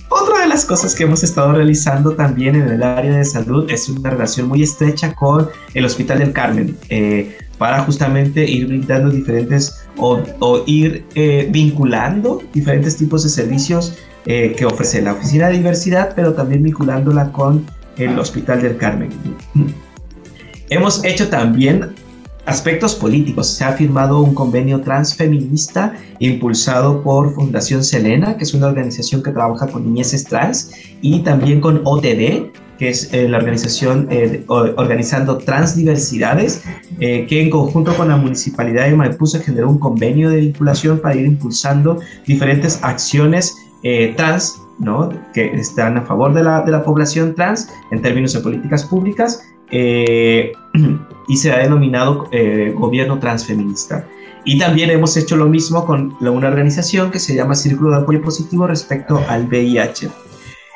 Otra 0.10 0.42
de 0.42 0.48
las 0.48 0.66
cosas 0.66 0.94
que 0.96 1.04
hemos 1.04 1.24
estado 1.24 1.54
realizando 1.54 2.12
también 2.16 2.56
en 2.56 2.70
el 2.70 2.84
área 2.84 3.18
de 3.18 3.26
salud 3.26 3.70
es 3.70 3.90
una 3.90 4.12
relación 4.12 4.48
muy 4.48 4.62
estrecha 4.62 5.14
con 5.16 5.50
el 5.74 5.86
Hospital 5.86 6.20
del 6.20 6.34
Carmen, 6.34 6.78
eh, 6.90 7.38
para 7.58 7.80
justamente 7.84 8.44
ir 8.50 8.68
brindando 8.68 9.10
diferentes 9.10 9.86
o, 9.98 10.64
ir 10.66 11.06
eh, 11.16 11.48
vinculando 11.52 12.42
diferentes 12.52 12.98
tipos 12.98 13.24
de 13.24 13.30
servicios 13.30 13.94
que 14.26 14.66
ofrece 14.66 15.02
la 15.02 15.12
Oficina 15.12 15.48
de 15.48 15.58
Diversidad, 15.58 16.14
pero 16.16 16.34
también 16.34 16.64
vinculándola 16.64 17.30
con 17.34 17.66
el 17.98 18.18
Hospital 18.18 18.62
del 18.62 18.78
Carmen. 18.78 19.10
Hemos 20.70 21.04
hecho 21.04 21.28
también 21.28 21.94
aspectos 22.46 22.96
políticos. 22.96 23.48
Se 23.56 23.64
ha 23.64 23.74
firmado 23.74 24.22
un 24.22 24.34
convenio 24.34 24.82
transfeminista 24.82 25.94
impulsado 26.20 27.02
por 27.02 27.34
Fundación 27.34 27.84
Selena, 27.84 28.38
que 28.38 28.44
es 28.44 28.54
una 28.54 28.68
organización 28.68 29.24
que 29.24 29.32
trabaja 29.32 29.68
con 29.68 29.86
niñeces 29.86 30.26
trans, 30.26 30.72
y 31.02 31.20
también 31.20 31.62
con 31.62 31.82
OTD, 31.84 32.52
que 32.78 32.90
es 32.90 33.14
eh, 33.14 33.30
la 33.30 33.38
organización 33.38 34.08
eh, 34.10 34.44
organizando 34.48 35.38
transdiversidades, 35.38 36.64
eh, 37.00 37.26
que 37.28 37.42
en 37.42 37.50
conjunto 37.50 37.96
con 37.96 38.10
la 38.10 38.18
Municipalidad 38.18 38.86
de 38.86 38.96
Maipú 38.96 39.26
se 39.26 39.40
generó 39.40 39.70
un 39.70 39.80
convenio 39.80 40.30
de 40.30 40.38
vinculación 40.38 41.00
para 41.00 41.16
ir 41.16 41.26
impulsando 41.26 42.00
diferentes 42.26 42.80
acciones 42.84 43.56
trans 44.16 44.62
¿no? 44.80 45.10
que 45.34 45.48
están 45.48 45.98
a 45.98 46.04
favor 46.04 46.34
de 46.34 46.42
la, 46.42 46.62
de 46.62 46.72
la 46.72 46.84
población 46.84 47.36
trans 47.36 47.68
en 47.92 48.02
términos 48.02 48.32
de 48.32 48.40
políticas 48.40 48.86
públicas 48.86 49.42
eh, 49.72 50.52
y 51.28 51.38
se 51.38 51.52
ha 51.52 51.60
denominado 51.60 52.28
eh, 52.32 52.74
gobierno 52.76 53.20
transfeminista. 53.20 54.08
Y 54.46 54.60
también 54.60 54.90
hemos 54.90 55.16
hecho 55.16 55.38
lo 55.38 55.48
mismo 55.48 55.86
con 55.86 56.16
una 56.20 56.48
organización 56.48 57.12
que 57.12 57.20
se 57.20 57.36
llama 57.36 57.56
Círculo 57.56 57.92
de 57.92 57.98
Apoyo 57.98 58.22
Positivo 58.22 58.68
respecto 58.68 59.24
al 59.30 59.48
VIH. 59.48 60.10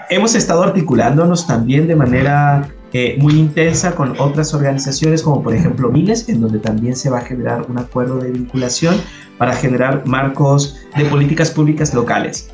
Hemos 0.10 0.36
estado 0.36 0.64
articulándonos 0.64 1.48
también 1.48 1.86
de 1.86 1.96
manera 1.96 2.70
eh, 2.94 3.18
muy 3.20 3.34
intensa 3.34 3.94
con 3.94 4.18
otras 4.20 4.54
organizaciones 4.54 5.22
como 5.22 5.44
por 5.44 5.54
ejemplo 5.54 5.92
Miles, 5.92 6.30
en 6.30 6.40
donde 6.40 6.60
también 6.60 6.96
se 6.96 7.10
va 7.10 7.18
a 7.18 7.22
generar 7.22 7.66
un 7.70 7.78
acuerdo 7.78 8.20
de 8.20 8.32
vinculación 8.32 8.96
para 9.38 9.54
generar 9.54 10.08
marcos 10.08 10.78
de 10.96 11.04
políticas 11.06 11.52
públicas 11.52 11.94
locales. 11.94 12.50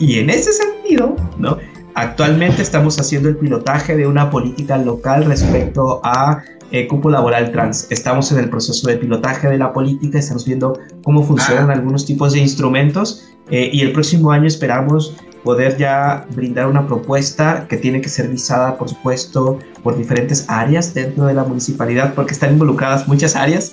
Y 0.00 0.18
en 0.18 0.30
ese 0.30 0.52
sentido, 0.52 1.14
¿no? 1.38 1.58
Actualmente 1.94 2.62
estamos 2.62 2.98
haciendo 2.98 3.28
el 3.28 3.36
pilotaje 3.36 3.96
de 3.96 4.06
una 4.06 4.30
política 4.30 4.76
local 4.78 5.24
respecto 5.26 6.00
a 6.02 6.42
eh, 6.70 6.86
cupo 6.86 7.10
laboral 7.10 7.52
trans. 7.52 7.86
Estamos 7.90 8.30
en 8.32 8.38
el 8.38 8.50
proceso 8.50 8.88
de 8.88 8.96
pilotaje 8.96 9.48
de 9.48 9.58
la 9.58 9.72
política, 9.72 10.18
estamos 10.18 10.44
viendo 10.44 10.78
cómo 11.02 11.22
funcionan 11.22 11.70
ah. 11.70 11.74
algunos 11.74 12.06
tipos 12.06 12.32
de 12.32 12.40
instrumentos 12.40 13.28
eh, 13.50 13.70
y 13.72 13.80
el 13.80 13.92
próximo 13.92 14.30
año 14.30 14.46
esperamos 14.46 15.16
poder 15.42 15.76
ya 15.76 16.26
brindar 16.34 16.66
una 16.66 16.86
propuesta 16.86 17.66
que 17.68 17.76
tiene 17.76 18.00
que 18.00 18.08
ser 18.08 18.28
visada, 18.28 18.76
por 18.76 18.88
supuesto, 18.88 19.58
por 19.82 19.96
diferentes 19.96 20.44
áreas 20.48 20.92
dentro 20.92 21.26
de 21.26 21.34
la 21.34 21.44
municipalidad, 21.44 22.14
porque 22.14 22.32
están 22.32 22.52
involucradas 22.52 23.08
muchas 23.08 23.36
áreas, 23.36 23.72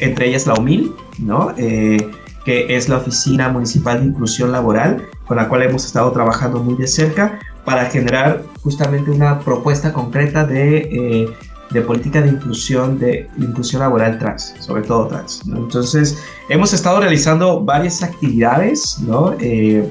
entre 0.00 0.28
ellas 0.28 0.46
la 0.46 0.54
UMIL, 0.54 0.92
¿no? 1.18 1.52
Eh, 1.56 2.10
que 2.44 2.76
es 2.76 2.88
la 2.88 2.98
Oficina 2.98 3.48
Municipal 3.48 4.00
de 4.00 4.06
Inclusión 4.06 4.52
Laboral, 4.52 5.04
con 5.26 5.36
la 5.36 5.48
cual 5.48 5.62
hemos 5.62 5.84
estado 5.84 6.12
trabajando 6.12 6.62
muy 6.62 6.76
de 6.76 6.86
cerca 6.86 7.40
para 7.64 7.86
generar 7.86 8.44
justamente 8.62 9.10
una 9.10 9.40
propuesta 9.40 9.92
concreta 9.92 10.44
de, 10.44 10.78
eh, 10.78 11.28
de 11.70 11.80
política 11.80 12.20
de 12.20 12.28
inclusión, 12.28 12.98
de 12.98 13.28
inclusión 13.38 13.80
laboral 13.80 14.18
trans, 14.18 14.54
sobre 14.60 14.82
todo 14.82 15.08
trans. 15.08 15.42
Entonces, 15.46 16.18
hemos 16.48 16.72
estado 16.72 17.00
realizando 17.00 17.60
varias 17.60 18.02
actividades, 18.02 18.98
¿no? 19.00 19.34
Eh, 19.40 19.88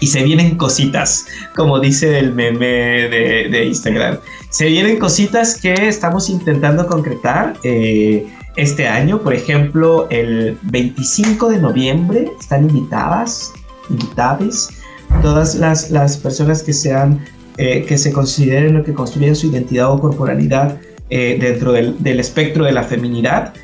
y 0.00 0.06
se 0.06 0.22
vienen 0.22 0.56
cositas, 0.56 1.26
como 1.54 1.80
dice 1.80 2.18
el 2.18 2.34
meme 2.34 3.08
de, 3.08 3.64
Instagram. 3.64 4.18
Se 4.50 4.66
vienen 4.66 4.98
cositas 4.98 5.60
que 5.60 5.72
estamos 5.88 6.28
intentando 6.28 6.86
concretar 6.86 7.54
eh, 7.64 8.26
este 8.56 8.86
año. 8.86 9.20
Por 9.20 9.34
ejemplo, 9.34 10.06
el 10.10 10.58
25 10.62 11.48
de 11.48 11.58
noviembre 11.58 12.30
están 12.38 12.68
invitadas, 12.68 13.52
invitadas 13.88 14.68
todas 15.22 15.54
las, 15.54 15.90
las 15.90 16.16
personas 16.16 16.62
que 16.62 16.72
sean, 16.72 17.24
eh, 17.56 17.84
que 17.86 17.98
se 17.98 18.12
consideren 18.12 18.76
o 18.76 18.84
que 18.84 18.92
construyan 18.92 19.36
su 19.36 19.46
identidad 19.46 19.92
o 19.92 19.98
corporalidad 19.98 20.78
eh, 21.10 21.36
dentro 21.40 21.72
del, 21.72 22.02
del, 22.02 22.20
espectro 22.20 22.64
de 22.64 22.72
la 22.72 22.84
feminidad. 22.84 23.54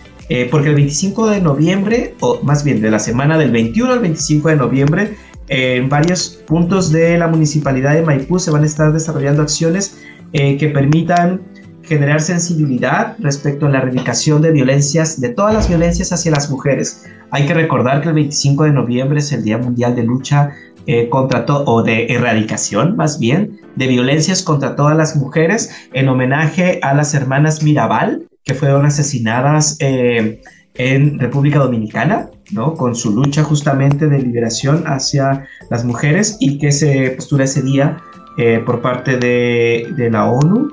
porque 0.50 0.68
el 0.68 0.76
25 0.76 1.28
de 1.28 1.40
noviembre, 1.40 2.14
o 2.20 2.40
más 2.44 2.62
bien 2.62 2.80
de 2.80 2.90
la 2.90 3.00
semana 3.00 3.36
del 3.36 3.50
21 3.50 3.94
al 3.94 3.98
25 3.98 4.48
de 4.48 4.56
noviembre, 4.56 5.16
en 5.50 5.88
varios 5.88 6.40
puntos 6.46 6.92
de 6.92 7.18
la 7.18 7.26
municipalidad 7.26 7.94
de 7.94 8.02
Maipú 8.02 8.38
se 8.38 8.52
van 8.52 8.62
a 8.62 8.66
estar 8.66 8.92
desarrollando 8.92 9.42
acciones 9.42 9.98
eh, 10.32 10.56
que 10.56 10.68
permitan 10.68 11.40
generar 11.82 12.20
sensibilidad 12.20 13.16
respecto 13.18 13.66
a 13.66 13.68
la 13.68 13.78
erradicación 13.78 14.42
de 14.42 14.52
violencias, 14.52 15.20
de 15.20 15.30
todas 15.30 15.52
las 15.52 15.68
violencias 15.68 16.12
hacia 16.12 16.30
las 16.30 16.48
mujeres. 16.50 17.04
Hay 17.32 17.46
que 17.46 17.54
recordar 17.54 18.00
que 18.00 18.10
el 18.10 18.14
25 18.14 18.62
de 18.62 18.70
noviembre 18.70 19.18
es 19.18 19.32
el 19.32 19.42
Día 19.42 19.58
Mundial 19.58 19.96
de 19.96 20.04
Lucha 20.04 20.52
eh, 20.86 21.08
contra 21.08 21.44
o 21.48 21.82
de 21.82 22.06
erradicación 22.06 22.96
más 22.96 23.18
bien, 23.18 23.60
de 23.76 23.86
violencias 23.86 24.42
contra 24.42 24.76
todas 24.76 24.96
las 24.96 25.16
mujeres, 25.16 25.70
en 25.92 26.08
homenaje 26.08 26.80
a 26.82 26.94
las 26.94 27.14
hermanas 27.14 27.62
Mirabal, 27.62 28.26
que 28.44 28.54
fueron 28.54 28.86
asesinadas 28.86 29.76
eh, 29.80 30.40
en 30.74 31.18
República 31.18 31.58
Dominicana, 31.58 32.30
¿no? 32.52 32.74
Con 32.74 32.94
su 32.94 33.14
lucha 33.14 33.44
justamente 33.44 34.06
de 34.06 34.18
liberación 34.20 34.84
hacia 34.86 35.46
las 35.68 35.84
mujeres 35.84 36.36
y 36.40 36.58
que 36.58 36.72
se 36.72 37.10
postura 37.10 37.44
ese 37.44 37.62
día 37.62 37.98
eh, 38.38 38.62
por 38.64 38.80
parte 38.80 39.18
de, 39.18 39.92
de, 39.96 40.10
la 40.10 40.26
ONU 40.30 40.70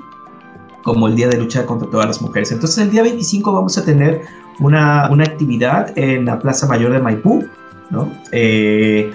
como 0.82 1.08
el 1.08 1.16
día 1.16 1.28
de 1.28 1.36
lucha 1.36 1.66
contra 1.66 1.90
todas 1.90 2.06
las 2.06 2.22
mujeres. 2.22 2.50
Entonces 2.52 2.78
el 2.78 2.90
día 2.90 3.02
25 3.02 3.52
vamos 3.52 3.76
a 3.76 3.84
tener 3.84 4.22
una, 4.60 5.08
una 5.10 5.24
actividad 5.24 5.92
en 5.96 6.24
la 6.24 6.38
Plaza 6.38 6.66
Mayor 6.66 6.92
de 6.92 7.00
Maipú, 7.00 7.44
¿no? 7.90 8.10
Eh, 8.32 9.10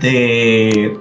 de 0.00 0.98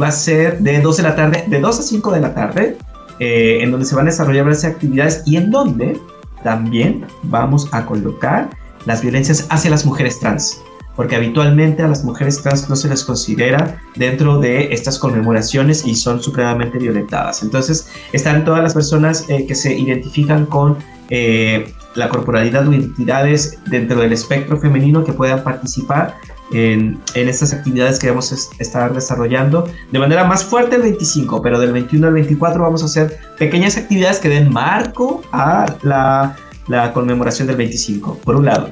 va 0.00 0.08
a 0.08 0.12
ser 0.12 0.58
de 0.60 0.80
2 0.80 0.96
de 0.96 1.02
la 1.02 1.16
tarde, 1.16 1.44
de 1.46 1.60
2 1.60 1.78
a 1.78 1.82
5 1.82 2.12
de 2.12 2.20
la 2.20 2.34
tarde, 2.34 2.78
eh, 3.18 3.58
en 3.62 3.70
donde 3.70 3.86
se 3.86 3.94
van 3.94 4.06
a 4.06 4.10
desarrollar 4.10 4.44
varias 4.44 4.64
actividades 4.64 5.22
y 5.26 5.36
en 5.36 5.50
donde 5.50 6.00
también 6.42 7.06
vamos 7.24 7.68
a 7.72 7.84
colocar 7.86 8.50
las 8.84 9.02
violencias 9.02 9.46
hacia 9.50 9.70
las 9.70 9.84
mujeres 9.84 10.20
trans, 10.20 10.62
porque 10.94 11.16
habitualmente 11.16 11.82
a 11.82 11.88
las 11.88 12.04
mujeres 12.04 12.40
trans 12.42 12.68
no 12.68 12.76
se 12.76 12.88
les 12.88 13.04
considera 13.04 13.80
dentro 13.96 14.38
de 14.38 14.72
estas 14.72 14.98
conmemoraciones 14.98 15.84
y 15.84 15.94
son 15.94 16.22
supremamente 16.22 16.78
violentadas. 16.78 17.42
Entonces 17.42 17.88
están 18.12 18.44
todas 18.44 18.62
las 18.62 18.74
personas 18.74 19.24
eh, 19.28 19.46
que 19.46 19.54
se 19.54 19.76
identifican 19.76 20.46
con 20.46 20.76
eh, 21.10 21.72
la 21.96 22.08
corporalidad 22.08 22.66
o 22.68 22.72
identidades 22.72 23.58
dentro 23.66 24.00
del 24.00 24.12
espectro 24.12 24.58
femenino 24.58 25.04
que 25.04 25.12
puedan 25.12 25.42
participar 25.42 26.16
en, 26.52 26.98
estas 27.14 27.52
actividades 27.52 27.98
que 27.98 28.08
vamos 28.08 28.32
a 28.32 28.62
estar 28.62 28.94
desarrollando 28.94 29.68
de 29.90 29.98
manera 29.98 30.24
más 30.24 30.44
fuerte 30.44 30.76
el 30.76 30.82
25, 30.82 31.42
pero 31.42 31.58
del 31.58 31.72
21 31.72 32.06
al 32.06 32.12
24 32.14 32.62
vamos 32.62 32.82
a 32.82 32.86
hacer 32.86 33.18
pequeñas 33.38 33.76
actividades 33.76 34.20
que 34.20 34.28
den 34.28 34.52
marco 34.52 35.22
a 35.32 35.66
la, 35.82 36.36
la 36.68 36.92
conmemoración 36.92 37.48
del 37.48 37.56
25, 37.56 38.18
por 38.24 38.36
un 38.36 38.46
lado. 38.46 38.70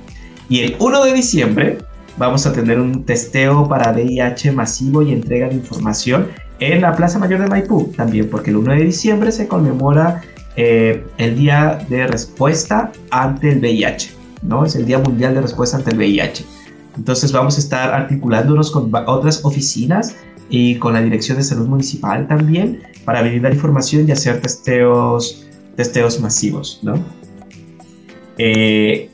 Y 0.48 0.60
el 0.60 0.76
1 0.78 1.04
de 1.04 1.12
diciembre 1.12 1.78
vamos 2.16 2.46
a 2.46 2.52
tener 2.52 2.78
un 2.78 3.04
testeo 3.04 3.68
para 3.68 3.92
VIH 3.92 4.52
masivo 4.52 5.02
y 5.02 5.12
entrega 5.12 5.48
de 5.48 5.54
información 5.54 6.28
en 6.60 6.80
la 6.80 6.94
Plaza 6.94 7.18
Mayor 7.18 7.40
de 7.40 7.48
Maipú, 7.48 7.92
también 7.96 8.28
porque 8.30 8.50
el 8.50 8.56
1 8.56 8.74
de 8.74 8.84
diciembre 8.84 9.32
se 9.32 9.48
conmemora 9.48 10.22
eh, 10.56 11.04
el 11.18 11.36
Día 11.36 11.84
de 11.88 12.06
Respuesta 12.06 12.92
ante 13.10 13.50
el 13.50 13.58
VIH, 13.58 14.12
¿no? 14.42 14.64
Es 14.64 14.76
el 14.76 14.86
Día 14.86 14.98
Mundial 14.98 15.34
de 15.34 15.40
Respuesta 15.42 15.76
ante 15.76 15.90
el 15.90 15.98
VIH. 15.98 16.44
Entonces 16.96 17.32
vamos 17.32 17.56
a 17.56 17.60
estar 17.60 17.92
articulándonos 17.92 18.70
con 18.70 18.90
otras 19.06 19.44
oficinas 19.44 20.14
y 20.48 20.76
con 20.76 20.92
la 20.92 21.02
Dirección 21.02 21.38
de 21.38 21.44
Salud 21.44 21.66
Municipal 21.66 22.28
también 22.28 22.82
para 23.04 23.22
brindar 23.22 23.52
información 23.52 24.08
y 24.08 24.12
hacer 24.12 24.40
testeos, 24.40 25.46
testeos 25.76 26.20
masivos, 26.20 26.80
¿no? 26.82 26.94
Eh, 28.38 29.10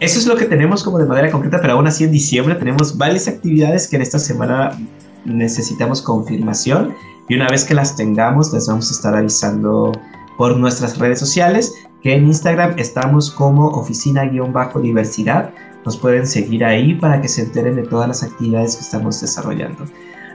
eso 0.00 0.18
es 0.18 0.26
lo 0.26 0.36
que 0.36 0.44
tenemos 0.44 0.84
como 0.84 0.98
de 0.98 1.06
manera 1.06 1.30
concreta, 1.30 1.60
pero 1.60 1.74
aún 1.74 1.86
así 1.86 2.04
en 2.04 2.12
diciembre 2.12 2.54
tenemos 2.54 2.96
varias 2.96 3.26
actividades 3.26 3.88
que 3.88 3.96
en 3.96 4.02
esta 4.02 4.18
semana 4.18 4.78
necesitamos 5.24 6.00
confirmación 6.00 6.94
y 7.28 7.34
una 7.34 7.48
vez 7.48 7.64
que 7.64 7.74
las 7.74 7.96
tengamos 7.96 8.52
les 8.52 8.68
vamos 8.68 8.90
a 8.90 8.94
estar 8.94 9.14
avisando 9.16 9.92
por 10.38 10.56
nuestras 10.56 10.96
redes 10.96 11.18
sociales 11.18 11.74
que 12.02 12.14
en 12.14 12.26
Instagram 12.26 12.78
estamos 12.78 13.30
como 13.30 13.68
oficina-diversidad 13.68 15.50
nos 15.84 15.96
pueden 15.96 16.26
seguir 16.26 16.64
ahí 16.64 16.94
para 16.94 17.20
que 17.20 17.28
se 17.28 17.42
enteren 17.42 17.76
de 17.76 17.82
todas 17.82 18.08
las 18.08 18.22
actividades 18.22 18.76
que 18.76 18.82
estamos 18.82 19.20
desarrollando. 19.20 19.84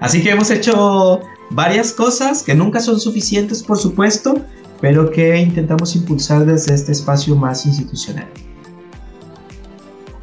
Así 0.01 0.21
que 0.21 0.31
hemos 0.31 0.51
hecho 0.51 1.21
varias 1.49 1.93
cosas 1.93 2.43
que 2.43 2.53
nunca 2.53 2.79
son 2.79 2.99
suficientes, 2.99 3.63
por 3.63 3.77
supuesto, 3.77 4.35
pero 4.81 5.09
que 5.09 5.37
intentamos 5.37 5.95
impulsar 5.95 6.45
desde 6.45 6.73
este 6.73 6.91
espacio 6.91 7.35
más 7.35 7.65
institucional. 7.65 8.27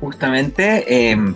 Justamente, 0.01 1.11
em, 1.11 1.35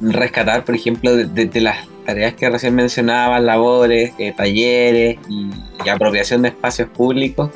rescatar, 0.00 0.64
por 0.64 0.74
ejemplo, 0.74 1.16
de, 1.16 1.60
las 1.60 1.86
tareas 2.08 2.32
que 2.32 2.48
recién 2.48 2.74
mencionaba, 2.74 3.38
labores, 3.38 4.12
eh, 4.16 4.32
talleres 4.34 5.18
y, 5.28 5.50
apropiación 5.90 6.40
de 6.40 6.48
espacios 6.48 6.88
públicos, 6.88 7.50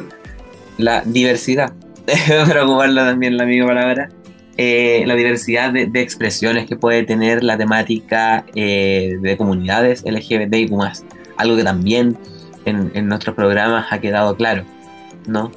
la 0.76 1.00
diversidad. 1.06 1.72
Para 2.46 2.64
ocuparla 2.64 3.06
también 3.06 3.38
la 3.38 3.46
misma 3.46 3.68
palabra 3.68 4.10
eh, 4.58 5.04
la 5.06 5.14
diversidad 5.14 5.72
de, 5.72 5.88
expresiones 5.94 6.66
que 6.66 6.76
puede 6.76 7.04
tener 7.04 7.42
la 7.42 7.56
temática 7.56 8.44
eh, 8.54 9.16
de 9.22 9.38
comunidades 9.38 10.04
LGBTIQ+, 10.04 10.74
algo 11.38 11.56
que 11.56 11.64
también 11.64 12.18
en, 12.66 13.08
nuestros 13.08 13.34
programas 13.34 13.86
ha 13.90 14.00
quedado 14.00 14.36
claro, 14.36 14.64
¿no? 15.26 15.50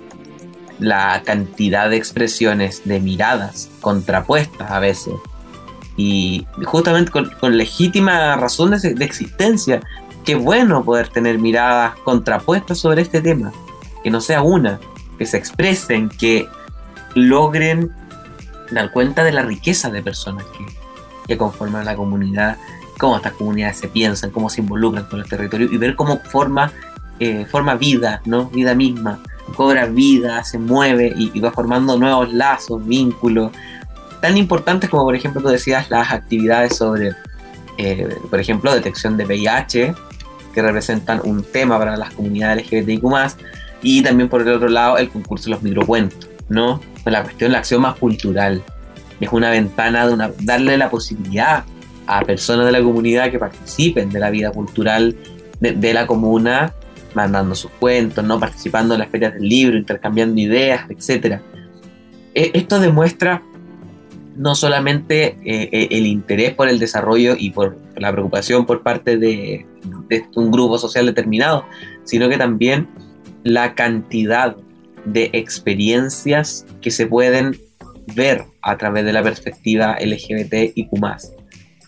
La 0.79 1.21
cantidad 1.25 1.89
de 1.89 1.97
expresiones, 1.97 2.83
de 2.85 3.01
miradas 3.01 3.69
contrapuestas 3.81 4.71
a 4.71 4.79
veces, 4.79 5.15
y 5.97 6.45
justamente 6.65 7.11
con, 7.11 7.57
legítima 7.57 8.35
razón 8.35 8.71
de, 8.71 9.05
existencia, 9.05 9.81
qué 10.23 10.35
bueno 10.35 10.83
poder 10.83 11.07
tener 11.07 11.39
miradas 11.39 11.95
contrapuestas 12.03 12.79
sobre 12.79 13.01
este 13.01 13.21
tema, 13.21 13.51
que 14.03 14.09
no 14.09 14.21
sea 14.21 14.41
una, 14.41 14.79
que 15.17 15.25
se 15.25 15.37
expresen, 15.37 16.09
que 16.09 16.47
logren 17.13 17.91
dar 18.71 18.91
cuenta 18.91 19.23
de 19.23 19.31
la 19.31 19.43
riqueza 19.43 19.89
de 19.89 20.01
personas 20.01 20.45
que, 20.57 20.65
que 21.27 21.37
conforman 21.37 21.85
la 21.85 21.95
comunidad, 21.95 22.57
cómo 22.97 23.17
estas 23.17 23.33
comunidades 23.33 23.77
se 23.77 23.87
piensan, 23.87 24.31
cómo 24.31 24.49
se 24.49 24.61
involucran 24.61 25.05
con 25.05 25.19
el 25.19 25.27
territorio 25.27 25.69
y 25.71 25.77
ver 25.77 25.95
cómo 25.95 26.19
forma, 26.19 26.71
eh, 27.19 27.45
forma 27.49 27.75
vida, 27.75 28.21
¿no? 28.25 28.47
Vida 28.47 28.73
misma, 28.75 29.19
cobra 29.55 29.85
vida, 29.85 30.43
se 30.43 30.57
mueve 30.57 31.13
y, 31.15 31.39
va 31.39 31.51
formando 31.51 31.97
nuevos 31.97 32.33
lazos, 32.33 32.85
vínculos, 32.85 33.51
tan 34.21 34.37
importantes 34.37 34.89
como 34.89 35.03
por 35.03 35.15
ejemplo 35.15 35.41
tú 35.41 35.49
decías 35.49 35.89
las 35.89 36.11
actividades 36.11 36.75
sobre, 36.75 37.11
eh, 37.77 38.07
por 38.29 38.39
ejemplo, 38.39 38.73
detección 38.73 39.17
de 39.17 39.25
VIH, 39.25 39.93
que 40.53 40.61
representan 40.61 41.21
un 41.23 41.43
tema 41.43 41.77
para 41.77 41.97
las 41.97 42.13
comunidades 42.13 42.65
LGBTIQ+, 42.71 43.03
Y 43.81 44.01
también 44.01 44.29
por 44.29 44.41
el 44.41 44.47
otro 44.49 44.69
lado 44.69 44.97
el 44.97 45.09
concurso 45.09 45.45
de 45.45 45.51
los 45.51 45.61
microcuentos, 45.61 46.29
¿no? 46.49 46.79
La 47.05 47.23
cuestión 47.23 47.51
la 47.51 47.59
acción 47.59 47.81
más 47.81 47.95
cultural. 47.95 48.63
Es 49.19 49.29
una 49.31 49.51
ventana 49.51 50.07
de 50.07 50.13
una, 50.13 50.31
darle 50.39 50.77
la 50.77 50.89
posibilidad 50.89 51.65
a 52.07 52.21
personas 52.21 52.65
de 52.65 52.71
la 52.71 52.81
comunidad 52.81 53.31
que 53.31 53.39
participen 53.39 54.09
de 54.09 54.19
la 54.19 54.29
vida 54.29 54.51
cultural 54.51 55.15
de, 55.59 55.93
la 55.93 56.05
comuna, 56.05 56.73
mandando 57.13 57.55
sus 57.55 57.71
cuentos, 57.71 58.23
¿no? 58.23 58.39
participando 58.39 58.93
en 58.93 58.99
las 58.99 59.09
ferias 59.09 59.33
del 59.33 59.47
libro, 59.47 59.77
intercambiando 59.77 60.39
ideas, 60.39 60.85
etc. 60.89 61.39
E, 62.33 62.51
esto 62.53 62.79
demuestra 62.79 63.41
no 64.35 64.55
solamente 64.55 65.37
eh, 65.45 65.69
eh, 65.71 65.87
el 65.91 66.05
interés 66.07 66.53
por 66.53 66.67
el 66.67 66.79
desarrollo 66.79 67.35
y 67.37 67.51
por 67.51 67.77
la 67.95 68.11
preocupación 68.11 68.65
por 68.65 68.83
parte 68.83 69.17
de, 69.17 69.65
un 70.35 70.51
grupo 70.51 70.77
social 70.77 71.05
determinado, 71.05 71.65
sino 72.03 72.29
que 72.29 72.37
también 72.37 72.87
la 73.43 73.75
cantidad 73.75 74.55
de 75.05 75.29
experiencias 75.33 76.65
que 76.81 76.91
se 76.91 77.07
pueden 77.07 77.57
ver 78.15 78.43
a 78.61 78.77
través 78.77 79.05
de 79.05 79.13
la 79.13 79.23
perspectiva 79.23 79.97
LGBT 79.99 80.73
y 80.75 80.87
Q 80.87 80.99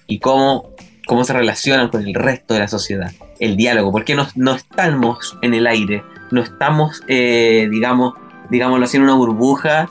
y 0.08 0.20
cómo, 0.20 0.70
cómo 1.06 1.24
se 1.24 1.34
relacionan 1.34 1.90
con 1.90 2.06
el 2.06 2.14
resto 2.14 2.54
de 2.54 2.62
la 2.62 2.68
sociedad, 2.68 3.12
el 3.40 3.58
diálogo, 3.58 3.92
porque 3.92 4.16
no, 4.16 4.28
no 4.36 4.56
estamos 4.56 5.38
en 5.42 5.54
el 5.54 5.68
aire, 5.68 6.04
no 6.32 6.42
estamos, 6.42 7.02
eh, 7.08 7.68
digamos, 7.70 8.14
digámoslo 8.50 8.86
así, 8.86 8.98
en 8.98 9.04
una 9.04 9.16
burbuja, 9.16 9.90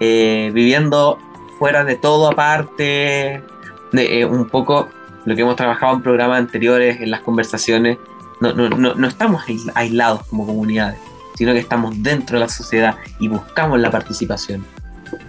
viviendo 0.00 1.18
fuera 1.64 1.82
de 1.82 1.96
todo 1.96 2.30
aparte, 2.30 3.42
de, 3.90 4.20
eh, 4.20 4.26
un 4.26 4.50
poco 4.50 4.90
lo 5.24 5.34
que 5.34 5.40
hemos 5.40 5.56
trabajado 5.56 5.94
en 5.94 6.02
programas 6.02 6.38
anteriores, 6.38 7.00
en 7.00 7.10
las 7.10 7.20
conversaciones, 7.20 7.96
no, 8.42 8.52
no, 8.52 8.68
no, 8.68 8.94
no 8.94 9.08
estamos 9.08 9.42
aislados 9.74 10.26
como 10.26 10.44
comunidades, 10.44 10.98
sino 11.38 11.54
que 11.54 11.60
estamos 11.60 12.02
dentro 12.02 12.36
de 12.36 12.40
la 12.40 12.50
sociedad 12.50 12.96
y 13.18 13.28
buscamos 13.28 13.80
la 13.80 13.90
participación 13.90 14.62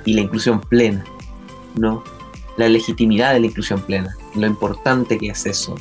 y 0.04 0.14
la 0.14 0.20
inclusión 0.20 0.60
plena, 0.60 1.06
¿no? 1.76 2.04
la 2.58 2.68
legitimidad 2.68 3.32
de 3.32 3.40
la 3.40 3.46
inclusión 3.46 3.80
plena, 3.80 4.14
lo 4.36 4.46
importante 4.46 5.18
que 5.18 5.30
es 5.30 5.46
eso. 5.46 5.76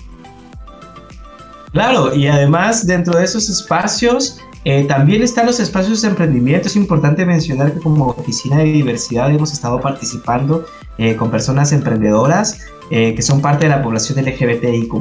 Claro, 1.72 2.14
y 2.14 2.28
además 2.28 2.86
dentro 2.86 3.18
de 3.18 3.24
esos 3.24 3.50
espacios 3.50 4.38
eh, 4.64 4.84
también 4.84 5.22
están 5.22 5.46
los 5.46 5.60
espacios 5.60 6.02
de 6.02 6.08
emprendimiento. 6.08 6.68
Es 6.68 6.76
importante 6.76 7.26
mencionar 7.26 7.72
que 7.72 7.80
como 7.80 8.06
Oficina 8.06 8.58
de 8.58 8.64
Diversidad 8.64 9.30
hemos 9.30 9.52
estado 9.52 9.80
participando 9.80 10.64
eh, 10.98 11.16
con 11.16 11.30
personas 11.30 11.72
emprendedoras 11.72 12.60
eh, 12.90 13.14
que 13.14 13.22
son 13.22 13.40
parte 13.40 13.64
de 13.64 13.70
la 13.70 13.82
población 13.82 14.24
LGBTIQ, 14.24 14.92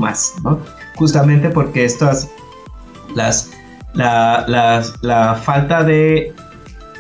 ¿no? 0.44 0.60
justamente 0.96 1.50
porque 1.50 1.86
estas, 1.86 2.30
las, 3.16 3.52
la, 3.94 4.46
la 5.02 5.36
falta 5.36 5.84
de 5.84 6.34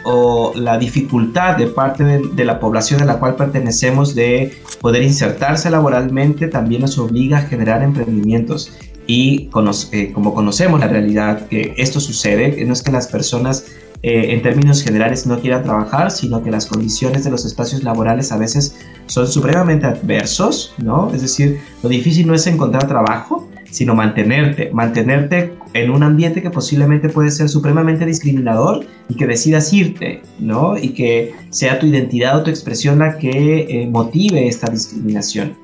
o 0.03 0.53
la 0.55 0.77
dificultad 0.77 1.57
de 1.57 1.67
parte 1.67 2.03
de, 2.03 2.45
la 2.45 2.59
población 2.59 3.01
a 3.01 3.05
la 3.05 3.19
cual 3.19 3.35
pertenecemos 3.35 4.15
de 4.15 4.53
poder 4.81 5.01
insertarse 5.01 5.69
laboralmente 5.69 6.47
también 6.47 6.81
nos 6.81 6.97
obliga 6.97 7.37
a 7.37 7.41
generar 7.41 7.81
emprendimientos. 7.83 8.73
Y 9.07 9.49
eh, 9.91 10.11
como 10.13 10.33
conocemos 10.33 10.79
la 10.79 10.87
realidad 10.87 11.47
que 11.47 11.73
esto 11.77 11.99
sucede, 11.99 12.63
no 12.65 12.73
es 12.73 12.81
que 12.81 12.91
las 12.91 13.07
personas 13.07 13.65
eh, 14.01 14.33
en 14.33 14.41
términos 14.41 14.83
generales 14.83 15.25
no 15.25 15.39
quieran 15.39 15.63
trabajar, 15.63 16.11
sino 16.11 16.43
que 16.43 16.51
las 16.51 16.65
condiciones 16.65 17.23
de 17.23 17.31
los 17.31 17.45
espacios 17.45 17.83
laborales 17.83 18.31
a 18.33 18.37
veces 18.37 18.75
son 19.05 19.27
supremamente 19.27 19.85
adversos, 19.85 20.73
¿no? 20.77 21.09
Es 21.13 21.21
decir, 21.21 21.59
lo 21.81 21.89
difícil 21.89 22.27
no 22.27 22.33
es 22.33 22.45
encontrar 22.47 22.87
trabajo, 22.87 23.49
sino 23.71 23.95
mantenerte, 23.95 24.69
mantenerte 24.71 25.53
en 25.73 25.89
un 25.89 26.03
ambiente 26.03 26.41
que 26.41 26.49
posiblemente 26.49 27.09
puede 27.09 27.31
ser 27.31 27.49
supremamente 27.49 28.05
discriminador 28.05 28.85
y 29.09 29.15
que 29.15 29.25
decidas 29.25 29.71
irte, 29.73 30.21
¿no? 30.37 30.77
Y 30.77 30.89
que 30.89 31.33
sea 31.49 31.79
tu 31.79 31.87
identidad 31.87 32.37
o 32.37 32.43
tu 32.43 32.49
expresión 32.49 32.99
la 32.99 33.17
que 33.17 33.61
eh, 33.69 33.87
motive 33.87 34.47
esta 34.47 34.69
discriminación. 34.69 35.55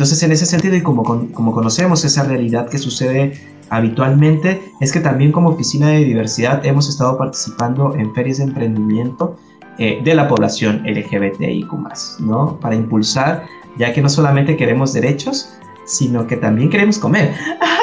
Entonces, 0.00 0.22
en 0.22 0.32
ese 0.32 0.46
sentido, 0.46 0.74
y 0.76 0.80
como, 0.80 1.02
como 1.30 1.52
conocemos 1.52 2.06
esa 2.06 2.24
realidad 2.24 2.70
que 2.70 2.78
sucede 2.78 3.38
habitualmente, 3.68 4.62
es 4.80 4.92
que 4.92 5.00
también 5.00 5.30
como 5.30 5.50
Oficina 5.50 5.88
de 5.88 5.98
Diversidad 5.98 6.64
hemos 6.64 6.88
estado 6.88 7.18
participando 7.18 7.94
en 7.94 8.14
ferias 8.14 8.38
de 8.38 8.44
emprendimiento 8.44 9.36
eh, 9.76 10.00
de 10.02 10.14
la 10.14 10.26
población 10.26 10.84
LGBTIQ, 10.86 11.70
¿no? 12.20 12.58
Para 12.60 12.76
impulsar, 12.76 13.44
ya 13.76 13.92
que 13.92 14.00
no 14.00 14.08
solamente 14.08 14.56
queremos 14.56 14.94
derechos, 14.94 15.50
sino 15.84 16.26
que 16.26 16.38
también 16.38 16.70
queremos 16.70 16.98
comer. 16.98 17.34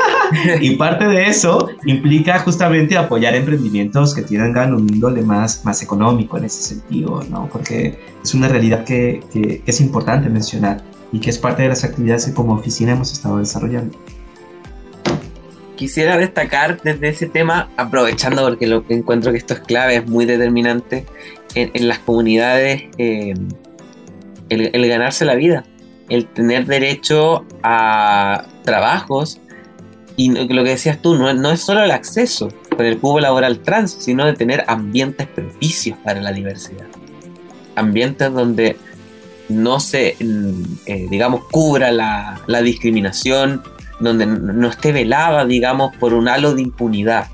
y 0.59 0.75
parte 0.75 1.05
de 1.05 1.27
eso 1.27 1.69
implica 1.85 2.39
justamente 2.39 2.97
apoyar 2.97 3.35
emprendimientos 3.35 4.15
que 4.15 4.23
tengan 4.23 4.73
un 4.73 4.91
índole 4.91 5.21
más, 5.21 5.63
más 5.63 5.83
económico 5.83 6.39
en 6.39 6.45
ese 6.45 6.63
sentido, 6.63 7.21
¿no? 7.29 7.47
Porque 7.47 7.99
es 8.23 8.33
una 8.33 8.47
realidad 8.47 8.85
que, 8.85 9.19
que, 9.31 9.61
es 9.67 9.81
importante 9.81 10.29
mencionar 10.29 10.96
y 11.11 11.19
que 11.19 11.29
es 11.29 11.37
parte 11.37 11.63
de 11.63 11.69
las 11.69 11.83
actividades 11.83 12.25
que 12.25 12.33
como 12.33 12.53
oficina 12.53 12.93
hemos 12.93 13.11
estado 13.11 13.37
desarrollando. 13.37 13.97
Quisiera 15.75 16.17
destacar 16.17 16.81
desde 16.81 17.09
ese 17.09 17.27
tema, 17.27 17.69
aprovechando 17.77 18.43
porque 18.43 18.65
lo 18.65 18.85
que 18.85 18.95
encuentro 18.95 19.31
que 19.31 19.37
esto 19.37 19.53
es 19.53 19.59
clave, 19.59 19.97
es 19.97 20.07
muy 20.07 20.25
determinante 20.25 21.05
en, 21.53 21.87
las 21.87 21.99
comunidades, 21.99 22.83
eh, 22.97 23.35
el 24.49 24.87
ganarse 24.87 25.23
la 25.25 25.35
vida 25.35 25.63
el 26.09 26.27
tener 26.27 26.65
derecho 26.65 27.45
a 27.63 28.45
trabajos 28.63 29.39
y 30.15 30.31
lo 30.31 30.63
que 30.63 30.71
decías 30.71 30.99
tú, 31.01 31.15
no, 31.15 31.31
no 31.33 31.51
es 31.51 31.61
solo 31.61 31.83
el 31.83 31.91
acceso 31.91 32.49
con 32.75 32.85
el 32.85 32.97
cubo 32.97 33.19
laboral 33.19 33.59
trans, 33.59 33.91
sino 33.99 34.25
de 34.25 34.33
tener 34.33 34.63
ambientes 34.67 35.27
propicios 35.27 35.97
para 36.03 36.21
la 36.21 36.31
diversidad. 36.31 36.87
Ambientes 37.75 38.33
donde 38.33 38.77
no 39.49 39.79
se, 39.79 40.15
mm, 40.19 40.63
eh, 40.85 41.07
digamos, 41.09 41.45
cubra 41.45 41.91
la, 41.91 42.41
la, 42.47 42.61
discriminación, 42.61 43.63
donde 43.99 44.25
no 44.25 44.67
esté 44.67 44.91
velada, 44.91 45.45
digamos, 45.45 45.95
por 45.97 46.13
un 46.13 46.27
halo 46.27 46.53
de 46.53 46.61
impunidad, 46.61 47.27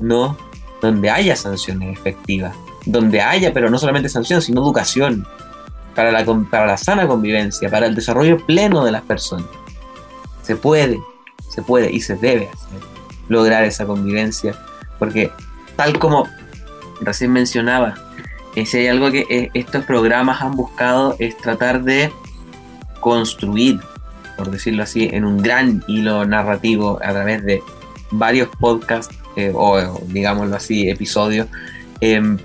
¿no? 0.00 0.36
Donde 0.80 1.10
haya 1.10 1.36
sanciones 1.36 1.98
efectivas, 1.98 2.54
donde 2.84 3.20
haya, 3.20 3.52
pero 3.52 3.70
no 3.70 3.78
solamente 3.78 4.08
sanciones, 4.08 4.44
sino 4.44 4.62
educación, 4.62 5.26
para 5.94 6.10
la, 6.10 6.24
para 6.50 6.66
la 6.66 6.76
sana 6.76 7.06
convivencia, 7.06 7.70
para 7.70 7.86
el 7.86 7.94
desarrollo 7.94 8.44
pleno 8.44 8.84
de 8.84 8.92
las 8.92 9.02
personas. 9.02 9.46
Se 10.42 10.56
puede, 10.56 11.00
se 11.48 11.62
puede 11.62 11.90
y 11.90 12.00
se 12.00 12.16
debe 12.16 12.50
lograr 13.28 13.64
esa 13.64 13.86
convivencia, 13.86 14.54
porque 14.98 15.30
tal 15.76 15.98
como 15.98 16.28
recién 17.00 17.32
mencionaba, 17.32 17.94
eh, 18.54 18.66
si 18.66 18.78
hay 18.78 18.86
algo 18.88 19.10
que 19.10 19.26
eh, 19.28 19.50
estos 19.54 19.84
programas 19.84 20.40
han 20.42 20.52
buscado 20.52 21.16
es 21.18 21.36
tratar 21.36 21.82
de 21.82 22.10
construir, 23.00 23.80
por 24.36 24.50
decirlo 24.50 24.82
así, 24.82 25.08
en 25.12 25.24
un 25.24 25.38
gran 25.42 25.84
hilo 25.86 26.24
narrativo 26.24 26.98
a 27.02 27.12
través 27.12 27.44
de 27.44 27.62
varios 28.10 28.48
podcasts 28.58 29.14
eh, 29.36 29.52
o, 29.54 30.00
digámoslo 30.06 30.56
así, 30.56 30.88
episodios, 30.88 31.48
em, 32.00 32.38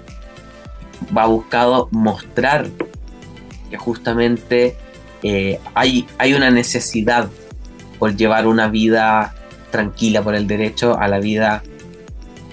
va 1.16 1.26
buscado 1.26 1.88
mostrar 1.92 2.68
que 3.70 3.78
justamente 3.78 4.76
eh, 5.22 5.60
hay, 5.76 6.08
hay 6.18 6.34
una 6.34 6.50
necesidad 6.50 7.30
por 8.00 8.16
llevar 8.16 8.48
una 8.48 8.68
vida 8.68 9.36
tranquila 9.72 10.24
por 10.24 10.34
el 10.34 10.48
derecho 10.48 10.98
a 11.00 11.08
la 11.08 11.20
vida 11.20 11.62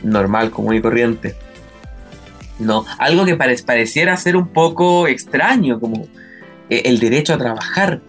normal, 0.02 0.50
común 0.50 0.74
y 0.74 0.82
corriente. 0.82 1.34
No, 2.58 2.84
algo 2.98 3.24
que 3.24 3.36
pareciera 3.36 4.16
ser 4.16 4.36
un 4.36 4.48
poco 4.48 5.06
extraño, 5.08 5.78
como 5.78 6.06
eh, 6.70 6.82
el 6.86 6.98
derecho 6.98 7.34
a 7.34 7.38
trabajar, 7.38 8.00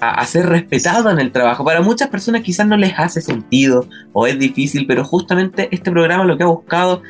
a, 0.00 0.24
ser 0.24 0.46
respetado 0.46 1.10
en 1.10 1.18
el 1.18 1.32
trabajo. 1.32 1.64
Para 1.64 1.82
muchas 1.82 2.08
personas 2.08 2.42
quizás 2.42 2.66
no 2.66 2.76
les 2.76 2.98
hace 2.98 3.20
sentido 3.20 3.86
o 4.12 4.26
es 4.26 4.38
difícil, 4.38 4.86
pero 4.86 5.04
justamente 5.04 5.68
este 5.70 5.90
programa 5.90 6.24
lo 6.24 6.36
que 6.36 6.44
ha 6.44 6.46
buscado 6.46 7.02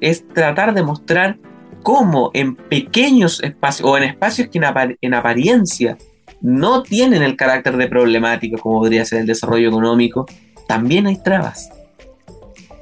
es 0.00 0.26
tratar 0.28 0.74
de 0.74 0.82
mostrar 0.82 1.38
cómo 1.82 2.30
en 2.34 2.56
pequeños 2.56 3.42
espacios 3.42 3.88
o 3.88 3.96
en 3.96 4.04
espacios 4.04 4.48
que 4.48 4.58
en, 5.00 5.14
apariencia 5.14 5.96
no 6.40 6.82
tienen 6.82 7.22
el 7.22 7.36
carácter 7.36 7.76
de 7.76 7.88
problemático 7.88 8.58
como 8.58 8.80
podría 8.80 9.04
ser 9.04 9.20
el 9.20 9.26
desarrollo 9.26 9.68
económico, 9.68 10.26
también 10.66 11.06
hay 11.06 11.22
trabas. 11.22 11.68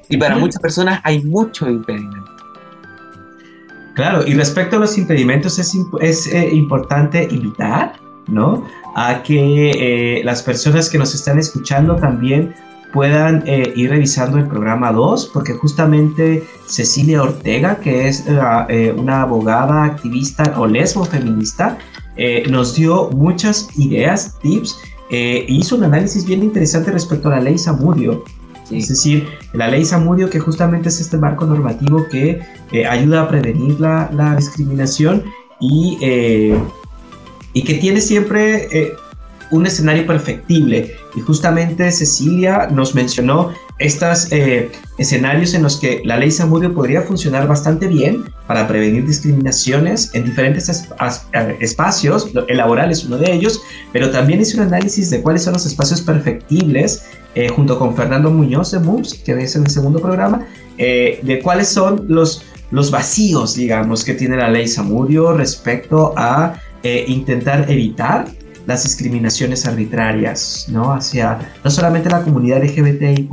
Y 0.08 0.16
para 0.16 0.36
muchas 0.36 0.60
personas 0.60 1.00
hay 1.02 1.22
muchos 1.22 1.68
impedimentos. 1.68 2.23
Claro, 3.94 4.26
y 4.26 4.34
respecto 4.34 4.76
a 4.76 4.80
los 4.80 4.98
impedimentos 4.98 5.58
es, 5.58 5.76
es 6.00 6.26
eh, 6.26 6.50
importante 6.52 7.28
invitar, 7.30 7.94
¿no? 8.26 8.64
A 8.96 9.22
que 9.22 9.70
eh, 9.70 10.24
las 10.24 10.42
personas 10.42 10.90
que 10.90 10.98
nos 10.98 11.14
están 11.14 11.38
escuchando 11.38 11.96
también 11.96 12.54
puedan 12.94 13.42
eh, 13.46 13.72
ir 13.74 13.90
revisando 13.90 14.38
el 14.38 14.46
programa 14.46 14.92
2, 14.92 15.30
porque 15.34 15.52
justamente 15.52 16.46
Cecilia 16.66 17.24
Ortega, 17.24 17.80
que 17.80 18.06
es 18.06 18.24
eh, 18.68 18.94
una 18.96 19.22
abogada, 19.22 19.82
activista 19.82 20.54
o 20.56 20.66
lesbo 20.66 21.04
feminista, 21.04 21.76
eh, 22.16 22.44
nos 22.48 22.76
dio 22.76 23.10
muchas 23.10 23.68
ideas, 23.76 24.38
tips, 24.40 24.78
e 25.10 25.44
hizo 25.48 25.76
un 25.76 25.84
análisis 25.84 26.24
bien 26.24 26.44
interesante 26.44 26.92
respecto 26.92 27.28
a 27.28 27.32
la 27.32 27.40
ley 27.40 27.58
Samudio, 27.58 28.22
Es 28.78 28.88
decir, 28.88 29.26
la 29.52 29.68
ley 29.68 29.84
Samudio, 29.84 30.30
que 30.30 30.40
justamente 30.40 30.88
es 30.88 31.00
este 31.00 31.16
marco 31.16 31.46
normativo 31.46 32.06
que 32.10 32.40
eh, 32.72 32.86
ayuda 32.86 33.22
a 33.22 33.28
prevenir 33.28 33.80
la, 33.80 34.10
la 34.12 34.36
discriminación 34.36 35.24
y, 35.60 35.98
eh, 36.02 36.58
y, 37.52 37.62
que 37.62 37.74
tiene 37.74 38.00
siempre 38.00 38.68
eh, 38.72 38.92
un 39.50 39.66
escenario 39.66 40.06
perfectible. 40.06 40.94
Y 41.14 41.20
justamente 41.20 41.90
Cecilia 41.92 42.68
nos 42.70 42.94
mencionó 42.94 43.52
estos 43.78 44.30
eh, 44.30 44.70
escenarios 44.98 45.52
en 45.54 45.62
los 45.62 45.76
que 45.76 46.00
la 46.04 46.16
ley 46.16 46.30
Samudio 46.30 46.72
podría 46.72 47.02
funcionar 47.02 47.48
bastante 47.48 47.88
bien 47.88 48.24
para 48.46 48.68
prevenir 48.68 49.06
discriminaciones 49.06 50.14
en 50.14 50.24
diferentes 50.24 50.68
eh, 50.68 51.56
espacios, 51.60 52.30
el 52.48 52.56
laboral 52.56 52.92
es 52.92 53.04
uno 53.04 53.16
de 53.18 53.32
ellos, 53.32 53.60
pero 53.92 54.10
también 54.10 54.40
hizo 54.40 54.58
un 54.58 54.68
análisis 54.68 55.10
de 55.10 55.22
cuáles 55.22 55.42
son 55.42 55.54
los 55.54 55.66
espacios 55.66 56.02
perfectibles, 56.02 57.04
eh, 57.34 57.48
junto 57.48 57.78
con 57.78 57.96
Fernando 57.96 58.30
Muñoz 58.30 58.70
de 58.70 58.78
MUPS, 58.78 59.14
que 59.24 59.32
es 59.32 59.56
en 59.56 59.64
el 59.64 59.70
segundo 59.70 60.00
programa, 60.00 60.46
de 60.76 61.40
cuáles 61.42 61.68
son 61.68 62.04
los, 62.08 62.42
los 62.72 62.90
vacíos, 62.90 63.54
digamos, 63.54 64.04
que 64.04 64.14
tiene 64.14 64.36
la 64.36 64.50
ley 64.50 64.66
Samudio 64.66 65.32
respecto 65.32 66.12
a 66.16 66.54
intentar 67.06 67.70
evitar 67.70 68.26
las 68.66 68.84
discriminaciones 68.84 69.66
arbitrarias, 69.66 70.66
¿no? 70.68 70.92
Hacia 70.92 71.38
no 71.62 71.70
solamente 71.70 72.08
la 72.10 72.22
comunidad 72.22 72.62
LGBTIQ+, 72.62 73.30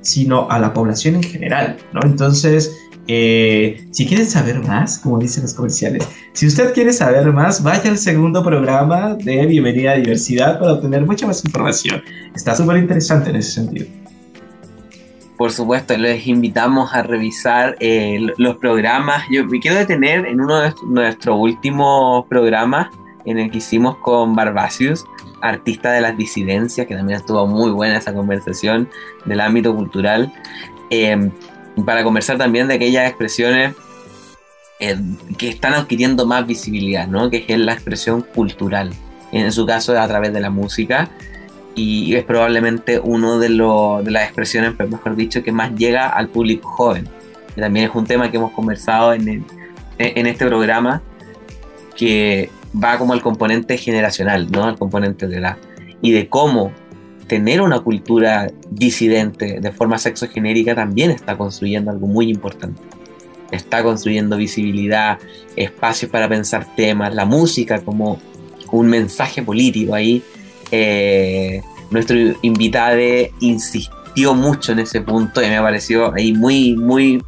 sino 0.00 0.50
a 0.50 0.58
la 0.58 0.72
población 0.72 1.16
en 1.16 1.22
general, 1.22 1.76
¿no? 1.92 2.00
Entonces, 2.04 2.76
eh, 3.08 3.84
si 3.90 4.06
quieren 4.06 4.26
saber 4.26 4.60
más, 4.60 4.98
como 4.98 5.18
dicen 5.18 5.42
los 5.42 5.54
comerciales, 5.54 6.08
si 6.32 6.46
usted 6.46 6.72
quiere 6.72 6.92
saber 6.92 7.32
más, 7.32 7.62
vaya 7.62 7.90
al 7.90 7.98
segundo 7.98 8.44
programa 8.44 9.14
de 9.14 9.44
Bienvenida 9.46 9.92
a 9.92 9.96
Diversidad 9.96 10.58
para 10.58 10.74
obtener 10.74 11.04
mucha 11.04 11.26
más 11.26 11.44
información. 11.44 12.02
Está 12.34 12.54
súper 12.54 12.76
interesante 12.76 13.30
en 13.30 13.36
ese 13.36 13.50
sentido. 13.50 13.86
Por 15.36 15.50
supuesto, 15.50 15.96
les 15.96 16.28
invitamos 16.28 16.94
a 16.94 17.02
revisar 17.02 17.76
eh, 17.80 18.20
los 18.36 18.56
programas. 18.58 19.24
Yo 19.28 19.44
me 19.44 19.58
quiero 19.58 19.76
detener 19.76 20.24
en 20.26 20.40
uno 20.40 20.60
de 20.60 20.72
nuestros 20.86 21.36
últimos 21.36 22.26
programas 22.26 22.86
en 23.24 23.38
el 23.38 23.50
que 23.50 23.58
hicimos 23.58 23.96
con 23.98 24.34
Barbacius, 24.34 25.04
artista 25.40 25.92
de 25.92 26.00
las 26.00 26.16
disidencias, 26.16 26.86
que 26.86 26.94
también 26.94 27.18
estuvo 27.18 27.46
muy 27.46 27.70
buena 27.70 27.98
esa 27.98 28.14
conversación 28.14 28.88
del 29.24 29.40
ámbito 29.40 29.74
cultural, 29.74 30.32
eh, 30.90 31.30
para 31.84 32.04
conversar 32.04 32.38
también 32.38 32.68
de 32.68 32.74
aquellas 32.74 33.08
expresiones 33.08 33.74
eh, 34.78 34.96
que 35.38 35.48
están 35.48 35.74
adquiriendo 35.74 36.26
más 36.26 36.46
visibilidad, 36.46 37.06
¿no? 37.06 37.30
que 37.30 37.44
es 37.46 37.58
la 37.58 37.72
expresión 37.72 38.22
cultural, 38.22 38.92
en 39.32 39.50
su 39.52 39.66
caso 39.66 39.98
a 39.98 40.06
través 40.06 40.32
de 40.32 40.40
la 40.40 40.50
música, 40.50 41.10
y 41.74 42.14
es 42.14 42.24
probablemente 42.24 42.98
uno 42.98 43.38
de, 43.38 43.48
de 43.48 44.10
las 44.10 44.24
expresiones, 44.24 44.74
mejor 44.78 45.16
dicho, 45.16 45.42
que 45.42 45.52
más 45.52 45.74
llega 45.74 46.08
al 46.08 46.28
público 46.28 46.68
joven. 46.68 47.08
También 47.56 47.88
es 47.88 47.94
un 47.94 48.06
tema 48.06 48.30
que 48.30 48.36
hemos 48.36 48.52
conversado 48.52 49.14
en, 49.14 49.44
en 49.98 50.26
este 50.26 50.46
programa, 50.46 51.02
que 51.96 52.50
va 52.72 52.98
como 52.98 53.12
al 53.12 53.22
componente 53.22 53.76
generacional, 53.78 54.50
¿no? 54.50 54.64
Al 54.64 54.78
componente 54.78 55.26
de 55.26 55.40
la... 55.40 55.58
Y 56.00 56.12
de 56.12 56.28
cómo 56.28 56.72
tener 57.26 57.62
una 57.62 57.80
cultura 57.80 58.50
disidente 58.70 59.60
de 59.60 59.72
forma 59.72 59.98
sexogenérica 59.98 60.74
también 60.74 61.10
está 61.10 61.36
construyendo 61.38 61.90
algo 61.90 62.06
muy 62.06 62.28
importante. 62.28 62.82
Está 63.50 63.82
construyendo 63.82 64.36
visibilidad, 64.36 65.18
espacios 65.56 66.10
para 66.10 66.28
pensar 66.28 66.74
temas, 66.74 67.14
la 67.14 67.24
música 67.24 67.80
como 67.80 68.18
un 68.70 68.86
mensaje 68.88 69.42
político 69.42 69.94
ahí. 69.94 70.22
Eh, 70.70 71.62
nuestro 71.90 72.16
invitado 72.42 72.98
insistió 73.40 74.34
mucho 74.34 74.72
en 74.72 74.80
ese 74.80 75.00
punto 75.02 75.42
y 75.42 75.48
me 75.48 75.60
pareció 75.60 76.12
ahí 76.14 76.32
muy, 76.32 76.74
muy, 76.74 77.22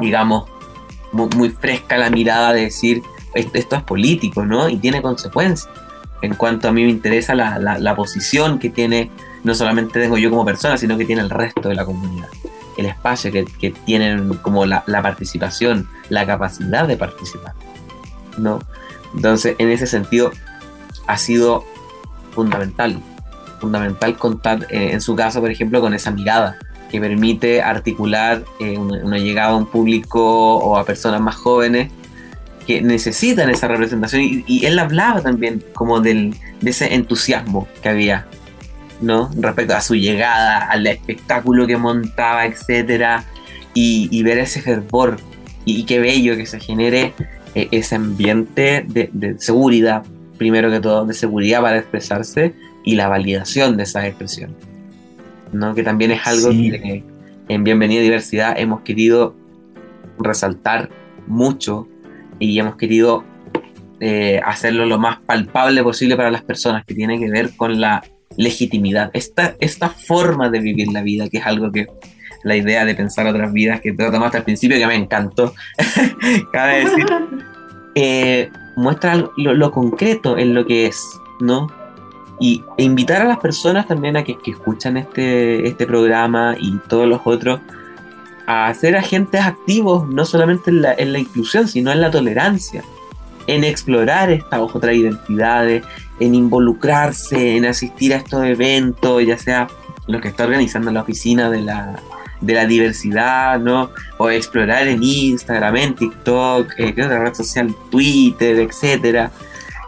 digamos, 0.00 0.48
muy, 1.12 1.28
muy 1.36 1.50
fresca 1.50 1.98
la 1.98 2.10
mirada 2.10 2.52
de 2.52 2.62
decir, 2.62 3.02
esto 3.34 3.76
es 3.76 3.82
político, 3.82 4.44
¿no? 4.44 4.68
Y 4.68 4.76
tiene 4.76 5.02
consecuencias. 5.02 5.68
En 6.22 6.34
cuanto 6.34 6.68
a 6.68 6.72
mí 6.72 6.84
me 6.84 6.90
interesa 6.90 7.34
la, 7.34 7.58
la, 7.58 7.96
posición 7.96 8.58
que 8.58 8.68
tiene, 8.68 9.10
no 9.42 9.54
solamente 9.54 10.00
tengo 10.00 10.18
yo 10.18 10.28
como 10.30 10.44
persona, 10.44 10.76
sino 10.76 10.98
que 10.98 11.06
tiene 11.06 11.22
el 11.22 11.30
resto 11.30 11.68
de 11.68 11.74
la 11.74 11.84
comunidad. 11.84 12.28
El 12.76 12.86
espacio 12.86 13.32
que, 13.32 13.44
que 13.44 13.70
tienen 13.70 14.34
como 14.34 14.66
la, 14.66 14.84
la, 14.86 15.02
participación, 15.02 15.88
la 16.10 16.26
capacidad 16.26 16.86
de 16.86 16.96
participar, 16.96 17.54
¿no? 18.36 18.60
Entonces, 19.14 19.56
en 19.58 19.70
ese 19.70 19.86
sentido, 19.86 20.30
ha 21.06 21.16
sido 21.16 21.64
fundamental, 22.32 23.00
fundamental 23.58 24.16
contar, 24.16 24.66
eh, 24.70 24.90
en 24.92 25.00
su 25.00 25.16
caso, 25.16 25.40
por 25.40 25.50
ejemplo, 25.50 25.80
con 25.80 25.94
esa 25.94 26.10
mirada 26.10 26.58
que 26.90 27.00
permite 27.00 27.62
articular 27.62 28.44
eh, 28.58 28.76
una, 28.76 29.04
una, 29.04 29.18
llegada 29.18 29.50
a 29.50 29.56
un 29.56 29.66
público 29.66 30.56
o 30.56 30.76
a 30.76 30.84
personas 30.84 31.20
más 31.20 31.36
jóvenes 31.36 31.90
que 32.70 32.82
necesitan 32.82 33.50
esa 33.50 33.66
representación 33.66 34.22
y, 34.46 34.64
él 34.64 34.78
hablaba 34.78 35.20
también 35.22 35.60
como 35.72 35.98
del, 36.00 36.36
de 36.60 36.70
ese 36.70 36.94
entusiasmo 36.94 37.66
que 37.82 37.88
había, 37.88 38.28
¿no? 39.00 39.28
Respecto 39.36 39.74
a 39.74 39.80
su 39.80 39.96
llegada, 39.96 40.70
al 40.70 40.86
espectáculo 40.86 41.66
que 41.66 41.76
montaba, 41.76 42.46
etcétera, 42.46 43.24
y, 43.74 44.22
ver 44.22 44.38
ese 44.38 44.62
fervor 44.62 45.16
y, 45.64 45.82
qué 45.82 45.98
bello 45.98 46.36
que 46.36 46.46
se 46.46 46.60
genere 46.60 47.12
eh, 47.56 47.66
ese 47.72 47.96
ambiente 47.96 48.84
de, 48.86 49.34
seguridad, 49.40 50.04
primero 50.38 50.70
que 50.70 50.78
todo, 50.78 51.04
de 51.06 51.14
seguridad 51.14 51.62
para 51.62 51.78
expresarse 51.78 52.54
y 52.84 52.94
la 52.94 53.08
validación 53.08 53.76
de 53.76 53.82
esa 53.82 54.06
expresión, 54.06 54.54
¿no? 55.52 55.74
Que 55.74 55.82
también 55.82 56.12
es 56.12 56.24
algo 56.24 56.50
que 56.50 57.02
en 57.48 57.64
Bienvenida 57.64 57.98
a 57.98 58.04
Diversidad 58.04 58.54
hemos 58.56 58.82
querido 58.82 59.34
resaltar 60.20 60.88
mucho 61.26 61.88
y 62.40 62.58
hemos 62.58 62.76
querido 62.76 63.24
eh, 64.00 64.40
hacerlo 64.44 64.86
lo 64.86 64.98
más 64.98 65.18
palpable 65.20 65.82
posible 65.82 66.16
para 66.16 66.30
las 66.30 66.42
personas, 66.42 66.84
que 66.84 66.94
tiene 66.94 67.20
que 67.20 67.30
ver 67.30 67.54
con 67.56 67.80
la 67.80 68.02
legitimidad, 68.36 69.10
esta, 69.12 69.54
esta 69.60 69.90
forma 69.90 70.48
de 70.48 70.60
vivir 70.60 70.88
la 70.88 71.02
vida, 71.02 71.28
que 71.28 71.38
es 71.38 71.46
algo 71.46 71.70
que 71.70 71.86
la 72.42 72.56
idea 72.56 72.86
de 72.86 72.94
pensar 72.94 73.26
otras 73.26 73.52
vidas 73.52 73.80
que 73.82 73.92
te 73.92 74.10
tomaste 74.10 74.38
al 74.38 74.44
principio, 74.44 74.78
que 74.78 74.86
me 74.86 74.94
encantó, 74.94 75.52
cabe 76.52 76.84
decir, 76.84 77.06
eh, 77.94 78.50
muestra 78.76 79.22
lo, 79.36 79.70
concreto 79.70 80.38
en 80.38 80.54
lo 80.54 80.64
que 80.64 80.86
es, 80.86 81.04
¿no? 81.40 81.68
Y 82.40 82.64
e 82.78 82.84
invitar 82.84 83.20
a 83.20 83.26
las 83.26 83.38
personas 83.38 83.86
también 83.86 84.16
a 84.16 84.24
que, 84.24 84.38
que 84.38 84.52
escuchan 84.52 84.96
este, 84.96 85.68
este 85.68 85.86
programa 85.86 86.56
y 86.58 86.78
todos 86.88 87.06
los 87.06 87.20
otros 87.24 87.60
a 88.50 88.74
ser 88.74 88.96
agentes 88.96 89.40
activos, 89.40 90.08
no 90.08 90.24
solamente 90.24 90.70
en 90.70 91.12
la, 91.12 91.18
inclusión, 91.18 91.68
sino 91.68 91.92
en 91.92 92.00
la 92.00 92.10
tolerancia, 92.10 92.82
en 93.46 93.62
explorar 93.62 94.28
estas 94.32 94.58
otras 94.60 94.96
identidades, 94.96 95.84
en 96.18 96.34
involucrarse, 96.34 97.56
en 97.56 97.66
asistir 97.66 98.12
a 98.12 98.16
estos 98.16 98.44
eventos, 98.44 99.24
ya 99.24 99.38
sea 99.38 99.68
lo 100.08 100.20
que 100.20 100.26
está 100.26 100.44
organizando 100.44 100.90
la 100.90 101.02
oficina 101.02 101.48
de 101.48 101.60
la, 101.62 102.66
diversidad, 102.66 103.60
¿no? 103.60 103.90
O 104.18 104.30
explorar 104.30 104.88
en 104.88 105.00
Instagram, 105.00 105.76
en 105.76 105.94
TikTok, 105.94 106.72
eh, 106.76 106.92
¿qué 106.92 107.04
otra 107.04 107.22
red 107.22 107.34
social? 107.34 107.72
Twitter, 107.88 108.58
etcétera. 108.58 109.30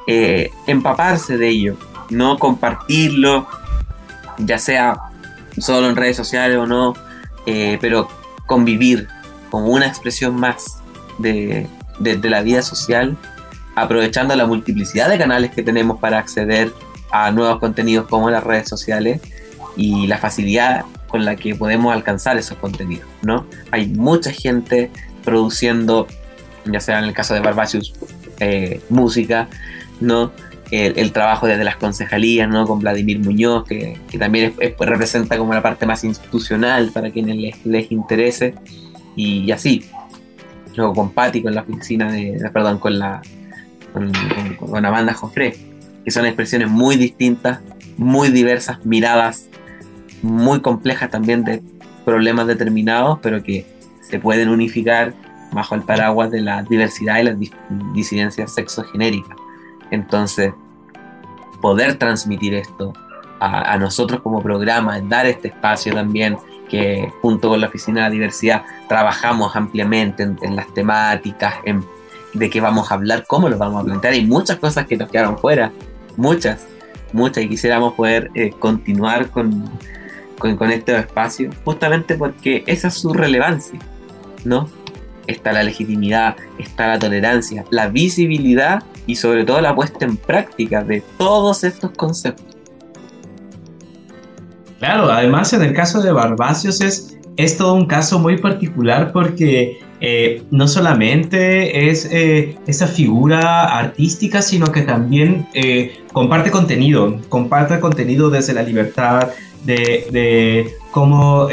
Eh, 0.06 0.52
empaparse 0.68 1.36
de 1.36 1.48
ello, 1.48 1.76
¿no? 2.10 2.38
Compartirlo, 2.38 3.48
ya 4.38 4.58
sea 4.58 4.98
solo 5.58 5.88
en 5.88 5.96
redes 5.96 6.16
sociales 6.16 6.58
o 6.58 6.66
no, 6.66 6.94
eh, 7.44 7.76
pero 7.80 8.21
convivir 8.52 9.08
como 9.50 9.68
una 9.68 9.86
expresión 9.86 10.36
más 10.36 10.76
de, 11.18 11.66
la 12.22 12.42
vida 12.42 12.60
social, 12.60 13.16
aprovechando 13.76 14.36
la 14.36 14.44
multiplicidad 14.44 15.08
de 15.08 15.16
canales 15.16 15.52
que 15.52 15.62
tenemos 15.62 15.98
para 15.98 16.18
acceder 16.18 16.70
a 17.10 17.30
nuevos 17.30 17.58
contenidos 17.60 18.06
como 18.08 18.28
las 18.28 18.44
redes 18.44 18.68
sociales 18.68 19.22
y 19.74 20.06
la 20.06 20.18
facilidad 20.18 20.84
con 21.08 21.24
la 21.24 21.34
que 21.36 21.54
podemos 21.54 21.94
alcanzar 21.94 22.36
esos 22.36 22.58
contenidos, 22.58 23.08
¿no? 23.22 23.46
Hay 23.70 23.86
mucha 23.88 24.32
gente 24.32 24.90
produciendo, 25.24 26.06
ya 26.66 26.80
sea 26.80 26.98
en 26.98 27.06
el 27.06 27.14
caso 27.14 27.32
de 27.32 27.40
Barbacius, 27.40 27.94
eh, 28.38 28.82
música, 28.90 29.48
¿no? 29.98 30.30
El, 30.72 31.12
trabajo 31.12 31.46
desde 31.46 31.64
las 31.64 31.76
concejalías, 31.76 32.48
¿no? 32.48 32.66
Con 32.66 32.78
Vladimir 32.78 33.18
Muñoz, 33.20 33.64
que, 33.64 33.98
también 34.18 34.54
representa 34.78 35.36
como 35.36 35.52
la 35.52 35.62
parte 35.62 35.84
más 35.84 36.02
institucional 36.02 36.90
para 36.94 37.10
quienes 37.10 37.60
les, 37.62 37.92
interese, 37.92 38.54
y, 39.14 39.50
así. 39.50 39.84
Luego 40.74 40.94
con 40.94 41.10
Patti, 41.10 41.42
con 41.42 41.54
la 41.54 41.60
oficina 41.60 42.10
de, 42.10 42.40
perdón, 42.50 42.78
con 42.78 42.98
la 42.98 43.20
con, 43.92 44.86
Amanda 44.86 45.12
Joffre, 45.12 45.54
que 46.04 46.10
son 46.10 46.24
expresiones 46.24 46.70
muy 46.70 46.96
distintas, 46.96 47.60
muy 47.98 48.30
diversas, 48.30 48.84
miradas 48.86 49.50
muy 50.22 50.60
complejas 50.60 51.10
también 51.10 51.44
de 51.44 51.62
problemas 52.04 52.46
determinados, 52.46 53.18
pero 53.22 53.42
que 53.42 53.66
se 54.00 54.18
pueden 54.18 54.48
unificar 54.48 55.14
bajo 55.52 55.74
el 55.74 55.82
paraguas 55.82 56.30
de 56.30 56.40
la 56.40 56.62
diversidad 56.62 57.20
y 57.20 57.24
las 57.24 57.36
disidencias 57.94 58.54
sexogenéricas. 58.54 59.36
Entonces, 59.90 60.52
poder 61.62 61.96
transmitir 61.96 62.52
esto 62.52 62.92
a, 63.40 63.76
nosotros 63.76 64.20
como 64.20 64.40
programa, 64.40 65.00
dar 65.00 65.26
este 65.26 65.48
espacio 65.48 65.92
también, 65.92 66.36
que 66.68 67.10
junto 67.20 67.48
con 67.48 67.60
la 67.60 67.66
Oficina 67.66 68.02
de 68.02 68.06
la 68.06 68.10
Diversidad 68.10 68.62
trabajamos 68.88 69.56
ampliamente 69.56 70.22
en, 70.22 70.56
las 70.56 70.72
temáticas, 70.74 71.54
en 71.64 71.84
de 72.34 72.48
qué 72.48 72.60
vamos 72.60 72.90
a 72.90 72.94
hablar, 72.94 73.24
cómo 73.26 73.48
lo 73.48 73.58
vamos 73.58 73.82
a 73.82 73.84
plantear. 73.84 74.14
Hay 74.14 74.24
muchas 74.24 74.58
cosas 74.58 74.86
que 74.86 74.96
nos 74.96 75.10
quedaron 75.10 75.38
fuera, 75.38 75.72
muchas, 76.16 76.68
muchas, 77.12 77.42
y 77.44 77.48
quisiéramos 77.48 77.94
poder 77.94 78.30
eh, 78.34 78.52
continuar 78.58 79.30
con, 79.30 79.64
con, 80.38 80.56
con 80.56 80.70
este 80.70 80.96
espacio, 80.96 81.50
justamente 81.64 82.14
porque 82.14 82.62
esa 82.66 82.88
es 82.88 82.94
su 82.94 83.12
relevancia, 83.12 83.78
¿no? 84.44 84.68
Está 85.26 85.52
la 85.52 85.64
legitimidad, 85.64 86.36
está 86.58 86.86
la 86.88 86.98
tolerancia, 87.00 87.64
la 87.70 87.88
visibilidad 87.88 88.84
y 89.06 89.16
sobre 89.16 89.44
todo 89.44 89.60
la 89.60 89.74
puesta 89.74 90.04
en 90.04 90.16
práctica 90.16 90.82
de 90.82 91.02
todos 91.18 91.64
estos 91.64 91.90
conceptos. 91.92 92.56
Claro, 94.78 95.10
además 95.10 95.52
en 95.52 95.62
el 95.62 95.74
caso 95.74 96.02
de 96.02 96.10
Barbacios 96.10 96.80
es, 96.80 97.16
es 97.36 97.56
todo 97.56 97.74
un 97.74 97.86
caso 97.86 98.18
muy 98.18 98.38
particular 98.38 99.12
porque 99.12 99.78
eh, 100.00 100.42
no 100.50 100.66
solamente 100.66 101.88
es 101.88 102.08
eh, 102.10 102.58
esa 102.66 102.88
figura 102.88 103.78
artística, 103.78 104.42
sino 104.42 104.72
que 104.72 104.82
también 104.82 105.46
eh, 105.54 106.00
comparte 106.12 106.50
contenido, 106.50 107.20
comparte 107.28 107.78
contenido 107.78 108.28
desde 108.28 108.52
la 108.54 108.64
libertad, 108.64 109.28
de, 109.64 110.08
de 110.10 110.74
cómo, 110.90 111.46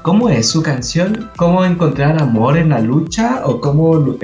cómo 0.00 0.30
es 0.30 0.48
su 0.48 0.62
canción, 0.62 1.30
cómo 1.36 1.66
encontrar 1.66 2.18
amor 2.22 2.56
en 2.56 2.70
la 2.70 2.80
lucha 2.80 3.42
o 3.44 3.60
cómo 3.60 4.16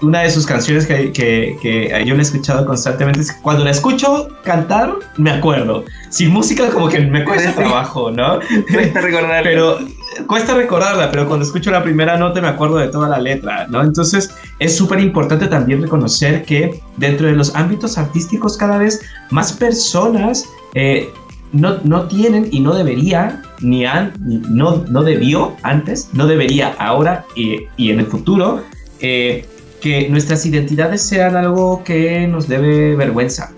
una 0.00 0.20
de 0.20 0.30
sus 0.30 0.46
canciones 0.46 0.86
que, 0.86 1.12
que, 1.12 2.04
yo 2.06 2.14
le 2.14 2.20
he 2.20 2.22
escuchado 2.22 2.64
constantemente 2.66 3.20
es 3.20 3.32
cuando 3.32 3.64
la 3.64 3.70
escucho 3.70 4.28
cantar, 4.44 4.94
me 5.16 5.30
acuerdo. 5.30 5.84
Sin 6.10 6.30
música 6.30 6.68
como 6.70 6.88
que 6.88 7.00
me 7.00 7.24
cuesta 7.24 7.54
trabajo, 7.54 8.10
¿no? 8.10 8.38
Cuesta 8.72 9.00
recordarla. 9.00 9.42
pero 9.42 9.78
cuesta 10.26 10.54
recordarla, 10.54 11.10
pero 11.10 11.26
cuando 11.26 11.44
escucho 11.44 11.70
la 11.70 11.82
primera 11.82 12.16
nota 12.16 12.40
me 12.40 12.48
acuerdo 12.48 12.78
de 12.78 12.88
toda 12.88 13.08
la 13.08 13.18
letra, 13.18 13.66
¿no? 13.68 13.82
Entonces 13.82 14.34
es 14.58 14.76
súper 14.76 15.00
importante 15.00 15.46
también 15.46 15.82
reconocer 15.82 16.44
que 16.44 16.80
dentro 16.96 17.26
de 17.26 17.34
los 17.34 17.54
ámbitos 17.54 17.98
artísticos 17.98 18.56
cada 18.56 18.78
vez 18.78 19.00
más 19.30 19.52
personas 19.52 20.44
eh, 20.74 21.10
no, 21.52 21.78
no, 21.84 22.04
tienen 22.04 22.48
y 22.50 22.60
no 22.60 22.74
debería, 22.74 23.42
ni 23.60 23.86
han, 23.86 24.12
no, 24.18 24.84
no 24.88 25.02
debió 25.02 25.56
antes, 25.62 26.10
no 26.12 26.26
debería 26.26 26.74
ahora 26.78 27.24
y, 27.34 27.66
y 27.76 27.90
en 27.90 28.00
el 28.00 28.06
futuro. 28.06 28.62
Eh, 29.00 29.46
que 29.80 30.08
nuestras 30.08 30.44
identidades 30.46 31.02
sean 31.02 31.36
algo 31.36 31.82
que 31.84 32.26
nos 32.26 32.48
debe 32.48 32.96
vergüenza. 32.96 33.52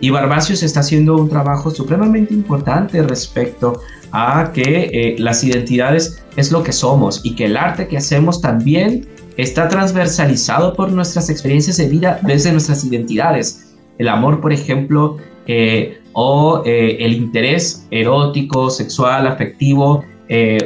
Y 0.00 0.10
Barbacios 0.10 0.62
está 0.62 0.80
haciendo 0.80 1.16
un 1.16 1.28
trabajo 1.28 1.70
supremamente 1.70 2.34
importante 2.34 3.02
respecto 3.02 3.80
a 4.12 4.52
que 4.52 4.90
eh, 4.92 5.16
las 5.18 5.42
identidades 5.42 6.22
es 6.36 6.52
lo 6.52 6.62
que 6.62 6.72
somos 6.72 7.20
y 7.24 7.34
que 7.34 7.46
el 7.46 7.56
arte 7.56 7.88
que 7.88 7.96
hacemos 7.96 8.40
también 8.40 9.06
está 9.36 9.68
transversalizado 9.68 10.74
por 10.74 10.92
nuestras 10.92 11.30
experiencias 11.30 11.78
de 11.78 11.88
vida 11.88 12.20
desde 12.22 12.52
nuestras 12.52 12.84
identidades. 12.84 13.74
El 13.98 14.08
amor, 14.08 14.40
por 14.40 14.52
ejemplo, 14.52 15.16
eh, 15.46 15.98
o 16.12 16.62
eh, 16.64 16.98
el 17.00 17.14
interés 17.14 17.86
erótico, 17.90 18.70
sexual, 18.70 19.26
afectivo, 19.26 20.04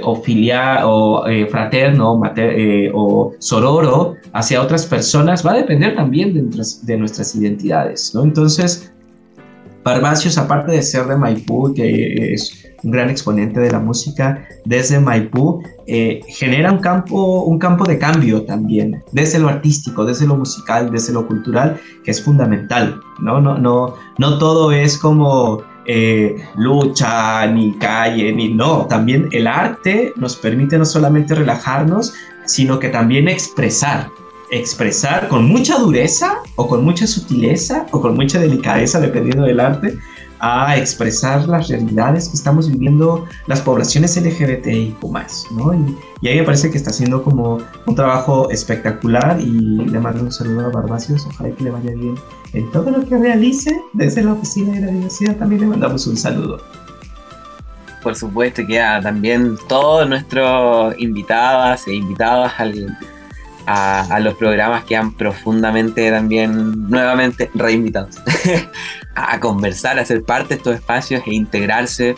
o 0.02 0.16
filial, 0.16 0.84
o 0.86 1.22
fraterno, 1.50 2.18
o 2.94 3.34
sororo, 3.38 4.16
hacia 4.32 4.62
otras 4.62 4.86
personas 4.86 5.44
va 5.46 5.52
a 5.52 5.56
depender 5.56 5.94
también 5.96 6.32
de, 6.34 6.96
nuestras 6.96 7.34
identidades, 7.34 8.14
¿no? 8.14 8.22
Entonces, 8.22 8.92
Barbacios, 9.82 10.36
aparte 10.36 10.72
de 10.72 10.82
ser 10.82 11.06
de 11.06 11.16
Maipú, 11.16 11.72
que 11.74 12.34
es 12.34 12.66
un 12.82 12.90
gran 12.90 13.08
exponente 13.08 13.60
de 13.60 13.70
la 13.70 13.80
música 13.80 14.46
desde 14.66 15.00
Maipú, 15.00 15.62
eh, 15.86 16.20
genera 16.28 16.70
un 16.70 16.78
campo, 16.78 17.44
un 17.44 17.58
campo 17.58 17.84
de 17.84 17.98
cambio 17.98 18.42
también, 18.44 19.02
desde 19.12 19.38
lo 19.38 19.48
artístico, 19.48 20.04
desde 20.04 20.26
lo 20.26 20.36
musical, 20.36 20.90
desde 20.90 21.14
lo 21.14 21.26
cultural, 21.26 21.80
que 22.04 22.10
es 22.10 22.22
fundamental, 22.22 23.00
¿no? 23.20 23.40
No, 23.40 23.56
no, 23.56 23.94
no 24.18 24.38
todo 24.38 24.70
es 24.70 24.98
como 24.98 25.62
eh, 25.86 26.36
lucha, 26.56 27.46
ni 27.46 27.72
calle, 27.78 28.32
ni 28.32 28.52
no, 28.52 28.86
también 28.86 29.28
el 29.32 29.46
arte 29.46 30.12
nos 30.16 30.36
permite 30.36 30.78
no 30.78 30.84
solamente 30.84 31.34
relajarnos, 31.34 32.12
sino 32.50 32.80
que 32.80 32.88
también 32.88 33.28
expresar, 33.28 34.10
expresar 34.50 35.28
con 35.28 35.46
mucha 35.46 35.78
dureza 35.78 36.38
o 36.56 36.66
con 36.66 36.84
mucha 36.84 37.06
sutileza 37.06 37.86
o 37.92 38.00
con 38.00 38.16
mucha 38.16 38.40
delicadeza, 38.40 38.98
dependiendo 38.98 39.44
del 39.44 39.60
arte, 39.60 39.96
a 40.40 40.76
expresar 40.76 41.46
las 41.48 41.68
realidades 41.68 42.28
que 42.28 42.36
estamos 42.36 42.68
viviendo 42.68 43.26
las 43.46 43.60
poblaciones 43.60 44.16
LGBTI 44.16 44.96
más, 45.10 45.46
¿no? 45.52 45.74
Y, 45.74 45.96
y, 46.22 46.28
ahí 46.28 46.38
me 46.38 46.44
parece 46.44 46.70
que 46.70 46.78
está 46.78 46.90
haciendo 46.90 47.22
como 47.22 47.58
un 47.86 47.94
trabajo 47.94 48.50
espectacular 48.50 49.38
y 49.40 49.50
le 49.50 50.00
mando 50.00 50.22
un 50.22 50.32
saludo 50.32 50.66
a 50.66 50.70
Barbacios, 50.70 51.26
ojalá 51.26 51.54
que 51.54 51.64
le 51.64 51.70
vaya 51.70 51.92
bien 51.92 52.14
en 52.54 52.70
todo 52.72 52.90
lo 52.90 53.06
que 53.06 53.18
realice 53.18 53.70
desde 53.92 54.24
la 54.24 54.32
Oficina 54.32 54.72
de 54.72 54.80
la 54.80 54.92
Diversidad, 54.92 55.36
también 55.36 55.60
le 55.60 55.66
mandamos 55.68 56.06
un 56.06 56.16
saludo. 56.16 56.58
Por 58.02 58.16
supuesto, 58.16 58.66
que 58.66 58.78
también 59.02 59.56
todos 59.68 60.08
nuestros 60.08 60.94
invitadas 60.98 61.86
e 61.86 61.94
invitados 61.94 62.52
a, 63.66 64.20
los 64.20 64.34
programas 64.34 64.84
que 64.84 64.96
han 64.96 65.12
profundamente 65.12 66.10
también 66.10 66.88
nuevamente 66.88 67.50
reinvitados 67.54 68.16
a 69.14 69.38
conversar, 69.38 69.98
a 69.98 70.04
ser 70.04 70.24
parte 70.24 70.48
de 70.50 70.54
estos 70.56 70.74
espacios 70.74 71.22
e 71.26 71.34
integrarse, 71.34 72.16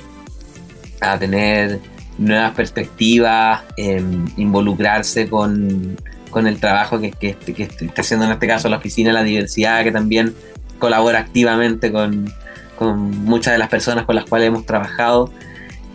a 1.00 1.18
tener 1.18 1.80
nuevas 2.16 2.52
perspectivas, 2.52 3.62
em, 3.76 4.24
involucrarse 4.36 5.28
con, 5.28 5.96
el 6.34 6.60
trabajo 6.60 7.00
que, 7.00 7.10
que, 7.10 7.34
que, 7.34 7.64
está 7.64 8.00
haciendo 8.00 8.24
en 8.24 8.32
este 8.32 8.46
caso 8.46 8.68
la 8.68 8.78
Oficina 8.78 9.10
de 9.10 9.14
la 9.14 9.22
Diversidad, 9.22 9.82
que 9.82 9.92
también 9.92 10.34
colabora 10.78 11.18
activamente 11.18 11.92
con, 11.92 12.32
con 12.76 13.24
muchas 13.24 13.52
de 13.52 13.58
las 13.58 13.68
personas 13.68 14.04
con 14.04 14.16
las 14.16 14.24
cuales 14.24 14.48
hemos 14.48 14.66
trabajado. 14.66 15.30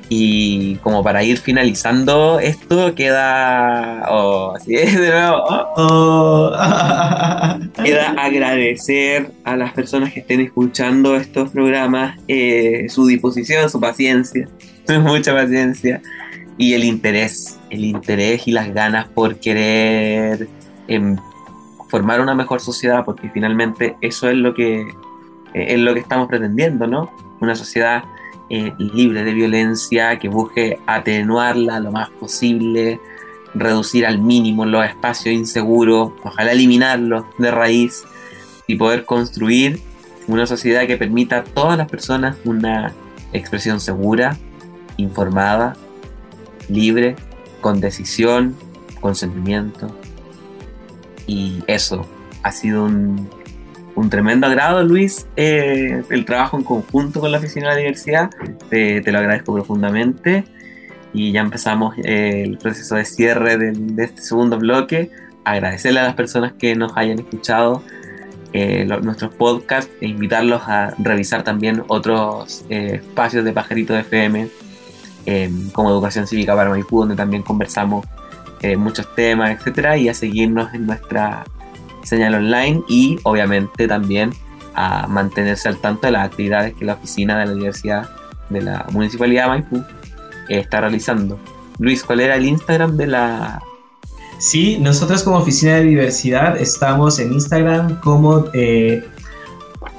Y 0.09 0.75
como 0.77 1.03
para 1.03 1.23
ir 1.23 1.37
finalizando 1.37 2.39
esto, 2.39 2.95
queda. 2.95 4.05
Oh, 4.09 4.53
así 4.55 4.75
es, 4.75 4.97
de 4.97 5.09
nuevo. 5.09 5.43
Oh. 5.47 6.51
queda 7.83 8.11
agradecer 8.17 9.31
a 9.43 9.57
las 9.57 9.73
personas 9.73 10.13
que 10.13 10.21
estén 10.21 10.39
escuchando 10.39 11.15
estos 11.15 11.49
programas 11.51 12.17
eh, 12.27 12.85
su 12.89 13.05
disposición, 13.05 13.69
su 13.69 13.79
paciencia, 13.79 14.47
mucha 15.01 15.33
paciencia 15.33 16.01
y 16.57 16.73
el 16.73 16.83
interés, 16.83 17.59
el 17.69 17.85
interés 17.85 18.47
y 18.47 18.51
las 18.51 18.73
ganas 18.73 19.07
por 19.07 19.39
querer 19.39 20.47
em, 20.87 21.17
formar 21.89 22.19
una 22.19 22.33
mejor 22.33 22.59
sociedad, 22.59 23.05
porque 23.05 23.29
finalmente 23.29 23.95
eso 24.01 24.29
es 24.29 24.35
lo 24.35 24.53
que 24.53 24.81
eh, 25.53 25.65
es 25.73 25.79
lo 25.79 25.93
que 25.93 25.99
estamos 25.99 26.27
pretendiendo, 26.27 26.87
¿no? 26.87 27.11
Una 27.39 27.55
sociedad 27.55 28.03
eh, 28.49 28.73
libre 28.77 29.23
de 29.23 29.33
violencia, 29.33 30.17
que 30.19 30.29
busque 30.29 30.79
atenuarla 30.85 31.79
lo 31.79 31.91
más 31.91 32.09
posible, 32.11 32.99
reducir 33.53 34.05
al 34.05 34.19
mínimo 34.19 34.65
los 34.65 34.85
espacios 34.85 35.35
inseguros, 35.35 36.11
ojalá 36.23 36.51
eliminarlos 36.51 37.25
de 37.37 37.51
raíz 37.51 38.03
y 38.67 38.75
poder 38.75 39.05
construir 39.05 39.81
una 40.27 40.45
sociedad 40.45 40.85
que 40.87 40.97
permita 40.97 41.37
a 41.37 41.43
todas 41.43 41.77
las 41.77 41.89
personas 41.89 42.37
una 42.43 42.93
expresión 43.33 43.79
segura, 43.79 44.37
informada, 44.97 45.75
libre, 46.69 47.15
con 47.61 47.79
decisión, 47.79 48.55
con 48.99 49.15
sentimiento. 49.15 49.87
Y 51.25 51.63
eso 51.67 52.05
ha 52.43 52.51
sido 52.51 52.85
un 52.85 53.29
un 53.97 54.11
tremendo 54.11 54.45
agrado, 54.45 54.83
Luis, 54.83 55.25
eh, 55.35 56.03
el 56.11 56.23
trabajo 56.23 56.55
en 56.55 56.63
conjunto 56.63 57.19
con 57.19 57.31
la 57.31 57.39
Oficina 57.39 57.69
de 57.69 57.73
la 57.73 57.79
Diversidad. 57.79 58.29
Te, 58.69 59.01
lo 59.11 59.17
agradezco 59.17 59.55
profundamente. 59.55 60.45
Y 61.13 61.31
ya 61.31 61.41
empezamos 61.41 61.95
eh, 62.03 62.43
el 62.45 62.59
proceso 62.59 62.95
de 62.95 63.05
cierre 63.05 63.57
de, 63.57 64.03
este 64.03 64.21
segundo 64.21 64.59
bloque. 64.59 65.09
Agradecerle 65.43 65.99
a 65.99 66.03
las 66.03 66.13
personas 66.13 66.53
que 66.53 66.75
nos 66.75 66.95
hayan 66.95 67.17
escuchado 67.17 67.81
eh, 68.53 68.85
nuestros 69.01 69.33
podcasts 69.33 69.91
e 69.99 70.07
invitarlos 70.07 70.61
a 70.67 70.93
revisar 70.99 71.43
también 71.43 71.83
otros 71.87 72.65
espacios 72.69 73.45
de 73.45 73.51
Pajarito 73.51 73.97
FM, 73.97 74.47
como 75.73 75.89
Educación 75.89 76.27
Cívica 76.27 76.55
para 76.55 76.69
Maipú, 76.69 76.99
donde 76.99 77.15
también 77.15 77.41
conversamos 77.41 78.05
muchos 78.77 79.13
temas, 79.15 79.57
etcétera, 79.57 79.97
y 79.97 80.07
a 80.07 80.13
seguirnos 80.13 80.71
en 80.73 80.85
nuestra 80.85 81.45
señal 82.07 82.35
online 82.35 82.83
y 82.87 83.19
obviamente 83.23 83.87
también 83.87 84.31
a 84.73 85.07
mantenerse 85.07 85.67
al 85.69 85.77
tanto 85.77 86.07
de 86.07 86.11
las 86.11 86.25
actividades 86.25 86.73
que 86.75 86.85
la 86.85 86.93
oficina 86.93 87.39
de 87.39 87.45
la 87.47 87.51
Universidad 87.53 88.09
de 88.49 88.61
la 88.61 88.85
Municipalidad 88.91 89.43
de 89.43 89.49
Maipú 89.49 89.83
está 90.49 90.81
realizando. 90.81 91.39
Luis, 91.79 92.03
¿cuál 92.03 92.21
era 92.21 92.35
el 92.35 92.45
Instagram 92.45 92.97
de 92.97 93.07
la... 93.07 93.61
Sí, 94.39 94.77
nosotros 94.79 95.23
como 95.23 95.37
oficina 95.37 95.75
de 95.75 95.83
diversidad 95.83 96.59
estamos 96.61 97.19
en 97.19 97.33
Instagram 97.33 97.99
como 98.01 98.45
eh, 98.53 99.03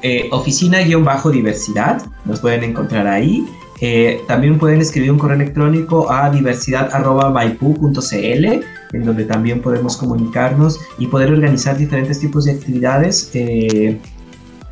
eh, 0.02 0.28
oficina-diversidad, 0.30 2.02
nos 2.24 2.40
pueden 2.40 2.62
encontrar 2.62 3.08
ahí. 3.08 3.44
Eh, 3.80 4.22
también 4.26 4.58
pueden 4.58 4.80
escribir 4.80 5.12
un 5.12 5.18
correo 5.18 5.36
electrónico 5.36 6.10
a 6.10 6.30
diversidad.maipu.cl, 6.30 8.44
en 8.92 9.04
donde 9.04 9.24
también 9.24 9.62
podemos 9.62 9.96
comunicarnos 9.96 10.80
y 10.98 11.06
poder 11.06 11.30
organizar 11.32 11.76
diferentes 11.76 12.18
tipos 12.18 12.44
de 12.44 12.52
actividades. 12.52 13.30
Eh, 13.34 14.00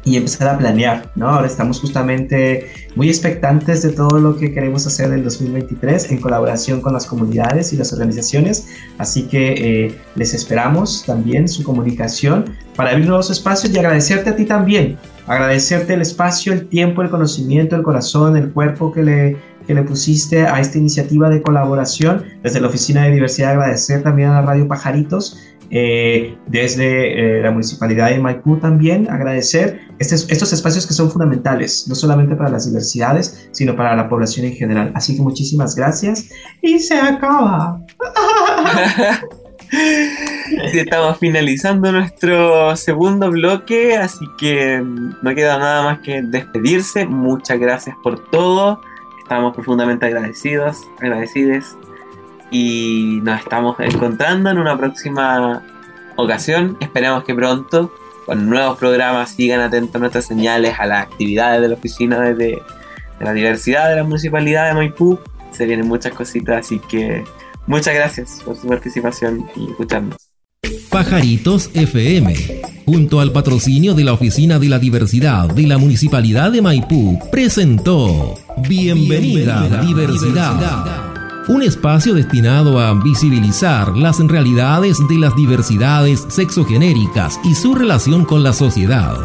y 0.07 0.17
empezar 0.17 0.49
a 0.49 0.57
planear, 0.57 1.11
¿no? 1.17 1.29
Ahora 1.29 1.49
estamos 1.49 1.81
justamente 1.81 2.69
muy 2.95 3.09
expectantes 3.09 3.83
de 3.83 3.91
todo 3.91 4.21
lo 4.21 4.37
que 4.37 4.53
queremos 4.53 4.87
hacer 4.87 5.07
en 5.07 5.15
el 5.15 5.25
2023 5.25 6.13
en 6.13 6.21
colaboración 6.21 6.81
con 6.81 6.93
las 6.93 7.07
comunidades 7.07 7.73
y 7.73 7.77
las 7.77 7.93
organizaciones, 7.93 8.69
así 8.99 9.25
que 9.25 9.87
eh, 9.87 9.99
les 10.15 10.33
esperamos 10.33 11.03
también 11.05 11.49
su 11.49 11.65
comunicación 11.65 12.45
para 12.77 12.91
abrir 12.91 13.09
nuevos 13.09 13.31
espacios 13.31 13.75
y 13.75 13.79
agradecerte 13.79 14.31
a 14.31 14.37
ti 14.37 14.45
también, 14.45 14.97
agradecerte 15.27 15.95
el 15.95 16.03
espacio, 16.03 16.53
el 16.53 16.69
tiempo, 16.69 17.03
el 17.03 17.11
conocimiento, 17.11 17.75
el 17.75 17.83
corazón, 17.83 18.37
el 18.37 18.53
cuerpo 18.53 18.93
que 18.93 19.03
le, 19.03 19.37
que 19.67 19.75
le 19.75 19.83
pusiste 19.83 20.47
a 20.47 20.61
esta 20.61 20.79
iniciativa 20.79 21.29
de 21.29 21.43
colaboración. 21.43 22.23
Desde 22.45 22.61
la 22.61 22.69
Oficina 22.69 23.03
de 23.03 23.11
Diversidad 23.11 23.51
agradecer 23.51 24.05
también 24.05 24.29
a 24.29 24.41
la 24.41 24.43
Radio 24.43 24.69
Pajaritos 24.69 25.37
eh, 25.71 26.37
desde 26.47 27.39
eh, 27.39 27.43
la 27.43 27.51
Municipalidad 27.51 28.11
de 28.11 28.19
Maipú 28.19 28.57
también 28.59 29.11
agradecer 29.11 29.81
estos, 29.99 30.53
espacios 30.53 30.87
que 30.87 30.95
son 30.95 31.11
fundamentales, 31.11 31.87
no 31.89 31.95
solamente 31.95 32.37
para 32.37 32.51
las 32.51 32.67
diversidades, 32.67 33.49
sino 33.53 33.75
para 33.77 33.97
la 33.97 34.09
población 34.09 34.47
en 34.47 34.55
general. 34.55 34.93
Así 34.95 35.17
que 35.17 35.23
muchísimas 35.23 35.75
gracias 35.75 36.29
y 36.62 36.79
se 36.79 36.95
acaba. 37.01 37.81
estamos 40.73 41.19
finalizando 41.19 41.91
nuestro 41.93 42.77
segundo 42.77 43.31
bloque, 43.31 43.97
así 43.97 44.25
que 44.39 44.83
no 44.83 45.35
queda 45.35 45.59
nada 45.59 45.83
más 45.83 46.01
que 46.01 46.23
despedirse. 46.23 47.07
Muchas 47.07 47.59
gracias 47.59 47.97
por 48.03 48.31
todo. 48.31 48.81
Estamos 49.23 49.55
profundamente 49.55 50.07
agradecidos, 50.07 50.83
agradecidos 51.01 51.77
y 52.51 53.21
nos 53.23 53.41
estamos 53.41 53.77
encontrando 53.81 54.51
en 54.51 54.59
una 54.59 54.77
próxima 54.77 55.63
ocasión. 56.17 56.77
Esperemos 56.81 57.25
que 57.25 57.35
pronto, 57.35 57.93
con 58.25 58.49
nuevos 58.49 58.79
programas, 58.79 59.31
sigan 59.31 59.61
atentos 59.61 59.97
a 59.97 59.99
nuestras 59.99 60.27
señales, 60.27 60.75
a 60.79 60.87
las 60.87 61.03
actividades 61.05 61.61
de 61.61 61.69
la 61.69 61.75
oficina 61.75 62.21
de, 62.21 62.63
la 63.21 63.33
diversidad 63.33 63.89
de 63.89 63.97
la 63.97 64.05
municipalidad 64.05 64.69
de 64.69 64.75
Maipú. 64.75 65.19
Se 65.51 65.67
vienen 65.67 65.89
muchas 65.89 66.13
cositas, 66.13 66.67
así 66.67 66.79
que 66.81 67.25
muchas 67.67 67.95
gracias 67.95 68.43
por 68.45 68.57
su 68.57 68.69
participación 68.69 69.47
y 69.57 69.71
escucharnos. 69.71 70.17
Pajaritos 70.91 71.71
FM, 71.75 72.35
junto 72.85 73.21
al 73.21 73.33
patrocinio 73.33 73.95
de 73.95 74.05
la 74.05 74.13
Oficina 74.13 74.59
de 74.59 74.69
la 74.69 74.79
Diversidad 74.79 75.49
de 75.49 75.67
la 75.67 75.79
Municipalidad 75.79 76.51
de 76.51 76.63
Maipú, 76.63 77.19
presentó 77.31 78.35
Bienvenida, 78.67 79.81
diversidad 79.83 81.06
un 81.49 81.63
espacio 81.63 82.15
destinado 82.15 82.81
a 82.81 82.93
visibilizar 82.95 83.97
las 83.97 84.19
realidades 84.19 84.99
de 85.09 85.19
las 85.19 85.35
diversidades 85.37 86.27
sexogenéricas 86.29 87.39
y 87.45 87.55
su 87.55 87.75
relación 87.75 88.25
con 88.25 88.43
la 88.43 88.53
sociedad. 88.53 89.17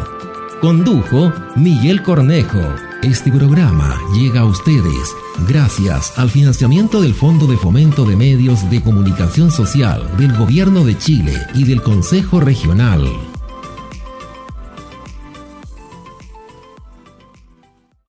Condujo 0.60 1.32
Miguel 1.56 2.02
Cornejo. 2.02 2.60
Este 3.02 3.32
programa 3.32 3.98
llega 4.14 4.40
a 4.40 4.44
ustedes 4.44 5.14
gracias 5.48 6.16
al 6.18 6.30
financiamiento 6.30 7.00
del 7.00 7.14
Fondo 7.14 7.46
de 7.46 7.56
Fomento 7.56 8.04
de 8.04 8.14
Medios 8.16 8.70
de 8.70 8.80
Comunicación 8.80 9.50
Social 9.50 10.08
del 10.18 10.36
Gobierno 10.36 10.84
de 10.84 10.96
Chile 10.96 11.34
y 11.54 11.64
del 11.64 11.82
Consejo 11.82 12.38
Regional 12.38 13.31